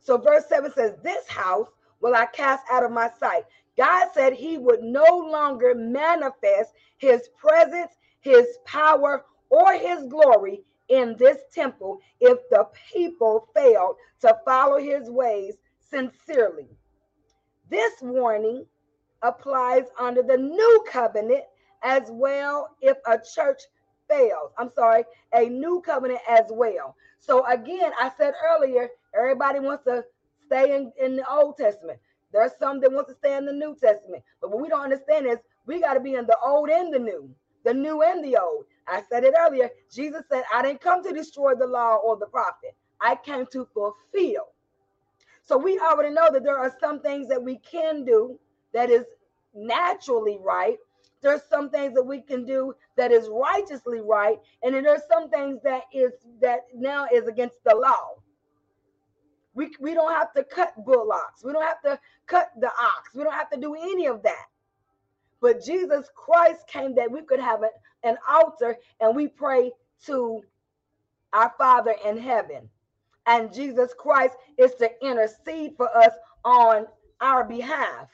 So 0.02 0.18
verse 0.18 0.44
7 0.50 0.72
says, 0.74 0.94
This 1.04 1.28
house 1.28 1.70
will 2.02 2.16
I 2.16 2.26
cast 2.26 2.64
out 2.72 2.84
of 2.84 2.92
my 2.92 3.10
sight. 3.20 3.44
God 3.78 4.10
said 4.14 4.34
he 4.34 4.58
would 4.58 4.82
no 4.82 5.06
longer 5.06 5.74
manifest 5.76 6.74
his 6.98 7.30
presence, 7.38 7.92
his 8.22 8.46
power, 8.66 9.24
or 9.54 9.74
his 9.74 10.04
glory 10.06 10.64
in 10.90 11.16
this 11.20 11.38
temple 11.54 12.00
if 12.20 12.40
the 12.50 12.68
people 12.92 13.48
failed 13.54 13.96
to 14.20 14.36
follow 14.44 14.80
his 14.80 15.12
ways 15.12 15.54
sincerely. 15.80 16.68
This 17.70 17.94
warning 18.02 18.66
applies 19.22 19.84
under 20.00 20.24
the 20.24 20.38
new 20.38 20.86
covenant 20.90 21.44
as 21.84 22.02
well 22.10 22.76
if 22.82 22.98
a 23.06 23.20
church 23.36 23.62
fails. 24.10 24.52
I'm 24.58 24.72
sorry, 24.74 25.04
a 25.36 25.46
new 25.46 25.84
covenant 25.86 26.22
as 26.28 26.46
well. 26.50 26.96
So 27.20 27.46
again, 27.46 27.92
I 28.00 28.12
said 28.18 28.34
earlier, 28.44 28.90
everybody 29.16 29.60
wants 29.60 29.84
to 29.86 30.04
stay 30.48 30.76
in, 30.76 30.92
in 31.00 31.16
the 31.16 31.32
Old 31.32 31.58
Testament. 31.58 32.00
There's 32.32 32.54
some 32.58 32.82
that 32.82 32.92
want 32.92 33.08
to 33.10 33.14
stay 33.14 33.38
in 33.38 33.46
the 33.46 33.54
New 33.54 33.76
Testament. 33.76 34.24
But 34.42 34.50
what 34.50 34.62
we 34.62 34.70
don't 34.70 34.82
understand 34.82 35.28
is 35.28 35.38
we 35.68 35.80
got 35.80 35.94
to 35.94 36.00
be 36.00 36.16
in 36.16 36.26
the 36.26 36.38
old 36.44 36.70
and 36.70 36.92
the 36.92 36.98
new, 36.98 37.30
the 37.64 37.74
new 37.74 38.02
and 38.02 38.24
the 38.24 38.38
old. 38.42 38.66
I 38.88 39.04
said 39.10 39.24
it 39.24 39.34
earlier. 39.40 39.70
Jesus 39.92 40.24
said, 40.30 40.44
I 40.54 40.62
didn't 40.64 40.82
come 40.82 41.04
to 41.04 41.14
destroy 41.14 41.56
the 41.56 41.68
law 41.68 41.98
or 41.98 42.18
the 42.18 42.28
prophet. 42.28 42.76
I 43.02 43.16
came 43.16 43.46
to 43.54 43.68
fulfill. 43.74 44.48
So 45.44 45.58
we 45.58 45.80
already 45.80 46.14
know 46.14 46.30
that 46.32 46.44
there 46.44 46.58
are 46.60 46.76
some 46.80 47.02
things 47.02 47.28
that 47.30 47.42
we 47.44 47.58
can 47.58 48.06
do 48.06 48.40
that 48.74 48.90
is 48.90 49.06
naturally 49.56 50.40
right. 50.42 50.78
There's 51.22 51.44
some 51.50 51.70
things 51.70 51.94
that 51.96 52.04
we 52.06 52.22
can 52.22 52.46
do 52.46 52.76
that 52.98 53.12
is 53.12 53.30
righteously 53.32 54.02
right, 54.02 54.40
and 54.64 54.76
then 54.76 54.84
there's 54.84 55.02
some 55.12 55.30
things 55.30 55.60
that 55.64 55.84
is 55.94 56.14
that 56.42 56.62
now 56.76 57.08
is 57.14 57.28
against 57.28 57.58
the 57.66 57.76
law. 57.76 58.16
We, 59.56 59.72
we 59.82 59.94
don't 59.96 60.14
have 60.14 60.34
to 60.36 60.44
cut 60.46 60.74
bullocks. 60.86 61.44
We 61.44 61.54
don't 61.54 61.64
have 61.64 61.82
to 61.84 62.00
cut 62.28 62.52
the 62.60 62.68
ox. 62.70 63.16
We 63.16 63.24
don't 63.24 63.34
have 63.34 63.52
to 63.52 63.60
do 63.60 63.76
any 63.76 64.08
of 64.08 64.24
that. 64.24 64.46
But 65.44 65.62
Jesus 65.62 66.10
Christ 66.16 66.66
came 66.68 66.96
that 66.96 67.12
we 67.12 67.22
could 67.22 67.42
have 67.42 67.64
an, 67.64 67.70
an 68.04 68.18
altar 68.30 68.78
and 69.02 69.14
we 69.14 69.28
pray 69.28 69.74
to 70.06 70.42
our 71.34 71.54
Father 71.58 71.96
in 72.06 72.18
heaven. 72.18 72.70
And 73.26 73.54
Jesus 73.54 73.94
Christ 73.98 74.38
is 74.58 74.74
to 74.76 74.90
intercede 75.06 75.74
for 75.76 75.90
us 75.98 76.14
on 76.46 76.88
our 77.20 77.44
behalf. 77.44 78.08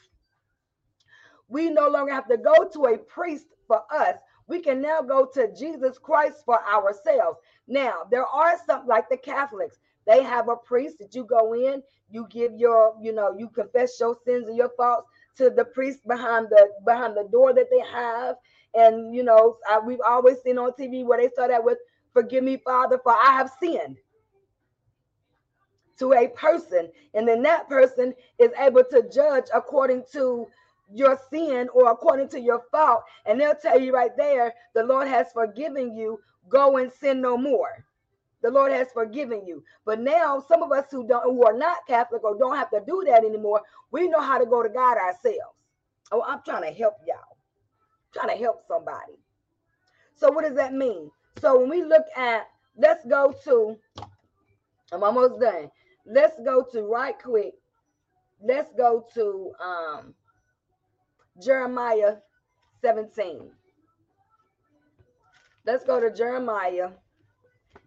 We 1.47 1.69
no 1.69 1.88
longer 1.88 2.11
have 2.13 2.27
to 2.30 2.38
go 2.38 2.67
to 2.67 2.86
a 2.86 2.97
priest 2.97 3.45
for 3.67 3.84
us. 3.93 4.15
We 4.47 4.59
can 4.59 4.82
now 4.82 5.03
go 5.03 5.27
to 5.36 5.53
Jesus 5.53 5.99
Christ 5.99 6.43
for 6.45 6.59
ourselves. 6.67 7.38
Now, 7.67 8.07
there 8.09 8.25
are 8.25 8.55
some 8.65 8.88
like 8.88 9.07
the 9.07 9.17
Catholics, 9.17 9.77
they 10.07 10.23
have 10.23 10.49
a 10.49 10.55
priest 10.55 10.97
that 10.97 11.13
you 11.13 11.25
go 11.25 11.53
in, 11.53 11.84
you 12.09 12.25
give 12.32 12.53
your, 12.55 12.95
you 12.99 13.13
know, 13.13 13.38
you 13.38 13.49
confess 13.49 13.99
your 13.99 14.17
sins 14.25 14.47
and 14.47 14.57
your 14.57 14.71
faults 14.75 15.07
to 15.38 15.49
the 15.49 15.65
priest 15.65 16.07
behind 16.07 16.47
the 16.49 16.69
behind 16.86 17.15
the 17.15 17.27
door 17.32 17.53
that 17.53 17.69
they 17.69 17.82
have. 17.91 18.36
And 18.73 19.13
you 19.13 19.23
know, 19.23 19.57
I, 19.69 19.80
we've 19.80 20.01
always 20.05 20.41
seen 20.43 20.57
on 20.57 20.71
TV 20.71 21.05
where 21.05 21.19
they 21.19 21.30
start 21.30 21.51
out 21.51 21.63
with, 21.63 21.77
"Forgive 22.13 22.43
me, 22.43 22.57
Father, 22.57 22.99
for 23.03 23.13
I 23.13 23.32
have 23.32 23.51
sinned." 23.59 23.97
To 25.99 26.13
a 26.13 26.30
person, 26.30 26.89
and 27.13 27.27
then 27.27 27.43
that 27.43 27.67
person 27.67 28.13
is 28.38 28.51
able 28.57 28.84
to 28.86 29.09
judge 29.09 29.47
according 29.53 30.05
to 30.13 30.47
your 30.93 31.19
sin 31.30 31.67
or 31.73 31.91
according 31.91 32.30
to 32.30 32.39
your 32.39 32.63
fault, 32.71 33.03
and 33.25 33.39
they'll 33.39 33.53
tell 33.53 33.80
you 33.80 33.93
right 33.93 34.15
there, 34.15 34.53
the 34.73 34.84
Lord 34.84 35.07
has 35.07 35.32
forgiven 35.34 35.95
you. 35.95 36.19
Go 36.47 36.77
and 36.77 36.91
sin 36.91 37.21
no 37.21 37.38
more 37.38 37.86
the 38.41 38.49
Lord 38.49 38.71
has 38.71 38.87
forgiven 38.93 39.45
you. 39.45 39.63
But 39.85 39.99
now, 39.99 40.43
some 40.47 40.63
of 40.63 40.71
us 40.71 40.85
who 40.91 41.05
don't, 41.05 41.23
who 41.23 41.45
are 41.45 41.57
not 41.57 41.87
Catholic 41.87 42.23
or 42.23 42.37
don't 42.37 42.55
have 42.55 42.69
to 42.71 42.81
do 42.85 43.03
that 43.07 43.25
anymore, 43.25 43.61
we 43.91 44.07
know 44.07 44.21
how 44.21 44.37
to 44.37 44.45
go 44.45 44.63
to 44.63 44.69
God 44.69 44.97
ourselves. 44.97 45.57
Oh, 46.11 46.23
I'm 46.25 46.41
trying 46.45 46.63
to 46.63 46.77
help 46.77 46.95
y'all. 47.05 47.17
I'm 47.17 48.21
trying 48.21 48.37
to 48.37 48.43
help 48.43 48.61
somebody. 48.67 49.19
So, 50.15 50.31
what 50.31 50.43
does 50.43 50.55
that 50.55 50.73
mean? 50.73 51.11
So, 51.41 51.59
when 51.59 51.69
we 51.69 51.83
look 51.83 52.05
at, 52.15 52.47
let's 52.77 53.05
go 53.05 53.35
to, 53.43 53.77
I'm 54.91 55.03
almost 55.03 55.39
done. 55.39 55.69
Let's 56.05 56.35
go 56.43 56.65
to 56.71 56.83
right 56.83 57.15
quick. 57.21 57.53
Let's 58.41 58.71
go 58.77 59.05
to 59.13 59.51
um, 59.61 60.13
Jeremiah 61.43 62.15
17. 62.81 63.51
Let's 65.65 65.83
go 65.83 65.99
to 65.99 66.11
Jeremiah 66.11 66.89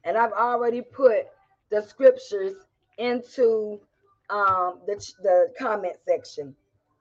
and 0.05 0.17
I've 0.17 0.33
already 0.33 0.83
put 0.83 1.27
the 1.71 1.83
scriptures 1.83 2.55
into 2.99 3.81
um, 4.31 4.81
the, 4.87 4.95
the 5.23 5.53
comment 5.59 5.97
section. 6.07 6.55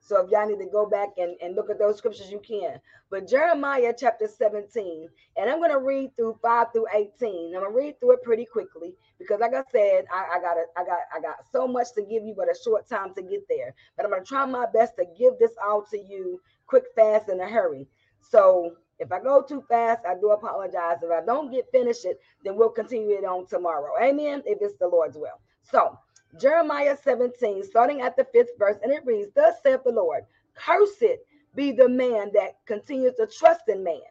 So 0.04 0.20
if 0.26 0.32
y'all 0.32 0.48
need 0.48 0.64
to 0.64 0.70
go 0.70 0.88
back 0.88 1.10
and, 1.18 1.36
and 1.42 1.56
look 1.56 1.70
at 1.70 1.78
those 1.78 1.98
scriptures, 1.98 2.32
you 2.32 2.40
can. 2.40 2.80
But 3.12 3.28
Jeremiah 3.28 3.94
chapter 3.98 4.28
17, 4.28 5.08
and 5.38 5.50
I'm 5.50 5.60
going 5.60 5.72
to 5.72 5.78
read 5.78 6.16
through 6.16 6.40
5 6.42 6.68
through 6.74 6.88
18. 6.94 7.54
I'm 7.56 7.62
going 7.62 7.72
to 7.72 7.78
read 7.78 8.00
through 8.00 8.14
it 8.14 8.24
pretty 8.24 8.46
quickly 8.46 8.96
because 9.20 9.40
like 9.40 9.54
I 9.54 9.64
said, 9.72 10.06
I, 10.12 10.38
I 10.38 10.42
got 10.42 10.58
a, 10.58 10.64
I 10.76 10.84
got 10.86 11.00
I 11.16 11.22
got 11.22 11.46
so 11.52 11.68
much 11.68 11.94
to 11.96 12.02
give 12.02 12.24
you, 12.24 12.34
but 12.36 12.50
a 12.50 12.58
short 12.64 12.90
time 12.90 13.14
to 13.14 13.22
get 13.22 13.48
there. 13.48 13.76
But 13.96 14.06
I'm 14.06 14.12
going 14.12 14.24
to 14.24 14.28
try 14.28 14.46
my 14.46 14.66
best 14.74 14.96
to 14.98 15.06
give 15.18 15.38
this 15.40 15.52
all 15.64 15.84
to 15.92 15.98
you 15.98 16.42
quick, 16.66 16.86
fast, 16.96 17.30
in 17.30 17.40
a 17.40 17.48
hurry. 17.48 17.88
So 18.22 18.76
if 19.02 19.12
I 19.12 19.20
go 19.20 19.42
too 19.42 19.64
fast, 19.68 20.06
I 20.08 20.14
do 20.14 20.30
apologize. 20.30 20.98
If 21.02 21.10
I 21.12 21.26
don't 21.26 21.52
get 21.52 21.72
finished 21.72 22.06
it, 22.06 22.22
then 22.46 22.56
we'll 22.56 22.70
continue 22.70 23.18
it 23.18 23.26
on 23.26 23.48
tomorrow. 23.48 23.94
Amen. 24.00 24.44
If 24.46 24.60
it's 24.62 24.78
the 24.78 24.88
Lord's 24.88 25.18
will. 25.18 25.42
So 25.64 25.98
Jeremiah 26.40 26.96
17, 27.04 27.64
starting 27.64 28.02
at 28.02 28.16
the 28.16 28.26
fifth 28.26 28.52
verse, 28.60 28.78
and 28.84 28.92
it 28.92 29.04
reads, 29.04 29.32
Thus 29.34 29.56
saith 29.64 29.84
the 29.84 29.92
Lord, 29.92 30.24
Cursed 30.54 31.18
be 31.56 31.72
the 31.72 31.90
man 31.90 32.30
that 32.36 32.60
continues 32.68 33.16
to 33.16 33.26
trust 33.26 33.64
in 33.70 33.84
man, 33.84 34.02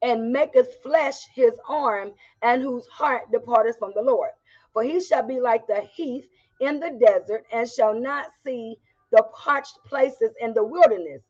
and 0.00 0.32
maketh 0.32 0.80
flesh 0.80 1.26
his 1.34 1.52
arm, 1.68 2.12
and 2.42 2.62
whose 2.62 2.86
heart 2.86 3.32
departeth 3.32 3.78
from 3.80 3.92
the 3.96 4.02
Lord. 4.02 4.30
For 4.72 4.84
he 4.84 5.00
shall 5.00 5.26
be 5.26 5.40
like 5.40 5.66
the 5.66 5.80
heath 5.80 6.26
in 6.60 6.78
the 6.78 6.90
desert, 7.04 7.46
and 7.52 7.68
shall 7.68 7.98
not 7.98 8.28
see 8.44 8.78
the 9.10 9.24
parched 9.34 9.78
places 9.84 10.30
in 10.40 10.54
the 10.54 10.62
wilderness 10.64 11.22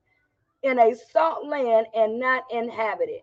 in 0.62 0.78
a 0.78 0.94
salt 1.12 1.46
land 1.46 1.86
and 1.94 2.18
not 2.18 2.44
inhabited. 2.50 3.22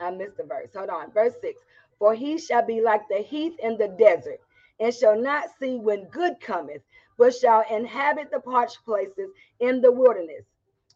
I 0.00 0.10
missed 0.10 0.36
the 0.36 0.44
verse. 0.44 0.70
Hold 0.74 0.90
on. 0.90 1.12
Verse 1.12 1.34
6 1.40 1.60
For 1.98 2.14
he 2.14 2.38
shall 2.38 2.64
be 2.64 2.80
like 2.80 3.08
the 3.08 3.18
heath 3.18 3.58
in 3.62 3.76
the 3.78 3.88
desert, 3.88 4.40
and 4.80 4.94
shall 4.94 5.20
not 5.20 5.48
see 5.58 5.76
when 5.76 6.08
good 6.08 6.40
cometh, 6.40 6.82
but 7.18 7.34
shall 7.34 7.64
inhabit 7.70 8.30
the 8.30 8.40
parched 8.40 8.84
places 8.84 9.30
in 9.60 9.80
the 9.80 9.90
wilderness, 9.90 10.44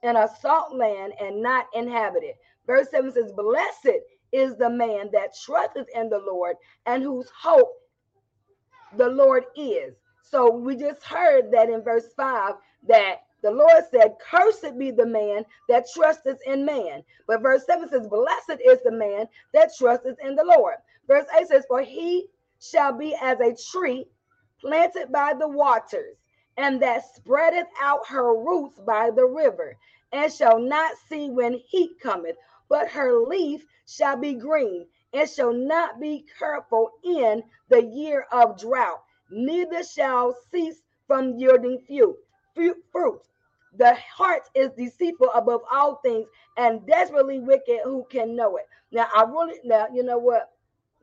in 0.02 0.16
a 0.16 0.28
salt 0.40 0.74
land 0.74 1.14
and 1.20 1.42
not 1.42 1.66
inhabited. 1.74 2.34
Verse 2.66 2.88
7 2.90 3.12
says, 3.12 3.32
Blessed 3.32 4.00
is 4.32 4.56
the 4.56 4.70
man 4.70 5.10
that 5.12 5.34
trusteth 5.44 5.88
in 5.94 6.08
the 6.08 6.18
Lord 6.18 6.56
and 6.86 7.02
whose 7.02 7.28
hope 7.36 7.72
the 8.96 9.08
Lord 9.08 9.44
is. 9.56 9.94
So 10.22 10.50
we 10.50 10.76
just 10.76 11.02
heard 11.02 11.50
that 11.52 11.68
in 11.70 11.82
verse 11.82 12.06
5 12.16 12.54
that 12.88 13.22
the 13.42 13.50
Lord 13.50 13.84
said, 13.90 14.16
Cursed 14.30 14.78
be 14.78 14.90
the 14.90 15.06
man 15.06 15.44
that 15.68 15.86
trusteth 15.94 16.40
in 16.46 16.64
man. 16.64 17.02
But 17.26 17.42
verse 17.42 17.66
7 17.66 17.88
says, 17.88 18.08
Blessed 18.08 18.60
is 18.64 18.80
the 18.84 18.92
man 18.92 19.26
that 19.54 19.72
trusteth 19.76 20.18
in 20.24 20.36
the 20.36 20.44
Lord. 20.44 20.76
Verse 21.08 21.26
8 21.38 21.48
says, 21.48 21.64
For 21.68 21.82
he 21.82 22.28
shall 22.60 22.92
be 22.92 23.16
as 23.20 23.40
a 23.40 23.56
tree 23.72 24.06
planted 24.60 25.12
by 25.12 25.34
the 25.38 25.48
waters, 25.48 26.16
and 26.56 26.82
that 26.82 27.04
spreadeth 27.16 27.68
out 27.80 28.06
her 28.08 28.34
roots 28.36 28.78
by 28.86 29.10
the 29.10 29.26
river, 29.26 29.76
and 30.12 30.32
shall 30.32 30.58
not 30.58 30.94
see 31.08 31.30
when 31.30 31.54
heat 31.68 31.92
cometh, 32.02 32.36
but 32.68 32.88
her 32.88 33.18
leaf 33.20 33.64
shall 33.86 34.16
be 34.16 34.34
green, 34.34 34.86
and 35.14 35.28
shall 35.28 35.52
not 35.52 36.00
be 36.00 36.26
careful 36.38 36.90
in 37.04 37.42
the 37.68 37.82
year 37.82 38.26
of 38.32 38.60
drought, 38.60 39.02
neither 39.30 39.82
shall 39.84 40.36
cease 40.52 40.82
from 41.06 41.38
yielding 41.38 41.80
fruit. 41.86 42.16
Fruit. 42.54 43.22
The 43.78 43.94
heart 43.94 44.50
is 44.54 44.70
deceitful 44.76 45.30
above 45.34 45.62
all 45.70 45.96
things 45.96 46.26
and 46.56 46.84
desperately 46.86 47.38
wicked. 47.40 47.80
Who 47.84 48.06
can 48.10 48.34
know 48.36 48.56
it? 48.56 48.66
Now, 48.92 49.06
I 49.14 49.22
really, 49.24 49.60
now, 49.64 49.86
you 49.92 50.02
know 50.02 50.18
what? 50.18 50.50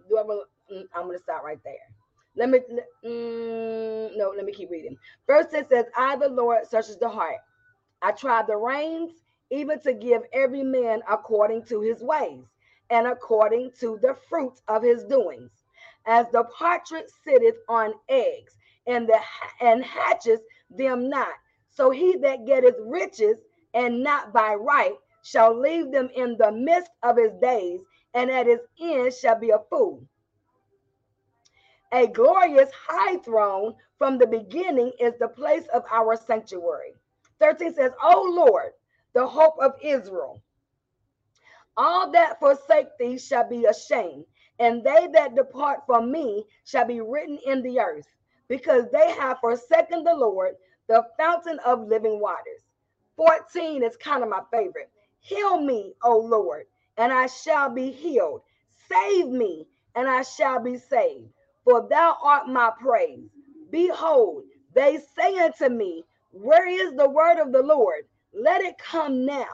Do 0.10 0.18
I 0.18 0.22
really, 0.22 0.44
mm, 0.72 0.84
I'm 0.94 1.06
going 1.06 1.18
to 1.18 1.24
stop 1.24 1.44
right 1.44 1.60
there. 1.64 1.76
Let 2.36 2.50
me, 2.50 2.60
mm, 3.06 4.18
no, 4.18 4.34
let 4.36 4.46
me 4.46 4.54
keep 4.54 4.70
reading. 4.70 4.98
First, 5.26 5.54
it 5.54 5.70
says, 5.70 5.86
I, 5.96 6.18
the 6.18 6.30
Lord, 6.30 6.68
searches 6.68 6.98
the 6.98 7.10
heart. 7.10 7.38
I 8.02 8.12
try 8.12 8.44
the 8.44 8.58
reins, 8.58 9.14
even 9.50 9.80
to 9.82 9.94
give 9.94 10.24
every 10.34 10.64
man 10.64 11.02
according 11.10 11.66
to 11.66 11.82
his 11.82 12.02
ways 12.02 12.46
and 12.90 13.08
according 13.08 13.72
to 13.80 13.98
the 14.02 14.16
fruits 14.30 14.62
of 14.68 14.84
his 14.84 15.04
doings. 15.06 15.52
As 16.06 16.28
the 16.32 16.44
partridge 16.46 17.08
sitteth 17.24 17.58
on 17.70 17.94
eggs, 18.10 18.58
and 18.88 19.08
the 19.08 19.20
and 19.62 19.84
hatches 19.84 20.40
them 20.70 21.10
not, 21.10 21.34
so 21.70 21.90
he 21.90 22.18
that 22.18 22.46
getteth 22.46 22.78
riches 22.80 23.38
and 23.74 24.04
not 24.04 24.34
by 24.34 24.56
right 24.56 24.96
shall 25.24 25.58
leave 25.60 25.92
them 25.92 26.10
in 26.16 26.38
the 26.38 26.52
midst 26.52 26.92
of 27.04 27.18
his 27.18 27.34
days, 27.42 27.82
and 28.14 28.32
at 28.32 28.48
his 28.48 28.60
end 28.80 29.14
shall 29.14 29.40
be 29.40 29.52
a 29.52 29.60
fool. 29.70 30.04
A 31.94 32.08
glorious 32.08 32.72
high 32.72 33.18
throne 33.18 33.76
from 33.98 34.18
the 34.18 34.28
beginning 34.28 34.92
is 35.00 35.14
the 35.20 35.28
place 35.28 35.68
of 35.68 35.84
our 35.92 36.16
sanctuary. 36.18 36.94
13 37.40 37.74
says, 37.76 37.92
O 38.04 38.24
Lord, 38.36 38.74
the 39.14 39.26
hope 39.28 39.56
of 39.62 39.74
Israel. 39.82 40.42
All 41.78 42.12
that 42.12 42.40
forsake 42.40 42.90
thee 43.00 43.18
shall 43.18 43.48
be 43.48 43.66
ashamed, 43.66 44.26
and 44.60 44.84
they 44.84 45.08
that 45.14 45.36
depart 45.36 45.82
from 45.86 46.12
me 46.12 46.46
shall 46.66 46.86
be 46.86 47.02
written 47.02 47.40
in 47.46 47.62
the 47.62 47.80
earth, 47.80 48.08
because 48.50 48.86
they 48.92 49.12
have 49.12 49.40
forsaken 49.40 50.04
the 50.04 50.16
Lord, 50.16 50.56
the 50.90 51.06
fountain 51.18 51.60
of 51.66 51.88
living 51.88 52.20
waters. 52.20 52.64
14 53.18 53.84
is 53.84 53.98
kind 53.98 54.24
of 54.24 54.30
my 54.30 54.42
favorite. 54.52 54.92
Heal 55.20 55.62
me, 55.62 55.94
O 56.04 56.18
Lord, 56.20 56.66
and 56.98 57.14
I 57.14 57.28
shall 57.28 57.70
be 57.70 57.92
healed. 57.92 58.42
Save 58.90 59.30
me, 59.30 59.68
and 59.96 60.08
I 60.10 60.24
shall 60.24 60.60
be 60.62 60.78
saved, 60.78 61.30
for 61.66 61.88
thou 61.90 62.18
art 62.24 62.48
my 62.48 62.72
praise. 62.82 63.30
Behold, 63.72 64.44
they 64.76 65.00
say 65.18 65.38
unto 65.40 65.70
me, 65.70 66.06
Where 66.32 66.68
is 66.68 66.94
the 66.96 67.10
word 67.10 67.40
of 67.42 67.52
the 67.54 67.64
Lord? 67.64 68.04
Let 68.34 68.62
it 68.62 68.78
come 68.80 69.26
now. 69.26 69.48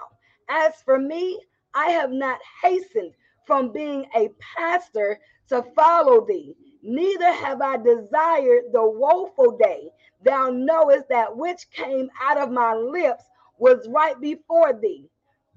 As 0.50 0.74
for 0.86 1.00
me, 1.00 1.42
I 1.74 1.88
have 1.90 2.12
not 2.12 2.40
hastened 2.64 3.14
from 3.48 3.72
being 3.74 4.08
a 4.16 4.30
pastor 4.58 5.20
to 5.50 5.64
follow 5.76 6.26
thee, 6.26 6.56
neither 6.84 7.32
have 7.34 7.62
I 7.62 7.78
desired 7.78 8.66
the 8.74 8.86
woeful 8.86 9.58
day. 9.58 9.90
Thou 10.24 10.52
knowest 10.52 11.10
that 11.10 11.36
which 11.36 11.70
came 11.72 12.12
out 12.22 12.38
of 12.38 12.52
my 12.52 12.76
lips 12.76 13.24
was 13.60 13.88
right 13.90 14.20
before 14.22 14.74
thee. 14.74 15.10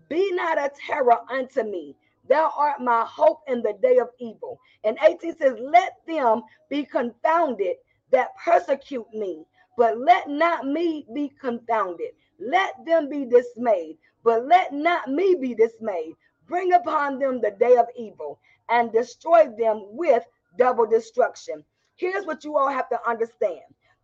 Be 0.09 0.33
not 0.33 0.59
a 0.59 0.71
terror 0.87 1.21
unto 1.31 1.65
me. 1.65 1.97
Thou 2.29 2.53
art 2.57 2.81
my 2.81 3.05
hope 3.05 3.41
in 3.49 3.63
the 3.63 3.75
day 3.83 3.99
of 3.99 4.11
evil. 4.19 4.61
And 4.85 4.99
18 5.03 5.37
says, 5.37 5.57
Let 5.61 5.95
them 6.07 6.43
be 6.71 6.85
confounded 6.85 7.77
that 8.13 8.37
persecute 8.37 9.13
me, 9.13 9.47
but 9.77 9.99
let 9.99 10.29
not 10.29 10.67
me 10.67 11.07
be 11.15 11.31
confounded. 11.41 12.13
Let 12.39 12.85
them 12.87 13.09
be 13.09 13.25
dismayed, 13.27 13.99
but 14.25 14.47
let 14.47 14.73
not 14.73 15.09
me 15.09 15.37
be 15.37 15.55
dismayed. 15.55 16.15
Bring 16.47 16.73
upon 16.73 17.19
them 17.19 17.41
the 17.41 17.53
day 17.53 17.77
of 17.77 17.87
evil 17.97 18.39
and 18.69 18.93
destroy 18.93 19.49
them 19.59 19.87
with 19.97 20.25
double 20.59 20.87
destruction. 20.87 21.65
Here's 21.97 22.27
what 22.27 22.45
you 22.45 22.57
all 22.57 22.69
have 22.69 22.89
to 22.91 23.09
understand 23.09 23.63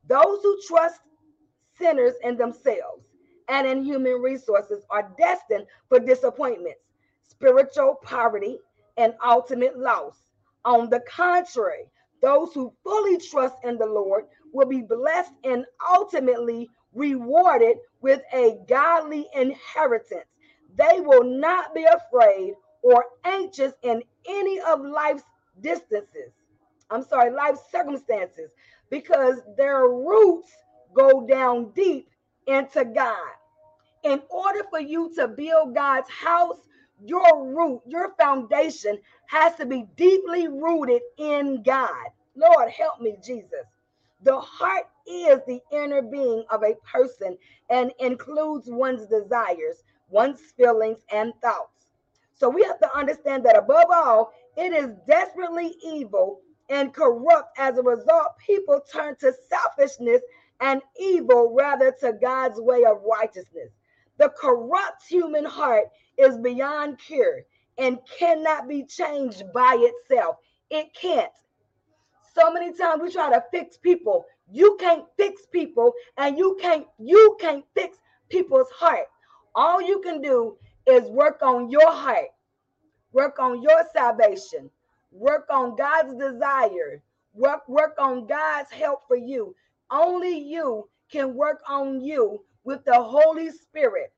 those 0.09 0.43
who 0.43 0.61
trust 0.67 1.01
sinners 1.79 2.15
in 2.23 2.37
themselves 2.37 3.05
and 3.49 3.67
in 3.67 3.85
human 3.85 4.21
resources 4.21 4.85
are 4.91 5.13
destined 5.19 5.67
for 5.89 5.99
disappointments, 6.01 6.81
spiritual 7.29 7.97
poverty, 8.03 8.59
and 8.97 9.15
ultimate 9.25 9.79
loss. 9.79 10.23
On 10.65 10.89
the 10.89 11.01
contrary, 11.01 11.85
those 12.21 12.53
who 12.53 12.73
fully 12.85 13.19
trust 13.19 13.57
in 13.65 13.79
the 13.79 13.87
Lord 13.87 14.25
will 14.53 14.67
be 14.67 14.83
blessed 14.83 15.33
and 15.45 15.65
ultimately 15.91 16.71
rewarded 16.95 17.79
with 18.01 18.23
a 18.33 18.59
godly 18.69 19.29
inheritance. 19.35 20.27
They 20.77 21.01
will 21.01 21.25
not 21.25 21.75
be 21.75 21.85
afraid 21.85 22.55
or 22.83 23.05
anxious 23.25 23.73
in 23.83 24.03
any 24.27 24.61
of 24.61 24.81
life's 24.81 25.25
distances. 25.61 26.33
I'm 26.93 27.05
sorry, 27.05 27.33
life 27.33 27.59
circumstances, 27.73 28.51
because 28.91 29.39
their 29.59 29.89
roots 29.89 30.53
go 30.95 31.27
down 31.27 31.73
deep 31.73 32.11
into 32.49 32.85
God. 32.87 33.31
In 34.05 34.23
order 34.31 34.63
for 34.71 34.81
you 34.81 35.15
to 35.17 35.29
build 35.29 35.75
God's 35.75 36.11
house, 36.11 36.59
your 37.05 37.47
root, 37.55 37.83
your 37.87 38.15
foundation 38.21 38.99
has 39.29 39.55
to 39.57 39.67
be 39.67 39.87
deeply 39.97 40.49
rooted 40.49 41.03
in 41.19 41.63
God. 41.63 42.07
Lord, 42.37 42.71
help 42.71 43.01
me, 43.01 43.17
Jesus. 43.25 43.67
The 44.23 44.39
heart 44.41 44.87
is 45.07 45.41
the 45.47 45.61
inner 45.73 46.03
being 46.03 46.45
of 46.51 46.63
a 46.65 46.75
person 46.91 47.37
and 47.71 47.93
includes 48.01 48.69
one's 48.71 49.07
desires, 49.07 49.83
one's 50.11 50.41
feelings, 50.57 51.01
and 51.13 51.33
thoughts. 51.43 51.87
So 52.35 52.49
we 52.49 52.63
have 52.65 52.81
to 52.81 52.97
understand 52.97 53.45
that 53.47 53.59
above 53.59 53.87
all, 53.93 54.33
it 54.57 54.73
is 54.73 54.91
desperately 55.09 55.75
evil 55.85 56.41
and 56.69 56.95
corrupt. 56.95 57.59
As 57.59 57.79
a 57.79 57.83
result, 57.83 58.39
people 58.45 58.81
turn 58.93 59.17
to 59.17 59.33
selfishness 59.49 60.23
and 60.61 60.81
evil 60.99 61.53
rather 61.55 61.93
to 62.01 62.13
God's 62.15 62.61
way 62.61 62.85
of 62.85 63.03
righteousness. 63.03 63.71
The 64.19 64.31
corrupt 64.31 65.05
human 65.09 65.45
heart 65.45 65.87
is 66.19 66.39
beyond 66.39 66.99
cure 66.99 67.43
and 67.79 67.99
cannot 68.19 68.69
be 68.69 68.85
changed 68.85 69.43
by 69.53 69.77
itself. 69.79 70.37
It 70.71 70.95
can't. 70.95 71.33
So 72.35 72.53
many 72.53 72.73
times 72.73 73.03
we 73.03 73.11
try 73.13 73.31
to 73.31 73.45
fix 73.51 73.77
people. 73.77 74.25
You 74.51 74.77
can't 74.81 75.05
fix 75.17 75.47
people 75.47 75.93
and 76.17 76.39
you 76.39 76.57
can't 76.61 76.87
you 76.99 77.37
can't 77.41 77.65
fix 77.75 77.99
people's 78.29 78.71
heart. 78.71 79.07
All 79.55 79.83
you 79.83 80.01
can 80.01 80.21
do 80.23 80.57
is 80.87 81.05
work 81.11 81.43
on 81.43 81.71
your 81.71 81.91
heart. 81.91 82.29
Work 83.13 83.39
on 83.39 83.63
your 83.63 83.85
salvation. 83.93 84.71
Work 85.13 85.47
on 85.51 85.77
God's 85.77 86.15
desire. 86.17 87.03
Work 87.35 87.69
work 87.69 87.95
on 87.99 88.27
God's 88.27 88.71
help 88.71 89.07
for 89.07 89.17
you. 89.17 89.55
Only 89.91 90.39
you 90.39 90.89
can 91.11 91.35
work 91.35 91.63
on 91.69 92.01
you 92.01 92.45
with 92.65 92.85
the 92.85 93.01
Holy 93.01 93.51
Spirit. 93.51 94.13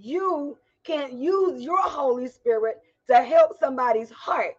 You 0.00 0.56
can't 0.84 1.12
use 1.12 1.62
your 1.62 1.82
Holy 1.82 2.28
Spirit 2.28 2.76
to 3.08 3.16
help 3.22 3.58
somebody's 3.58 4.10
heart. 4.10 4.54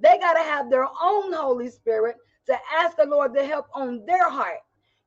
They 0.00 0.18
got 0.18 0.34
to 0.34 0.42
have 0.42 0.70
their 0.70 0.86
own 0.86 1.32
Holy 1.32 1.70
Spirit 1.70 2.16
to 2.46 2.56
ask 2.78 2.96
the 2.96 3.06
Lord 3.06 3.34
to 3.34 3.44
help 3.44 3.66
on 3.74 4.04
their 4.06 4.28
heart. 4.28 4.58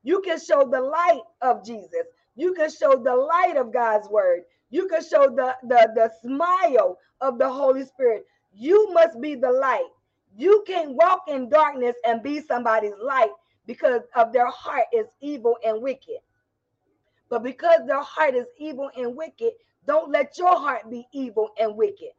You 0.03 0.21
can 0.21 0.39
show 0.39 0.67
the 0.69 0.81
light 0.81 1.21
of 1.41 1.65
Jesus. 1.65 2.05
You 2.35 2.53
can 2.53 2.69
show 2.69 2.95
the 2.95 3.15
light 3.15 3.57
of 3.57 3.73
God's 3.73 4.07
word. 4.09 4.41
You 4.69 4.87
can 4.87 5.01
show 5.03 5.29
the, 5.29 5.55
the, 5.63 5.91
the 5.95 6.11
smile 6.21 6.97
of 7.21 7.37
the 7.39 7.49
Holy 7.49 7.85
Spirit. 7.85 8.25
You 8.57 8.91
must 8.91 9.21
be 9.21 9.35
the 9.35 9.51
light. 9.51 9.87
You 10.35 10.63
can't 10.65 10.93
walk 10.93 11.23
in 11.27 11.49
darkness 11.49 11.95
and 12.05 12.23
be 12.23 12.41
somebody's 12.41 12.97
light 13.01 13.31
because 13.67 14.01
of 14.15 14.33
their 14.33 14.49
heart 14.49 14.85
is 14.93 15.05
evil 15.21 15.57
and 15.63 15.81
wicked. 15.81 16.17
But 17.29 17.43
because 17.43 17.85
their 17.85 18.01
heart 18.01 18.35
is 18.35 18.47
evil 18.57 18.89
and 18.97 19.15
wicked, 19.15 19.51
don't 19.85 20.11
let 20.11 20.37
your 20.37 20.57
heart 20.57 20.89
be 20.89 21.07
evil 21.13 21.49
and 21.59 21.75
wicked. 21.75 22.11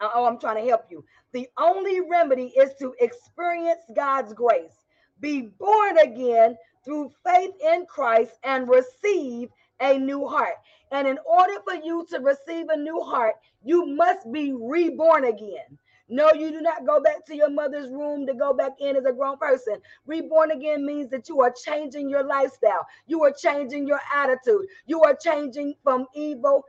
Oh, 0.00 0.24
I'm 0.24 0.40
trying 0.40 0.62
to 0.64 0.68
help 0.68 0.86
you. 0.90 1.04
The 1.32 1.48
only 1.58 2.00
remedy 2.00 2.52
is 2.56 2.70
to 2.80 2.94
experience 3.00 3.82
God's 3.94 4.32
grace, 4.32 4.86
be 5.20 5.42
born 5.58 5.98
again 5.98 6.56
through 6.84 7.12
faith 7.24 7.52
in 7.62 7.86
Christ, 7.86 8.32
and 8.42 8.68
receive 8.68 9.50
a 9.80 9.98
new 9.98 10.26
heart. 10.26 10.54
And 10.92 11.06
in 11.06 11.18
order 11.24 11.54
for 11.64 11.74
you 11.74 12.06
to 12.10 12.18
receive 12.18 12.68
a 12.68 12.76
new 12.76 13.00
heart, 13.00 13.34
you 13.62 13.86
must 13.86 14.30
be 14.32 14.52
reborn 14.52 15.24
again. 15.24 15.78
No, 16.08 16.32
you 16.32 16.50
do 16.50 16.60
not 16.60 16.84
go 16.84 17.00
back 17.00 17.24
to 17.26 17.36
your 17.36 17.50
mother's 17.50 17.88
room 17.90 18.26
to 18.26 18.34
go 18.34 18.52
back 18.52 18.72
in 18.80 18.96
as 18.96 19.04
a 19.04 19.12
grown 19.12 19.38
person. 19.38 19.76
Reborn 20.06 20.50
again 20.50 20.84
means 20.84 21.08
that 21.10 21.28
you 21.28 21.40
are 21.40 21.54
changing 21.64 22.10
your 22.10 22.24
lifestyle, 22.24 22.84
you 23.06 23.22
are 23.22 23.32
changing 23.32 23.86
your 23.86 24.00
attitude, 24.12 24.66
you 24.86 25.02
are 25.02 25.14
changing 25.14 25.74
from 25.84 26.06
evil 26.14 26.64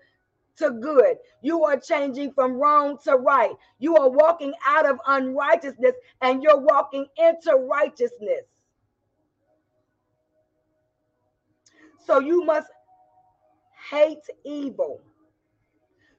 to 0.57 0.72
good. 0.72 1.18
You 1.41 1.64
are 1.64 1.80
changing 1.80 2.34
from 2.34 2.53
wrong 2.53 2.97
to 3.05 3.16
right. 3.16 3.51
You 3.80 3.97
are 3.97 4.09
walking 4.09 4.53
out 4.68 4.86
of 4.86 4.99
unrighteousness 5.07 5.95
and 6.22 6.43
you're 6.43 6.59
walking 6.59 7.07
into 7.18 7.55
righteousness. 7.55 8.45
So 12.05 12.20
you 12.20 12.43
must 12.43 12.68
hate 13.91 14.23
evil. 14.45 15.01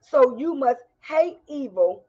So 0.01 0.37
you 0.37 0.55
must 0.55 0.81
hate 1.01 1.39
evil 1.49 2.05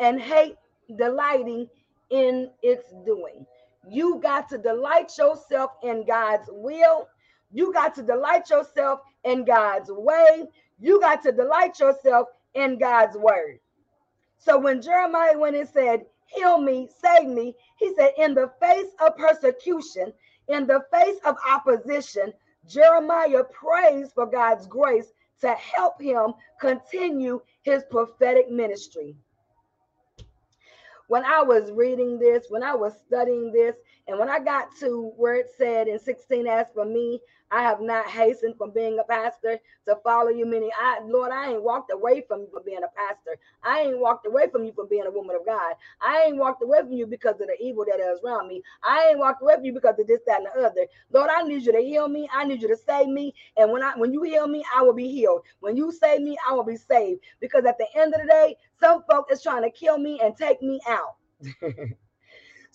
and 0.00 0.20
hate 0.20 0.56
delighting 0.96 1.68
in 2.10 2.50
its 2.62 2.92
doing. 3.04 3.46
You 3.88 4.18
got 4.22 4.48
to 4.48 4.58
delight 4.58 5.12
yourself 5.18 5.72
in 5.82 6.06
God's 6.06 6.48
will. 6.50 7.08
You 7.52 7.72
got 7.72 7.94
to 7.96 8.02
delight 8.02 8.48
yourself 8.50 9.00
in 9.24 9.44
God's 9.44 9.90
way. 9.92 10.46
You 10.80 11.00
got 11.00 11.22
to 11.24 11.32
delight 11.32 11.78
yourself 11.78 12.28
in 12.54 12.78
God's 12.78 13.16
word. 13.16 13.58
So 14.38 14.58
when 14.58 14.80
Jeremiah 14.80 15.38
went 15.38 15.56
and 15.56 15.68
said, 15.68 16.06
Heal 16.26 16.60
me, 16.60 16.88
save 17.02 17.28
me, 17.28 17.54
he 17.78 17.94
said, 17.94 18.12
In 18.18 18.34
the 18.34 18.50
face 18.60 18.92
of 19.04 19.16
persecution, 19.16 20.12
in 20.48 20.66
the 20.66 20.84
face 20.92 21.18
of 21.24 21.36
opposition, 21.48 22.32
Jeremiah 22.68 23.44
prays 23.44 24.12
for 24.12 24.26
God's 24.26 24.66
grace 24.66 25.12
to 25.40 25.54
help 25.54 26.00
him 26.00 26.34
continue 26.60 27.40
his 27.62 27.82
prophetic 27.90 28.50
ministry. 28.50 29.16
When 31.08 31.24
I 31.24 31.42
was 31.42 31.72
reading 31.72 32.18
this, 32.18 32.46
when 32.50 32.62
I 32.62 32.74
was 32.74 32.92
studying 33.06 33.50
this, 33.52 33.76
And 34.08 34.18
when 34.18 34.30
I 34.30 34.38
got 34.40 34.74
to 34.80 35.12
where 35.16 35.34
it 35.36 35.48
said 35.58 35.86
in 35.86 35.98
16, 35.98 36.46
as 36.46 36.66
for 36.74 36.84
me, 36.86 37.20
I 37.50 37.62
have 37.62 37.80
not 37.80 38.06
hastened 38.08 38.56
from 38.58 38.72
being 38.72 38.98
a 38.98 39.04
pastor 39.04 39.58
to 39.86 39.96
follow 40.04 40.30
you. 40.30 40.46
Meaning, 40.46 40.70
I, 40.78 41.00
Lord, 41.04 41.30
I 41.32 41.52
ain't 41.52 41.62
walked 41.62 41.92
away 41.92 42.24
from 42.26 42.40
you 42.40 42.48
for 42.52 42.60
being 42.60 42.82
a 42.82 42.88
pastor. 42.96 43.38
I 43.62 43.80
ain't 43.82 43.98
walked 43.98 44.26
away 44.26 44.48
from 44.50 44.64
you 44.64 44.72
for 44.72 44.86
being 44.86 45.06
a 45.06 45.10
woman 45.10 45.36
of 45.36 45.46
God. 45.46 45.74
I 46.00 46.24
ain't 46.26 46.36
walked 46.36 46.62
away 46.62 46.80
from 46.80 46.92
you 46.92 47.06
because 47.06 47.40
of 47.40 47.46
the 47.48 47.56
evil 47.60 47.84
that 47.90 48.00
is 48.00 48.20
around 48.24 48.48
me. 48.48 48.62
I 48.82 49.08
ain't 49.10 49.18
walked 49.18 49.42
away 49.42 49.54
from 49.56 49.64
you 49.64 49.72
because 49.72 49.98
of 49.98 50.06
this, 50.06 50.20
that, 50.26 50.40
and 50.40 50.48
the 50.54 50.66
other. 50.66 50.86
Lord, 51.12 51.30
I 51.30 51.42
need 51.42 51.64
you 51.64 51.72
to 51.72 51.80
heal 51.80 52.08
me. 52.08 52.28
I 52.32 52.44
need 52.44 52.62
you 52.62 52.68
to 52.68 52.76
save 52.76 53.08
me. 53.08 53.34
And 53.56 53.72
when 53.72 53.82
I 53.82 53.96
when 53.96 54.12
you 54.12 54.22
heal 54.22 54.46
me, 54.48 54.64
I 54.74 54.82
will 54.82 54.94
be 54.94 55.08
healed. 55.08 55.42
When 55.60 55.76
you 55.76 55.92
save 55.92 56.22
me, 56.22 56.36
I 56.48 56.52
will 56.52 56.64
be 56.64 56.76
saved. 56.76 57.22
Because 57.40 57.64
at 57.66 57.78
the 57.78 57.86
end 57.94 58.14
of 58.14 58.22
the 58.22 58.26
day, 58.28 58.56
some 58.80 59.02
folk 59.10 59.26
is 59.32 59.42
trying 59.42 59.62
to 59.62 59.70
kill 59.70 59.98
me 59.98 60.20
and 60.22 60.36
take 60.36 60.62
me 60.62 60.80
out. 60.88 61.16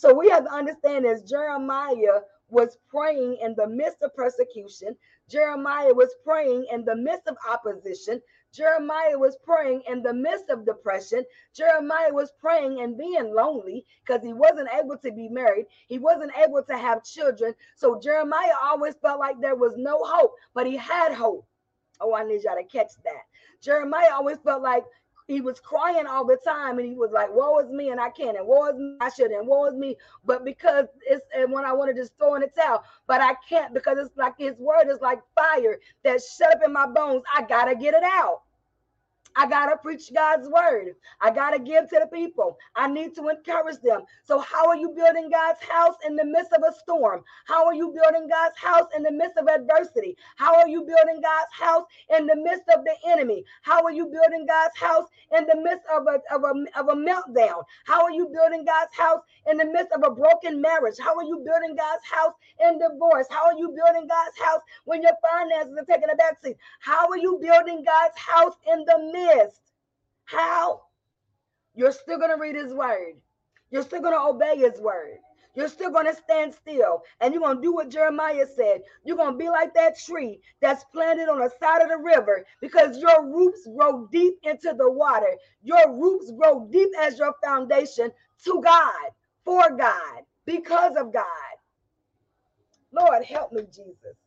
so 0.03 0.13
we 0.13 0.27
have 0.27 0.43
to 0.43 0.51
understand 0.51 1.05
as 1.05 1.21
Jeremiah 1.23 2.19
was 2.49 2.77
praying 2.89 3.37
in 3.41 3.55
the 3.55 3.65
midst 3.65 4.01
of 4.01 4.13
persecution. 4.13 4.97
Jeremiah 5.29 5.93
was 5.93 6.13
praying 6.25 6.67
in 6.73 6.83
the 6.83 6.97
midst 6.97 7.25
of 7.29 7.37
opposition. 7.49 8.21
Jeremiah 8.53 9.17
was 9.17 9.37
praying 9.45 9.83
in 9.87 10.03
the 10.03 10.13
midst 10.13 10.49
of 10.49 10.65
depression. 10.65 11.23
Jeremiah 11.55 12.13
was 12.13 12.33
praying 12.37 12.81
and 12.81 12.97
being 12.97 13.33
lonely 13.33 13.85
because 14.05 14.21
he 14.21 14.33
wasn't 14.33 14.67
able 14.77 14.97
to 14.97 15.09
be 15.13 15.29
married. 15.29 15.67
He 15.87 15.99
wasn't 15.99 16.37
able 16.37 16.63
to 16.63 16.77
have 16.77 17.05
children. 17.05 17.55
So 17.77 17.97
Jeremiah 17.97 18.59
always 18.61 18.95
felt 19.01 19.21
like 19.21 19.39
there 19.39 19.55
was 19.55 19.75
no 19.77 19.99
hope, 20.03 20.33
but 20.53 20.67
he 20.67 20.75
had 20.75 21.13
hope. 21.13 21.47
Oh, 22.01 22.13
I 22.13 22.25
need 22.25 22.43
y'all 22.43 22.57
to 22.57 22.63
catch 22.65 22.91
that. 23.05 23.21
Jeremiah 23.61 24.11
always 24.13 24.37
felt 24.43 24.61
like 24.63 24.83
he 25.27 25.41
was 25.41 25.59
crying 25.59 26.05
all 26.07 26.25
the 26.25 26.37
time 26.37 26.79
and 26.79 26.87
he 26.87 26.95
was 26.95 27.11
like, 27.11 27.33
Woe 27.33 27.59
is 27.59 27.69
me, 27.71 27.89
and 27.89 27.99
I 27.99 28.09
can't, 28.09 28.37
and 28.37 28.47
woe 28.47 28.65
is 28.67 28.77
me, 28.77 28.97
I 29.01 29.09
should, 29.09 29.31
and 29.31 29.47
woe 29.47 29.65
is 29.65 29.75
me. 29.75 29.95
But 30.25 30.45
because 30.45 30.85
it's 31.07 31.25
and 31.35 31.51
when 31.51 31.65
I 31.65 31.73
wanted 31.73 31.95
to 31.95 32.01
just 32.01 32.17
throw 32.17 32.35
in 32.35 32.41
the 32.41 32.47
towel, 32.47 32.83
but 33.07 33.21
I 33.21 33.35
can't 33.47 33.73
because 33.73 33.97
it's 33.97 34.15
like 34.17 34.37
his 34.37 34.57
word 34.57 34.89
is 34.89 35.01
like 35.01 35.19
fire 35.35 35.79
that 36.03 36.21
shut 36.21 36.55
up 36.55 36.61
in 36.65 36.73
my 36.73 36.87
bones. 36.87 37.23
I 37.35 37.43
gotta 37.43 37.75
get 37.75 37.93
it 37.93 38.03
out. 38.03 38.41
I 39.35 39.47
got 39.47 39.67
to 39.67 39.77
preach 39.77 40.13
God's 40.13 40.47
word. 40.49 40.95
I 41.21 41.31
got 41.31 41.51
to 41.51 41.59
give 41.59 41.89
to 41.89 41.99
the 42.01 42.07
people. 42.07 42.57
I 42.75 42.87
need 42.87 43.15
to 43.15 43.29
encourage 43.29 43.81
them. 43.81 44.01
So, 44.23 44.39
how 44.39 44.67
are 44.67 44.77
you 44.77 44.91
building 44.91 45.29
God's 45.31 45.61
house 45.63 45.95
in 46.07 46.15
the 46.15 46.25
midst 46.25 46.53
of 46.53 46.63
a 46.67 46.73
storm? 46.79 47.23
How 47.45 47.65
are 47.65 47.73
you 47.75 47.89
building 47.93 48.29
God's 48.29 48.57
house 48.57 48.89
in 48.95 49.03
the 49.03 49.11
midst 49.11 49.37
of 49.37 49.47
adversity? 49.47 50.17
How 50.37 50.55
are 50.55 50.67
you 50.67 50.81
building 50.81 51.21
God's 51.21 51.53
house 51.53 51.85
in 52.17 52.27
the 52.27 52.35
midst 52.35 52.65
of 52.75 52.83
the 52.85 52.95
enemy? 53.09 53.45
How 53.63 53.83
are 53.83 53.91
you 53.91 54.05
building 54.07 54.45
God's 54.47 54.77
house 54.77 55.07
in 55.37 55.45
the 55.47 55.57
midst 55.61 55.85
of 55.93 56.05
a, 56.07 56.21
of 56.33 56.43
a, 56.43 56.79
of 56.79 56.89
a 56.89 56.95
meltdown? 56.95 57.63
How 57.85 58.03
are 58.03 58.11
you 58.11 58.27
building 58.33 58.65
God's 58.65 58.95
house 58.95 59.21
in 59.49 59.57
the 59.57 59.65
midst 59.65 59.93
of 59.93 60.03
a 60.05 60.11
broken 60.11 60.61
marriage? 60.61 60.95
How 60.99 61.15
are 61.15 61.23
you 61.25 61.43
building 61.45 61.75
God's 61.75 62.03
house 62.05 62.33
in 62.65 62.79
divorce? 62.79 63.27
How 63.29 63.45
are 63.45 63.57
you 63.57 63.69
building 63.69 64.07
God's 64.07 64.37
house 64.39 64.61
when 64.85 65.01
your 65.01 65.13
finances 65.21 65.75
are 65.77 65.85
taking 65.85 66.09
a 66.11 66.17
backseat? 66.17 66.55
How 66.81 67.07
are 67.09 67.17
you 67.17 67.39
building 67.41 67.83
God's 67.85 68.17
house 68.17 68.55
in 68.71 68.85
the 68.85 68.99
midst? 68.99 69.22
Missed. 69.25 69.61
How? 70.25 70.81
You're 71.75 71.91
still 71.91 72.17
going 72.17 72.31
to 72.31 72.41
read 72.41 72.55
his 72.55 72.73
word. 72.73 73.13
You're 73.71 73.83
still 73.83 74.01
going 74.01 74.13
to 74.13 74.21
obey 74.21 74.57
his 74.57 74.79
word. 74.79 75.17
You're 75.55 75.69
still 75.69 75.91
going 75.91 76.07
to 76.07 76.15
stand 76.15 76.53
still 76.53 77.03
and 77.21 77.33
you're 77.33 77.41
going 77.41 77.57
to 77.57 77.61
do 77.61 77.73
what 77.73 77.89
Jeremiah 77.89 78.45
said. 78.55 78.81
You're 79.05 79.17
going 79.17 79.33
to 79.33 79.37
be 79.37 79.49
like 79.49 79.73
that 79.75 79.99
tree 79.99 80.39
that's 80.61 80.83
planted 80.93 81.29
on 81.29 81.39
the 81.39 81.51
side 81.59 81.81
of 81.81 81.89
the 81.89 81.97
river 81.97 82.45
because 82.61 82.97
your 82.99 83.25
roots 83.25 83.67
grow 83.77 84.07
deep 84.11 84.35
into 84.43 84.73
the 84.77 84.91
water. 84.91 85.37
Your 85.63 85.93
roots 85.93 86.31
grow 86.31 86.67
deep 86.71 86.89
as 86.99 87.19
your 87.19 87.33
foundation 87.43 88.11
to 88.45 88.61
God, 88.63 89.11
for 89.45 89.77
God, 89.77 90.23
because 90.45 90.95
of 90.97 91.13
God. 91.13 91.25
Lord, 92.91 93.23
help 93.23 93.51
me, 93.53 93.63
Jesus. 93.71 94.17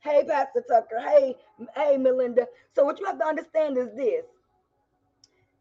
Hey, 0.00 0.24
Pastor 0.28 0.64
Tucker. 0.68 1.00
Hey, 1.00 1.36
hey, 1.76 1.96
Melinda. 1.98 2.46
So 2.74 2.84
what 2.84 3.00
you 3.00 3.06
have 3.06 3.18
to 3.18 3.26
understand 3.26 3.78
is 3.78 3.88
this. 3.96 4.24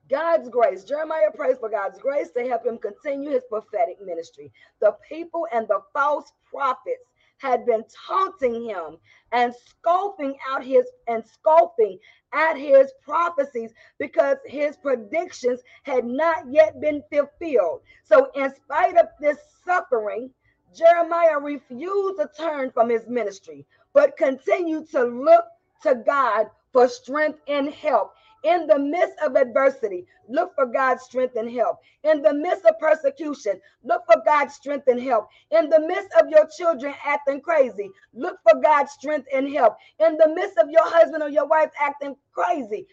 God's 0.10 0.50
grace. 0.50 0.84
Jeremiah 0.84 1.32
prays 1.36 1.58
for 1.60 1.70
God's 1.70 2.00
grace 2.00 2.32
to 2.32 2.48
help 2.48 2.66
him 2.66 2.78
continue 2.78 3.32
his 3.32 3.44
prophetic 3.50 3.98
ministry. 4.06 4.52
The 4.82 4.96
people 5.08 5.48
and 5.54 5.68
the 5.68 5.82
false 5.94 6.32
prophets 6.52 7.06
had 7.40 7.66
been 7.66 7.84
taunting 8.08 8.64
him 8.66 8.98
and 9.32 9.54
scoffing 9.56 10.38
out 10.50 10.64
his 10.64 10.86
and 11.08 11.26
scoffing 11.26 12.00
at 12.34 12.56
his 12.58 12.92
prophecies 13.04 13.72
because 14.00 14.38
his 14.46 14.78
predictions 14.78 15.62
had 15.84 16.06
not 16.06 16.52
yet 16.52 16.82
been 16.82 17.04
fulfilled. 17.12 17.82
So, 18.06 18.32
in 18.36 18.54
spite 18.56 18.98
of 18.98 19.08
this 19.22 19.38
suffering, 19.66 20.32
Jeremiah 20.76 21.40
refused 21.40 22.20
to 22.20 22.30
turn 22.38 22.72
from 22.72 22.90
his 22.90 23.08
ministry, 23.08 23.66
but 24.00 24.16
continue 24.16 24.86
to 24.86 25.04
look 25.04 25.44
to 25.84 25.94
God 26.06 26.48
for 26.72 26.88
strength 26.88 27.40
and 27.50 27.70
help. 27.70 28.14
In 28.46 28.66
the 28.66 28.80
midst 28.80 29.16
of 29.22 29.36
adversity, 29.36 30.08
look 30.30 30.56
for 30.56 30.68
God's 30.68 31.04
strength 31.04 31.36
and 31.36 31.52
help. 31.52 31.80
In 32.06 32.22
the 32.22 32.34
midst 32.34 32.64
of 32.64 32.80
persecution, 32.80 33.60
look 33.84 34.04
for 34.06 34.22
God's 34.26 34.54
strength 34.54 34.88
and 34.88 35.02
help. 35.02 35.28
In 35.52 35.68
the 35.68 35.82
midst 35.82 36.14
of 36.18 36.30
your 36.30 36.48
children 36.48 36.94
acting 37.06 37.42
crazy, 37.42 37.90
look 38.14 38.38
for 38.50 38.62
God's 38.62 38.94
strength 38.94 39.28
and 39.34 39.52
help. 39.52 39.76
In 40.00 40.16
the 40.16 40.34
midst 40.34 40.58
of 40.58 40.70
your 40.70 40.90
husband 40.90 41.22
or 41.22 41.30
your 41.30 41.48
wife 41.48 41.72
acting 41.78 42.16
crazy, 42.32 42.88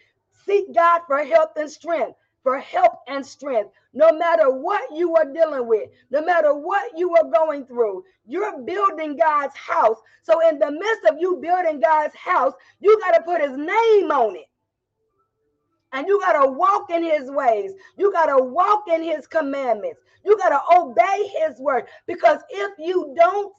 seek 0.45 0.75
God 0.75 1.03
for 1.07 1.23
help 1.23 1.51
and 1.55 1.71
strength 1.71 2.17
for 2.47 2.59
help 2.59 2.93
and 3.09 3.25
strength. 3.25 3.71
No 3.93 4.13
matter 4.13 4.49
what 4.49 4.95
you 4.95 5.13
are 5.17 5.25
dealing 5.25 5.67
with, 5.67 5.89
no 6.11 6.23
matter 6.23 6.53
what 6.53 6.97
you 6.97 7.13
are 7.17 7.29
going 7.29 7.65
through, 7.65 8.05
you're 8.25 8.61
building 8.61 9.17
God's 9.17 9.53
house. 9.57 9.97
So, 10.23 10.47
in 10.47 10.57
the 10.57 10.71
midst 10.71 11.03
of 11.11 11.17
you 11.19 11.39
building 11.41 11.81
God's 11.81 12.15
house, 12.15 12.53
you 12.79 12.97
got 13.01 13.17
to 13.17 13.23
put 13.23 13.41
his 13.41 13.51
name 13.51 14.11
on 14.11 14.37
it. 14.37 14.45
And 15.91 16.07
you 16.07 16.21
got 16.21 16.41
to 16.41 16.49
walk 16.49 16.89
in 16.89 17.03
his 17.03 17.29
ways. 17.29 17.73
You 17.97 18.13
got 18.13 18.27
to 18.27 18.41
walk 18.41 18.85
in 18.87 19.03
his 19.03 19.27
commandments. 19.27 19.99
You 20.23 20.37
got 20.37 20.49
to 20.49 20.79
obey 20.79 21.29
his 21.41 21.59
word. 21.59 21.87
Because 22.05 22.39
if 22.49 22.71
you 22.79 23.13
don't, 23.17 23.53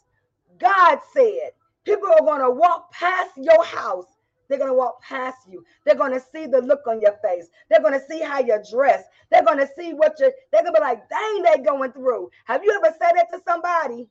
God 0.59 0.99
said, 1.12 1.51
people 1.84 2.09
are 2.09 2.24
going 2.24 2.41
to 2.41 2.51
walk 2.51 2.91
past 2.91 3.32
your 3.36 3.62
house 3.62 4.07
they're 4.49 4.59
going 4.59 4.71
to 4.71 4.75
walk 4.75 5.03
past 5.03 5.39
you. 5.49 5.65
They're 5.85 5.95
going 5.95 6.13
to 6.13 6.21
see 6.33 6.47
the 6.47 6.61
look 6.63 6.81
on 6.87 7.01
your 7.01 7.17
face. 7.23 7.49
They're 7.71 7.83
going 7.83 7.99
to 7.99 8.07
see 8.07 8.21
how 8.21 8.41
you're 8.41 8.63
dressed. 8.71 9.07
They're 9.31 9.45
going 9.45 9.59
to 9.59 9.69
see 9.79 9.93
what 9.93 10.15
you're, 10.19 10.33
they're 10.53 10.63
going 10.63 10.75
to 10.75 10.81
be 10.81 10.85
like, 10.85 11.09
dang, 11.09 11.43
they 11.43 11.63
going 11.63 11.93
through. 11.93 12.31
Have 12.47 12.65
you 12.65 12.73
ever 12.83 12.95
said 12.99 13.13
that 13.17 13.29
to 13.33 13.41
somebody? 13.47 14.09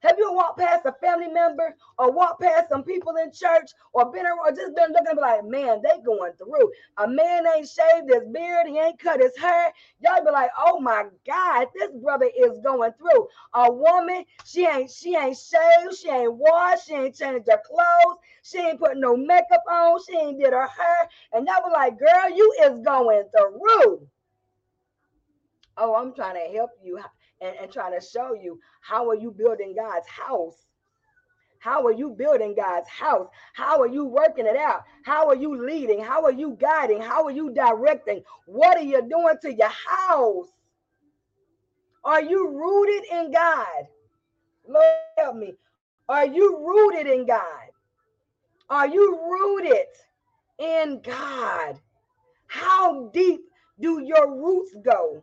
Have 0.00 0.16
you 0.18 0.32
walked 0.32 0.58
past 0.58 0.86
a 0.86 0.92
family 0.92 1.28
member 1.28 1.76
or 1.98 2.10
walked 2.10 2.40
past 2.40 2.70
some 2.70 2.82
people 2.82 3.16
in 3.16 3.30
church 3.32 3.70
or 3.92 4.10
been 4.10 4.24
or 4.26 4.50
just 4.50 4.74
been 4.74 4.92
looking 4.92 5.14
be 5.14 5.20
like, 5.20 5.44
man, 5.44 5.82
they 5.82 6.02
going 6.02 6.32
through. 6.32 6.70
A 6.98 7.06
man 7.06 7.44
ain't 7.54 7.68
shaved 7.68 8.08
his 8.08 8.24
beard, 8.32 8.66
he 8.66 8.78
ain't 8.78 8.98
cut 8.98 9.20
his 9.20 9.36
hair. 9.36 9.72
Y'all 10.00 10.24
be 10.24 10.30
like, 10.30 10.50
oh 10.58 10.80
my 10.80 11.04
God, 11.26 11.66
this 11.74 11.90
brother 12.02 12.30
is 12.38 12.58
going 12.60 12.92
through. 12.98 13.28
A 13.54 13.70
woman, 13.70 14.24
she 14.44 14.66
ain't 14.66 14.90
she 14.90 15.16
ain't 15.16 15.36
shaved, 15.36 15.96
she 15.98 16.08
ain't 16.08 16.34
washed, 16.34 16.86
she 16.86 16.94
ain't 16.94 17.14
changed 17.14 17.48
her 17.50 17.60
clothes, 17.66 18.18
she 18.42 18.58
ain't 18.58 18.80
put 18.80 18.96
no 18.96 19.16
makeup 19.16 19.64
on, 19.70 19.98
she 20.08 20.16
ain't 20.16 20.40
did 20.40 20.52
her 20.52 20.66
hair. 20.66 21.08
And 21.32 21.46
y'all 21.46 21.68
be 21.68 21.72
like, 21.72 21.98
girl, 21.98 22.34
you 22.34 22.54
is 22.64 22.84
going 22.84 23.24
through. 23.36 24.08
Oh, 25.76 25.94
I'm 25.94 26.14
trying 26.14 26.34
to 26.34 26.56
help 26.56 26.70
you 26.82 26.98
and, 27.40 27.56
and 27.60 27.72
trying 27.72 27.98
to 27.98 28.04
show 28.04 28.34
you 28.34 28.60
how 28.80 29.08
are 29.08 29.16
you 29.16 29.30
building 29.30 29.74
God's 29.76 30.06
house? 30.08 30.66
How 31.58 31.84
are 31.86 31.92
you 31.92 32.10
building 32.10 32.54
God's 32.54 32.88
house? 32.88 33.28
How 33.52 33.80
are 33.80 33.88
you 33.88 34.06
working 34.06 34.46
it 34.46 34.56
out? 34.56 34.82
How 35.04 35.28
are 35.28 35.36
you 35.36 35.66
leading? 35.66 36.02
How 36.02 36.24
are 36.24 36.32
you 36.32 36.56
guiding? 36.58 37.02
How 37.02 37.24
are 37.24 37.30
you 37.30 37.52
directing? 37.52 38.22
What 38.46 38.78
are 38.78 38.82
you 38.82 39.02
doing 39.02 39.34
to 39.42 39.54
your 39.54 39.68
house? 39.68 40.48
Are 42.02 42.22
you 42.22 42.48
rooted 42.48 43.04
in 43.12 43.30
God? 43.30 43.86
Lord 44.66 44.86
help 45.18 45.36
me. 45.36 45.54
Are 46.08 46.26
you 46.26 46.58
rooted 46.66 47.06
in 47.06 47.26
God? 47.26 47.68
Are 48.70 48.88
you 48.88 49.18
rooted 49.30 49.86
in 50.58 51.02
God? 51.02 51.78
How 52.46 53.10
deep 53.12 53.42
do 53.78 54.02
your 54.02 54.34
roots 54.34 54.74
go? 54.82 55.22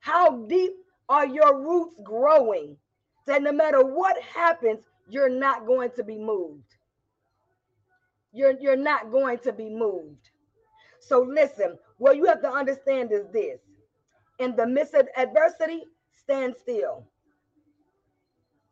How 0.00 0.44
deep 0.46 0.72
are 1.08 1.26
your 1.26 1.60
roots 1.60 1.96
growing? 2.02 2.76
That 3.26 3.42
no 3.42 3.52
matter 3.52 3.84
what 3.84 4.20
happens, 4.22 4.84
you're 5.08 5.30
not 5.30 5.66
going 5.66 5.90
to 5.96 6.04
be 6.04 6.18
moved. 6.18 6.76
You're, 8.32 8.54
you're 8.60 8.76
not 8.76 9.10
going 9.10 9.38
to 9.40 9.52
be 9.52 9.70
moved. 9.70 10.30
So 11.00 11.20
listen, 11.20 11.78
what 11.98 12.16
you 12.16 12.26
have 12.26 12.42
to 12.42 12.50
understand 12.50 13.12
is 13.12 13.26
this. 13.32 13.60
In 14.38 14.56
the 14.56 14.66
midst 14.66 14.94
of 14.94 15.08
adversity, 15.16 15.84
stand 16.22 16.54
still. 16.60 17.06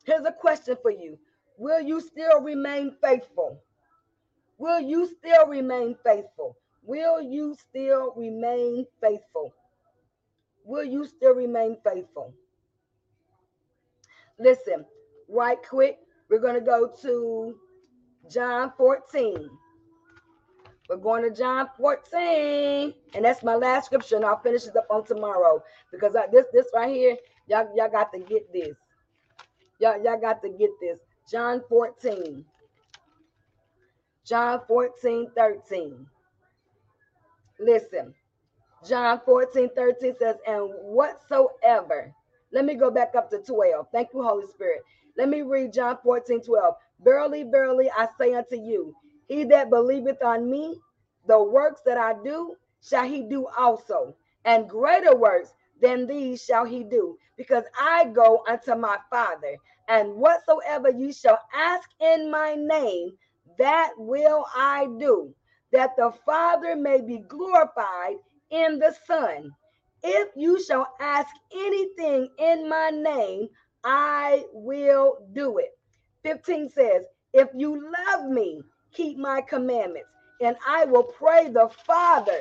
Here's 0.05 0.25
a 0.25 0.33
question 0.33 0.77
for 0.83 0.91
you. 0.91 1.19
Will 1.59 1.81
you 1.81 2.01
still 2.01 2.41
remain 2.41 2.97
faithful? 3.03 3.63
Will 4.59 4.81
you 4.81 5.07
still 5.07 5.47
remain 5.47 5.97
faithful? 6.05 6.57
Will 6.85 7.23
you 7.23 7.57
still 7.69 8.13
remain 8.17 8.87
faithful? 9.01 9.55
Will 10.65 10.85
you 10.85 11.07
still 11.07 11.35
remain 11.35 11.77
faithful? 11.85 12.33
Listen, 14.39 14.85
right 15.29 15.59
quick, 15.69 15.99
we're 16.29 16.41
going 16.41 16.55
to 16.55 16.61
go 16.61 16.93
to 17.03 17.57
John 18.31 18.73
14. 18.77 19.51
We're 20.89 20.97
going 20.97 21.23
to 21.23 21.31
John 21.31 21.69
14, 21.79 22.93
and 23.15 23.25
that's 23.25 23.43
my 23.43 23.55
last 23.55 23.87
scripture, 23.87 24.17
and 24.17 24.25
I'll 24.25 24.41
finish 24.41 24.67
it 24.67 24.77
up 24.77 24.87
on 24.91 25.05
tomorrow 25.05 25.63
because 25.91 26.17
I, 26.17 26.27
this 26.27 26.47
this 26.53 26.67
right 26.75 26.93
here, 26.93 27.17
y'all 27.47 27.71
y'all 27.75 27.89
got 27.89 28.13
to 28.13 28.19
get 28.19 28.53
this. 28.53 28.77
Y'all 29.79 30.03
y'all 30.03 30.21
got 30.21 30.43
to 30.43 30.49
get 30.51 30.71
this. 30.81 30.99
John 31.31 31.63
14. 31.69 32.45
John 34.25 34.61
14, 34.69 35.31
13. 35.37 36.07
Listen, 37.59 38.15
John 38.87 39.21
14, 39.27 39.71
13 39.77 40.15
says, 40.19 40.37
and 40.47 40.71
whatsoever. 40.83 42.15
Let 42.53 42.65
me 42.65 42.75
go 42.75 42.91
back 42.91 43.15
up 43.17 43.31
to 43.31 43.39
12. 43.41 43.89
Thank 43.93 44.11
you, 44.15 44.23
Holy 44.23 44.47
Spirit. 44.47 44.83
Let 45.17 45.29
me 45.29 45.43
read 45.43 45.73
John 45.73 45.99
14, 46.03 46.43
12. 46.43 46.75
Verily, 47.03 47.45
verily, 47.45 47.91
I 47.97 48.09
say 48.19 48.35
unto 48.35 48.57
you, 48.57 48.95
he 49.29 49.45
that 49.45 49.71
believeth 49.71 50.23
on 50.25 50.51
me, 50.51 50.81
the 51.27 51.43
works 51.43 51.83
that 51.87 51.99
I 51.99 52.15
do, 52.25 52.57
shall 52.83 53.05
he 53.07 53.23
do 53.25 53.47
also. 53.59 54.17
And 54.45 54.69
greater 54.69 55.17
works 55.17 55.53
than 55.83 56.07
these 56.07 56.45
shall 56.45 56.65
he 56.65 56.85
do, 56.85 57.19
because 57.37 57.65
I 57.81 58.07
go 58.07 58.45
unto 58.49 58.75
my 58.77 58.99
Father. 59.11 59.57
And 59.89 60.15
whatsoever 60.15 60.91
you 60.91 61.13
shall 61.13 61.41
ask 61.55 61.89
in 62.01 62.31
my 62.31 62.55
name, 62.57 63.13
that 63.59 63.93
will 63.99 64.47
I 64.57 64.89
do, 64.99 65.35
that 65.73 65.97
the 65.97 66.13
Father 66.27 66.77
may 66.77 67.01
be 67.01 67.19
glorified 67.19 68.17
in 68.53 68.79
the 68.79 68.95
Son. 69.07 69.53
If 70.05 70.31
you 70.37 70.63
shall 70.63 70.89
ask 71.01 71.29
anything 71.53 72.29
in 72.39 72.69
my 72.69 72.91
name, 72.91 73.49
I 73.85 74.45
will 74.53 75.19
do 75.33 75.59
it. 75.59 75.71
15 76.25 76.71
says, 76.71 77.03
If 77.33 77.49
you 77.55 77.91
love 77.93 78.31
me, 78.31 78.63
keep 78.93 79.19
my 79.19 79.41
commandments, 79.43 80.11
and 80.41 80.57
I 80.67 80.85
will 80.85 81.05
pray 81.05 81.49
the 81.49 81.71
Father, 81.87 82.41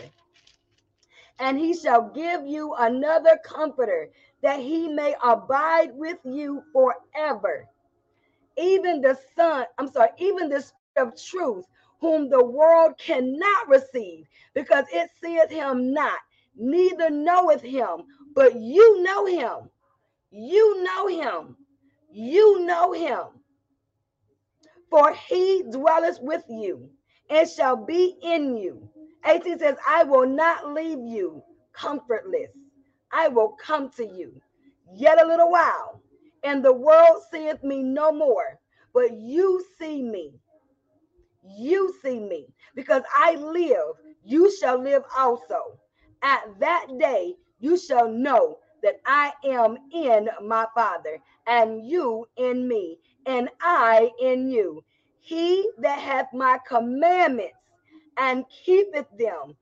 and 1.39 1.57
he 1.57 1.75
shall 1.75 2.09
give 2.09 2.45
you 2.45 2.75
another 2.75 3.39
comforter, 3.45 4.09
that 4.43 4.59
he 4.59 4.89
may 4.89 5.15
abide 5.23 5.91
with 5.95 6.19
you 6.25 6.63
forever. 6.73 7.67
Even 8.57 9.01
the 9.01 9.17
Son, 9.35 9.65
I'm 9.79 9.89
sorry, 9.91 10.09
even 10.19 10.49
the 10.49 10.61
Spirit 10.61 11.09
of 11.09 11.23
truth, 11.23 11.65
whom 12.01 12.29
the 12.29 12.45
world 12.45 12.93
cannot 12.99 13.69
receive, 13.69 14.25
because 14.55 14.85
it 14.93 15.11
seeth 15.23 15.51
him 15.51 15.93
not, 15.93 16.19
neither 16.57 17.11
knoweth 17.11 17.63
him, 17.63 18.03
but 18.35 18.55
you 18.57 19.03
know 19.03 19.25
him. 19.27 19.69
You 20.31 20.83
know 20.83 21.07
him. 21.07 21.57
You 22.11 22.65
know 22.65 22.93
him 22.93 23.29
for 24.91 25.13
he 25.13 25.63
dwelleth 25.71 26.19
with 26.21 26.43
you 26.49 26.89
and 27.29 27.49
shall 27.49 27.77
be 27.77 28.17
in 28.23 28.57
you. 28.57 28.89
18 29.25 29.59
says, 29.59 29.77
I 29.87 30.03
will 30.05 30.27
not 30.27 30.73
leave 30.73 30.99
you 30.99 31.43
comfortless. 31.73 32.51
I 33.11 33.29
will 33.29 33.57
come 33.63 33.91
to 33.91 34.05
you 34.05 34.33
yet 34.95 35.21
a 35.23 35.27
little 35.27 35.51
while, 35.51 36.01
and 36.43 36.63
the 36.63 36.73
world 36.73 37.23
seeth 37.31 37.63
me 37.63 37.83
no 37.83 38.13
more, 38.13 38.59
but 38.93 39.13
you 39.19 39.65
see 39.79 40.03
me. 40.03 40.33
You 41.43 41.93
see 42.01 42.19
me, 42.19 42.53
because 42.75 43.03
I 43.15 43.35
live, 43.35 43.95
you 44.23 44.51
shall 44.57 44.77
live 44.81 45.03
also. 45.17 45.79
At 46.21 46.59
that 46.59 46.87
day, 46.99 47.35
you 47.59 47.77
shall 47.77 48.09
know 48.09 48.59
that 48.83 49.01
I 49.05 49.33
am 49.45 49.77
in 49.93 50.29
my 50.43 50.67
Father, 50.75 51.19
and 51.47 51.87
you 51.87 52.27
in 52.37 52.67
me, 52.67 52.99
and 53.25 53.49
I 53.61 54.11
in 54.19 54.49
you. 54.49 54.83
He 55.19 55.69
that 55.79 55.99
hath 55.99 56.33
my 56.33 56.59
commandments 56.67 57.57
and 58.17 58.45
keepeth 58.49 59.07
them, 59.17 59.55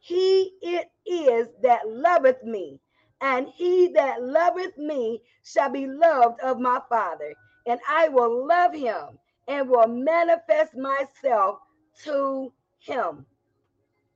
he 0.00 0.54
it 0.62 0.90
is 1.06 1.48
that 1.62 1.88
loveth 1.88 2.42
me. 2.44 2.80
And 3.20 3.48
he 3.48 3.88
that 3.94 4.22
loveth 4.22 4.78
me 4.78 5.22
shall 5.42 5.70
be 5.70 5.86
loved 5.86 6.40
of 6.40 6.60
my 6.60 6.80
Father, 6.88 7.34
and 7.66 7.80
I 7.88 8.08
will 8.08 8.46
love 8.46 8.74
him 8.74 9.18
and 9.48 9.68
will 9.68 9.88
manifest 9.88 10.76
myself 10.76 11.60
to 12.04 12.52
him. 12.78 13.26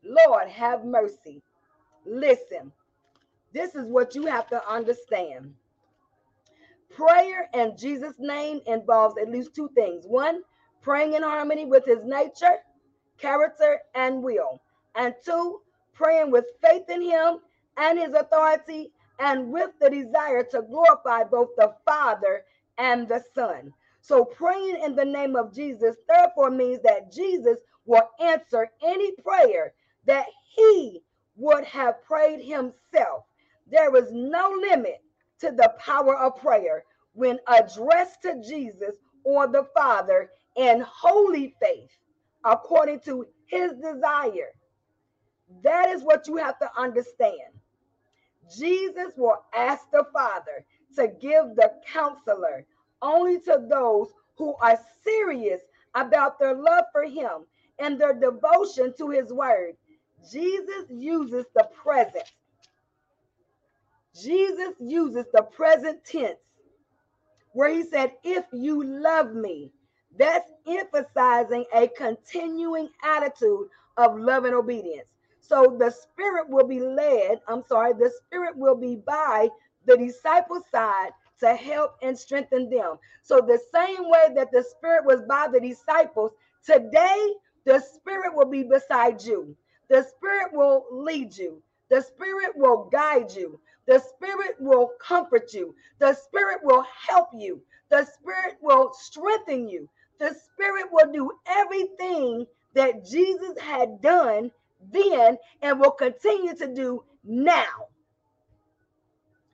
Lord, 0.04 0.48
have 0.48 0.84
mercy. 0.84 1.42
Listen, 2.04 2.72
this 3.52 3.74
is 3.74 3.86
what 3.86 4.14
you 4.14 4.26
have 4.26 4.48
to 4.48 4.68
understand. 4.68 5.54
Prayer 6.94 7.48
in 7.54 7.76
Jesus' 7.76 8.14
name 8.18 8.60
involves 8.66 9.16
at 9.18 9.30
least 9.30 9.54
two 9.54 9.70
things. 9.74 10.04
One, 10.06 10.42
praying 10.82 11.14
in 11.14 11.22
harmony 11.22 11.64
with 11.64 11.84
his 11.86 12.04
nature, 12.04 12.58
character, 13.18 13.80
and 13.94 14.22
will. 14.22 14.60
And 14.94 15.14
two, 15.24 15.60
praying 15.94 16.30
with 16.30 16.44
faith 16.62 16.88
in 16.90 17.02
him 17.02 17.38
and 17.78 17.98
his 17.98 18.12
authority 18.12 18.92
and 19.18 19.50
with 19.50 19.70
the 19.80 19.88
desire 19.90 20.42
to 20.44 20.62
glorify 20.62 21.24
both 21.24 21.50
the 21.56 21.74
Father 21.86 22.44
and 22.78 23.08
the 23.08 23.22
Son. 23.34 23.72
So 24.02 24.24
praying 24.24 24.82
in 24.84 24.96
the 24.96 25.04
name 25.04 25.36
of 25.36 25.54
Jesus 25.54 25.96
therefore 26.08 26.50
means 26.50 26.82
that 26.82 27.12
Jesus 27.12 27.58
will 27.86 28.10
answer 28.20 28.68
any 28.84 29.12
prayer 29.12 29.74
that 30.06 30.26
he 30.56 31.02
would 31.36 31.64
have 31.64 32.02
prayed 32.02 32.40
himself. 32.44 33.24
There 33.70 33.94
is 33.96 34.10
no 34.12 34.50
limit 34.60 35.02
to 35.40 35.52
the 35.52 35.72
power 35.78 36.16
of 36.18 36.36
prayer 36.36 36.84
when 37.14 37.38
addressed 37.46 38.22
to 38.22 38.42
Jesus 38.46 38.96
or 39.24 39.46
the 39.46 39.68
Father 39.74 40.30
in 40.56 40.84
holy 40.86 41.54
faith 41.62 41.90
according 42.44 43.00
to 43.00 43.26
his 43.46 43.72
desire. 43.74 44.50
That 45.62 45.90
is 45.90 46.02
what 46.02 46.26
you 46.26 46.36
have 46.36 46.58
to 46.58 46.70
understand. 46.76 47.54
Jesus 48.58 49.14
will 49.16 49.44
ask 49.54 49.88
the 49.92 50.06
Father 50.12 50.64
to 50.96 51.08
give 51.20 51.54
the 51.54 51.72
counselor 51.86 52.66
only 53.02 53.40
to 53.40 53.64
those 53.70 54.08
who 54.38 54.54
are 54.62 54.78
serious 55.04 55.62
about 55.94 56.38
their 56.40 56.54
love 56.54 56.86
for 56.92 57.04
him 57.04 57.46
and 57.80 58.00
their 58.00 58.14
devotion 58.14 58.94
to 58.98 59.10
his 59.10 59.32
word. 59.32 59.76
Jesus 60.30 60.86
uses 60.90 61.46
the 61.54 61.68
present 61.74 62.24
Jesus 64.20 64.74
uses 64.80 65.26
the 65.32 65.42
present 65.42 66.04
tense 66.04 66.38
where 67.52 67.70
he 67.70 67.84
said, 67.84 68.12
If 68.24 68.46
you 68.52 68.84
love 68.84 69.34
me, 69.34 69.72
that's 70.18 70.50
emphasizing 70.68 71.64
a 71.74 71.88
continuing 71.88 72.90
attitude 73.04 73.68
of 73.98 74.18
love 74.18 74.44
and 74.44 74.54
obedience. 74.54 75.08
So 75.40 75.76
the 75.78 75.90
spirit 75.90 76.48
will 76.48 76.66
be 76.66 76.80
led, 76.80 77.40
I'm 77.48 77.64
sorry, 77.68 77.94
the 77.94 78.12
spirit 78.26 78.56
will 78.56 78.76
be 78.76 78.96
by 78.96 79.48
the 79.86 79.96
disciples' 79.96 80.64
side 80.72 81.10
to 81.42 81.54
help 81.56 81.96
and 82.02 82.18
strengthen 82.18 82.70
them. 82.70 82.96
So 83.22 83.40
the 83.40 83.60
same 83.74 84.10
way 84.10 84.30
that 84.36 84.52
the 84.52 84.64
spirit 84.64 85.06
was 85.06 85.22
by 85.28 85.48
the 85.52 85.60
disciples, 85.60 86.32
today 86.66 87.34
the 87.66 87.80
spirit 87.80 88.34
will 88.34 88.50
be 88.50 88.64
beside 88.64 89.22
you. 89.24 89.56
The 89.90 90.04
spirit 90.04 90.52
will 90.54 90.86
lead 90.92 91.36
you. 91.38 91.62
The 91.90 92.02
spirit 92.02 92.56
will 92.56 92.90
guide 92.92 93.32
you. 93.36 93.60
The 93.88 94.00
Spirit 94.00 94.56
will 94.60 94.92
comfort 95.00 95.54
you. 95.54 95.74
The 96.00 96.14
Spirit 96.14 96.60
will 96.64 96.84
help 97.08 97.30
you. 97.34 97.62
The 97.90 98.06
Spirit 98.06 98.58
will 98.62 98.92
strengthen 98.94 99.68
you. 99.68 99.88
The 100.20 100.34
Spirit 100.34 100.86
will 100.92 101.12
do 101.12 101.32
everything 101.46 102.46
that 102.74 103.04
Jesus 103.06 103.58
had 103.60 104.00
done 104.02 104.52
then 104.92 105.38
and 105.62 105.80
will 105.80 105.92
continue 105.92 106.56
to 106.56 106.68
do 106.74 107.04
now. 107.24 107.88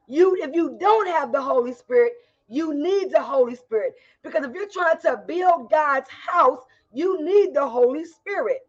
You, 0.08 0.36
if 0.40 0.54
you 0.54 0.76
don't 0.80 1.08
have 1.08 1.32
the 1.32 1.42
Holy 1.42 1.74
Spirit, 1.74 2.14
you 2.48 2.74
need 2.74 3.10
the 3.12 3.22
Holy 3.22 3.54
Spirit 3.54 3.94
because 4.22 4.44
if 4.44 4.54
you're 4.54 4.68
trying 4.68 4.98
to 5.02 5.22
build 5.26 5.70
God's 5.70 6.08
house, 6.10 6.62
you 6.92 7.24
need 7.24 7.54
the 7.54 7.68
Holy 7.68 8.04
Spirit. 8.04 8.66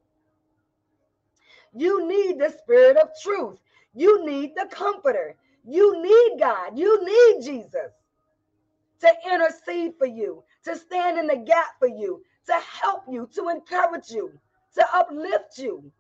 You 1.74 2.08
need 2.08 2.40
the 2.40 2.52
Spirit 2.52 2.98
of 2.98 3.10
truth. 3.24 3.60
You 3.96 4.26
need 4.26 4.54
the 4.56 4.68
Comforter. 4.72 5.36
You 5.66 6.02
need 6.02 6.40
God. 6.40 6.78
You 6.78 7.06
need 7.06 7.44
Jesus 7.46 7.92
to 9.02 9.10
intercede 9.32 9.94
for 9.98 10.08
you, 10.08 10.44
to 10.66 10.76
stand 10.76 11.18
in 11.18 11.28
the 11.28 11.38
gap 11.38 11.80
for 11.80 11.88
you, 11.88 12.24
to 12.48 12.54
help 12.82 13.04
you, 13.10 13.30
to 13.36 13.50
encourage 13.50 14.10
you, 14.12 14.32
to 14.76 14.86
uplift 14.94 15.58
you, 15.58 15.92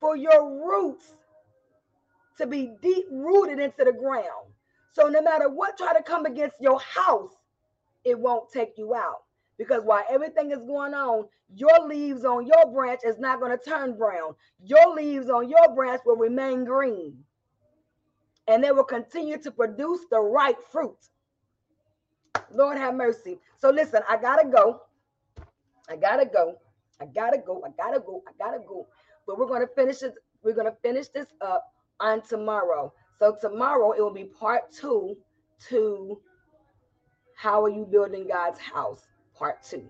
for 0.00 0.16
your 0.16 0.66
roots 0.66 1.14
to 2.38 2.46
be 2.46 2.72
deep 2.82 3.06
rooted 3.10 3.58
into 3.58 3.84
the 3.84 3.92
ground. 3.92 4.52
So 4.92 5.08
no 5.08 5.22
matter 5.22 5.48
what 5.48 5.76
try 5.76 5.92
to 5.92 6.02
come 6.02 6.26
against 6.26 6.56
your 6.60 6.80
house, 6.80 7.34
it 8.04 8.18
won't 8.18 8.50
take 8.52 8.74
you 8.76 8.94
out. 8.94 9.22
Because 9.58 9.82
while 9.84 10.04
everything 10.10 10.50
is 10.50 10.62
going 10.64 10.94
on, 10.94 11.26
your 11.54 11.86
leaves 11.86 12.24
on 12.24 12.46
your 12.46 12.72
branch 12.72 13.00
is 13.04 13.18
not 13.18 13.40
going 13.40 13.56
to 13.56 13.64
turn 13.64 13.96
brown. 13.96 14.34
Your 14.62 14.94
leaves 14.94 15.30
on 15.30 15.48
your 15.48 15.74
branch 15.74 16.02
will 16.04 16.16
remain 16.16 16.64
green 16.64 17.16
and 18.48 18.62
they 18.62 18.70
will 18.72 18.84
continue 18.84 19.38
to 19.38 19.50
produce 19.50 20.00
the 20.10 20.20
right 20.20 20.56
fruit. 20.70 20.96
Lord 22.52 22.78
have 22.78 22.94
mercy. 22.94 23.38
So 23.58 23.70
listen, 23.70 24.02
I 24.08 24.16
gotta 24.16 24.48
go. 24.48 24.82
I 25.88 25.96
gotta 25.96 26.26
go. 26.26 26.56
I 27.00 27.06
gotta 27.06 27.38
go. 27.38 27.62
I 27.64 27.70
gotta 27.76 28.00
go. 28.00 28.22
I 28.28 28.32
gotta 28.38 28.58
go. 28.66 28.86
But 29.26 29.38
we're 29.38 29.48
gonna 29.48 29.66
finish 29.74 30.02
it. 30.02 30.14
We're 30.42 30.54
gonna 30.54 30.76
finish 30.82 31.08
this 31.08 31.26
up 31.40 31.72
on 32.00 32.22
tomorrow. 32.22 32.92
So 33.18 33.36
tomorrow 33.40 33.92
it 33.92 34.00
will 34.00 34.12
be 34.12 34.24
part 34.24 34.72
two 34.72 35.16
to 35.68 36.20
how 37.36 37.64
are 37.64 37.70
you 37.70 37.86
building 37.90 38.26
God's 38.28 38.58
house? 38.58 39.02
Part 39.38 39.62
two. 39.62 39.84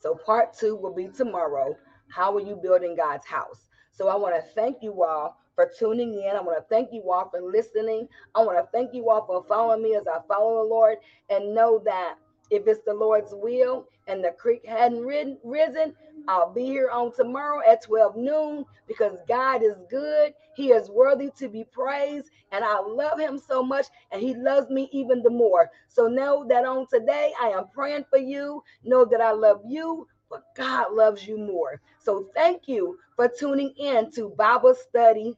So 0.00 0.14
part 0.14 0.56
two 0.56 0.76
will 0.76 0.94
be 0.94 1.08
tomorrow. 1.08 1.76
How 2.08 2.34
are 2.36 2.40
you 2.40 2.56
building 2.56 2.96
God's 2.96 3.26
house? 3.26 3.66
So 3.92 4.08
I 4.08 4.16
want 4.16 4.34
to 4.34 4.42
thank 4.54 4.82
you 4.82 5.02
all 5.02 5.36
for 5.54 5.70
tuning 5.78 6.14
in. 6.14 6.36
I 6.36 6.40
want 6.40 6.58
to 6.58 6.64
thank 6.68 6.92
you 6.92 7.10
all 7.10 7.30
for 7.30 7.40
listening. 7.40 8.08
I 8.34 8.42
want 8.42 8.58
to 8.58 8.68
thank 8.70 8.94
you 8.94 9.08
all 9.10 9.26
for 9.26 9.44
following 9.48 9.82
me 9.82 9.94
as 9.94 10.06
I 10.06 10.18
follow 10.28 10.62
the 10.62 10.68
Lord 10.68 10.98
and 11.30 11.54
know 11.54 11.80
that 11.84 12.16
if 12.50 12.66
it's 12.66 12.82
the 12.84 12.94
Lord's 12.94 13.32
will 13.32 13.88
and 14.06 14.24
the 14.24 14.32
creek 14.32 14.64
hadn't 14.66 15.04
risen, 15.04 15.94
I'll 16.28 16.52
be 16.52 16.64
here 16.64 16.90
on 16.90 17.12
tomorrow 17.14 17.60
at 17.68 17.82
12 17.84 18.16
noon 18.16 18.64
because 18.88 19.16
God 19.28 19.62
is 19.62 19.76
good. 19.88 20.32
He 20.54 20.70
is 20.70 20.90
worthy 20.90 21.30
to 21.38 21.48
be 21.48 21.64
praised. 21.64 22.30
And 22.52 22.64
I 22.64 22.80
love 22.80 23.18
him 23.18 23.38
so 23.38 23.62
much. 23.62 23.86
And 24.10 24.20
he 24.20 24.34
loves 24.34 24.70
me 24.70 24.88
even 24.92 25.22
the 25.22 25.30
more. 25.30 25.70
So 25.88 26.08
know 26.08 26.44
that 26.48 26.64
on 26.64 26.86
today, 26.92 27.32
I 27.40 27.48
am 27.50 27.68
praying 27.72 28.04
for 28.10 28.18
you. 28.18 28.62
Know 28.84 29.04
that 29.04 29.20
I 29.20 29.32
love 29.32 29.62
you, 29.66 30.08
but 30.30 30.44
God 30.56 30.92
loves 30.92 31.26
you 31.26 31.38
more. 31.38 31.80
So 32.02 32.28
thank 32.34 32.66
you 32.66 32.98
for 33.14 33.28
tuning 33.28 33.72
in 33.78 34.10
to 34.12 34.30
Bible 34.30 34.74
study, 34.74 35.36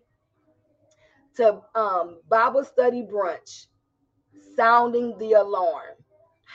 to 1.36 1.61
um, 1.74 2.20
Bible 2.30 2.64
study 2.64 3.02
brunch, 3.02 3.66
sounding 4.56 5.18
the 5.18 5.34
alarm. 5.34 5.97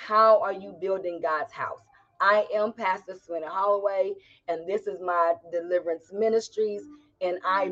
How 0.05 0.41
are 0.41 0.51
you 0.51 0.75
building 0.81 1.21
God's 1.21 1.53
house? 1.53 1.79
I 2.19 2.45
am 2.53 2.73
Pastor 2.73 3.13
Swinny 3.13 3.47
Holloway, 3.47 4.11
and 4.49 4.67
this 4.67 4.85
is 4.85 4.99
my 4.99 5.35
deliverance 5.49 6.11
ministries, 6.11 6.81
and 7.21 7.37
I 7.45 7.71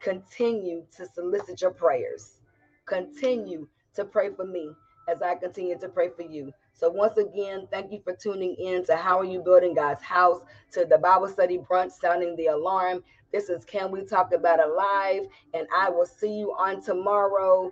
continue 0.00 0.86
to 0.96 1.06
solicit 1.06 1.60
your 1.60 1.72
prayers. 1.72 2.40
Continue 2.86 3.68
to 3.94 4.06
pray 4.06 4.30
for 4.34 4.46
me 4.46 4.70
as 5.06 5.20
I 5.20 5.34
continue 5.34 5.78
to 5.78 5.88
pray 5.90 6.08
for 6.16 6.22
you. 6.22 6.50
So 6.72 6.88
once 6.88 7.18
again, 7.18 7.68
thank 7.70 7.92
you 7.92 8.00
for 8.02 8.16
tuning 8.16 8.54
in 8.54 8.86
to 8.86 8.96
How 8.96 9.18
Are 9.18 9.24
You 9.26 9.42
Building 9.42 9.74
God's 9.74 10.02
House, 10.02 10.40
to 10.72 10.86
the 10.86 10.96
Bible 10.96 11.28
study 11.28 11.58
brunch, 11.58 11.92
sounding 11.92 12.36
the 12.36 12.46
alarm. 12.46 13.04
This 13.32 13.50
is 13.50 13.66
Can 13.66 13.90
We 13.90 14.06
Talk 14.06 14.32
About 14.32 14.60
It 14.60 14.68
Live, 14.74 15.24
and 15.52 15.66
I 15.76 15.90
will 15.90 16.06
see 16.06 16.38
you 16.38 16.52
on 16.52 16.82
tomorrow. 16.82 17.70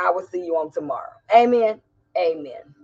I 0.00 0.10
will 0.10 0.26
see 0.26 0.44
you 0.44 0.56
on 0.56 0.72
tomorrow. 0.72 1.12
Amen. 1.32 1.80
Amen. 2.18 2.83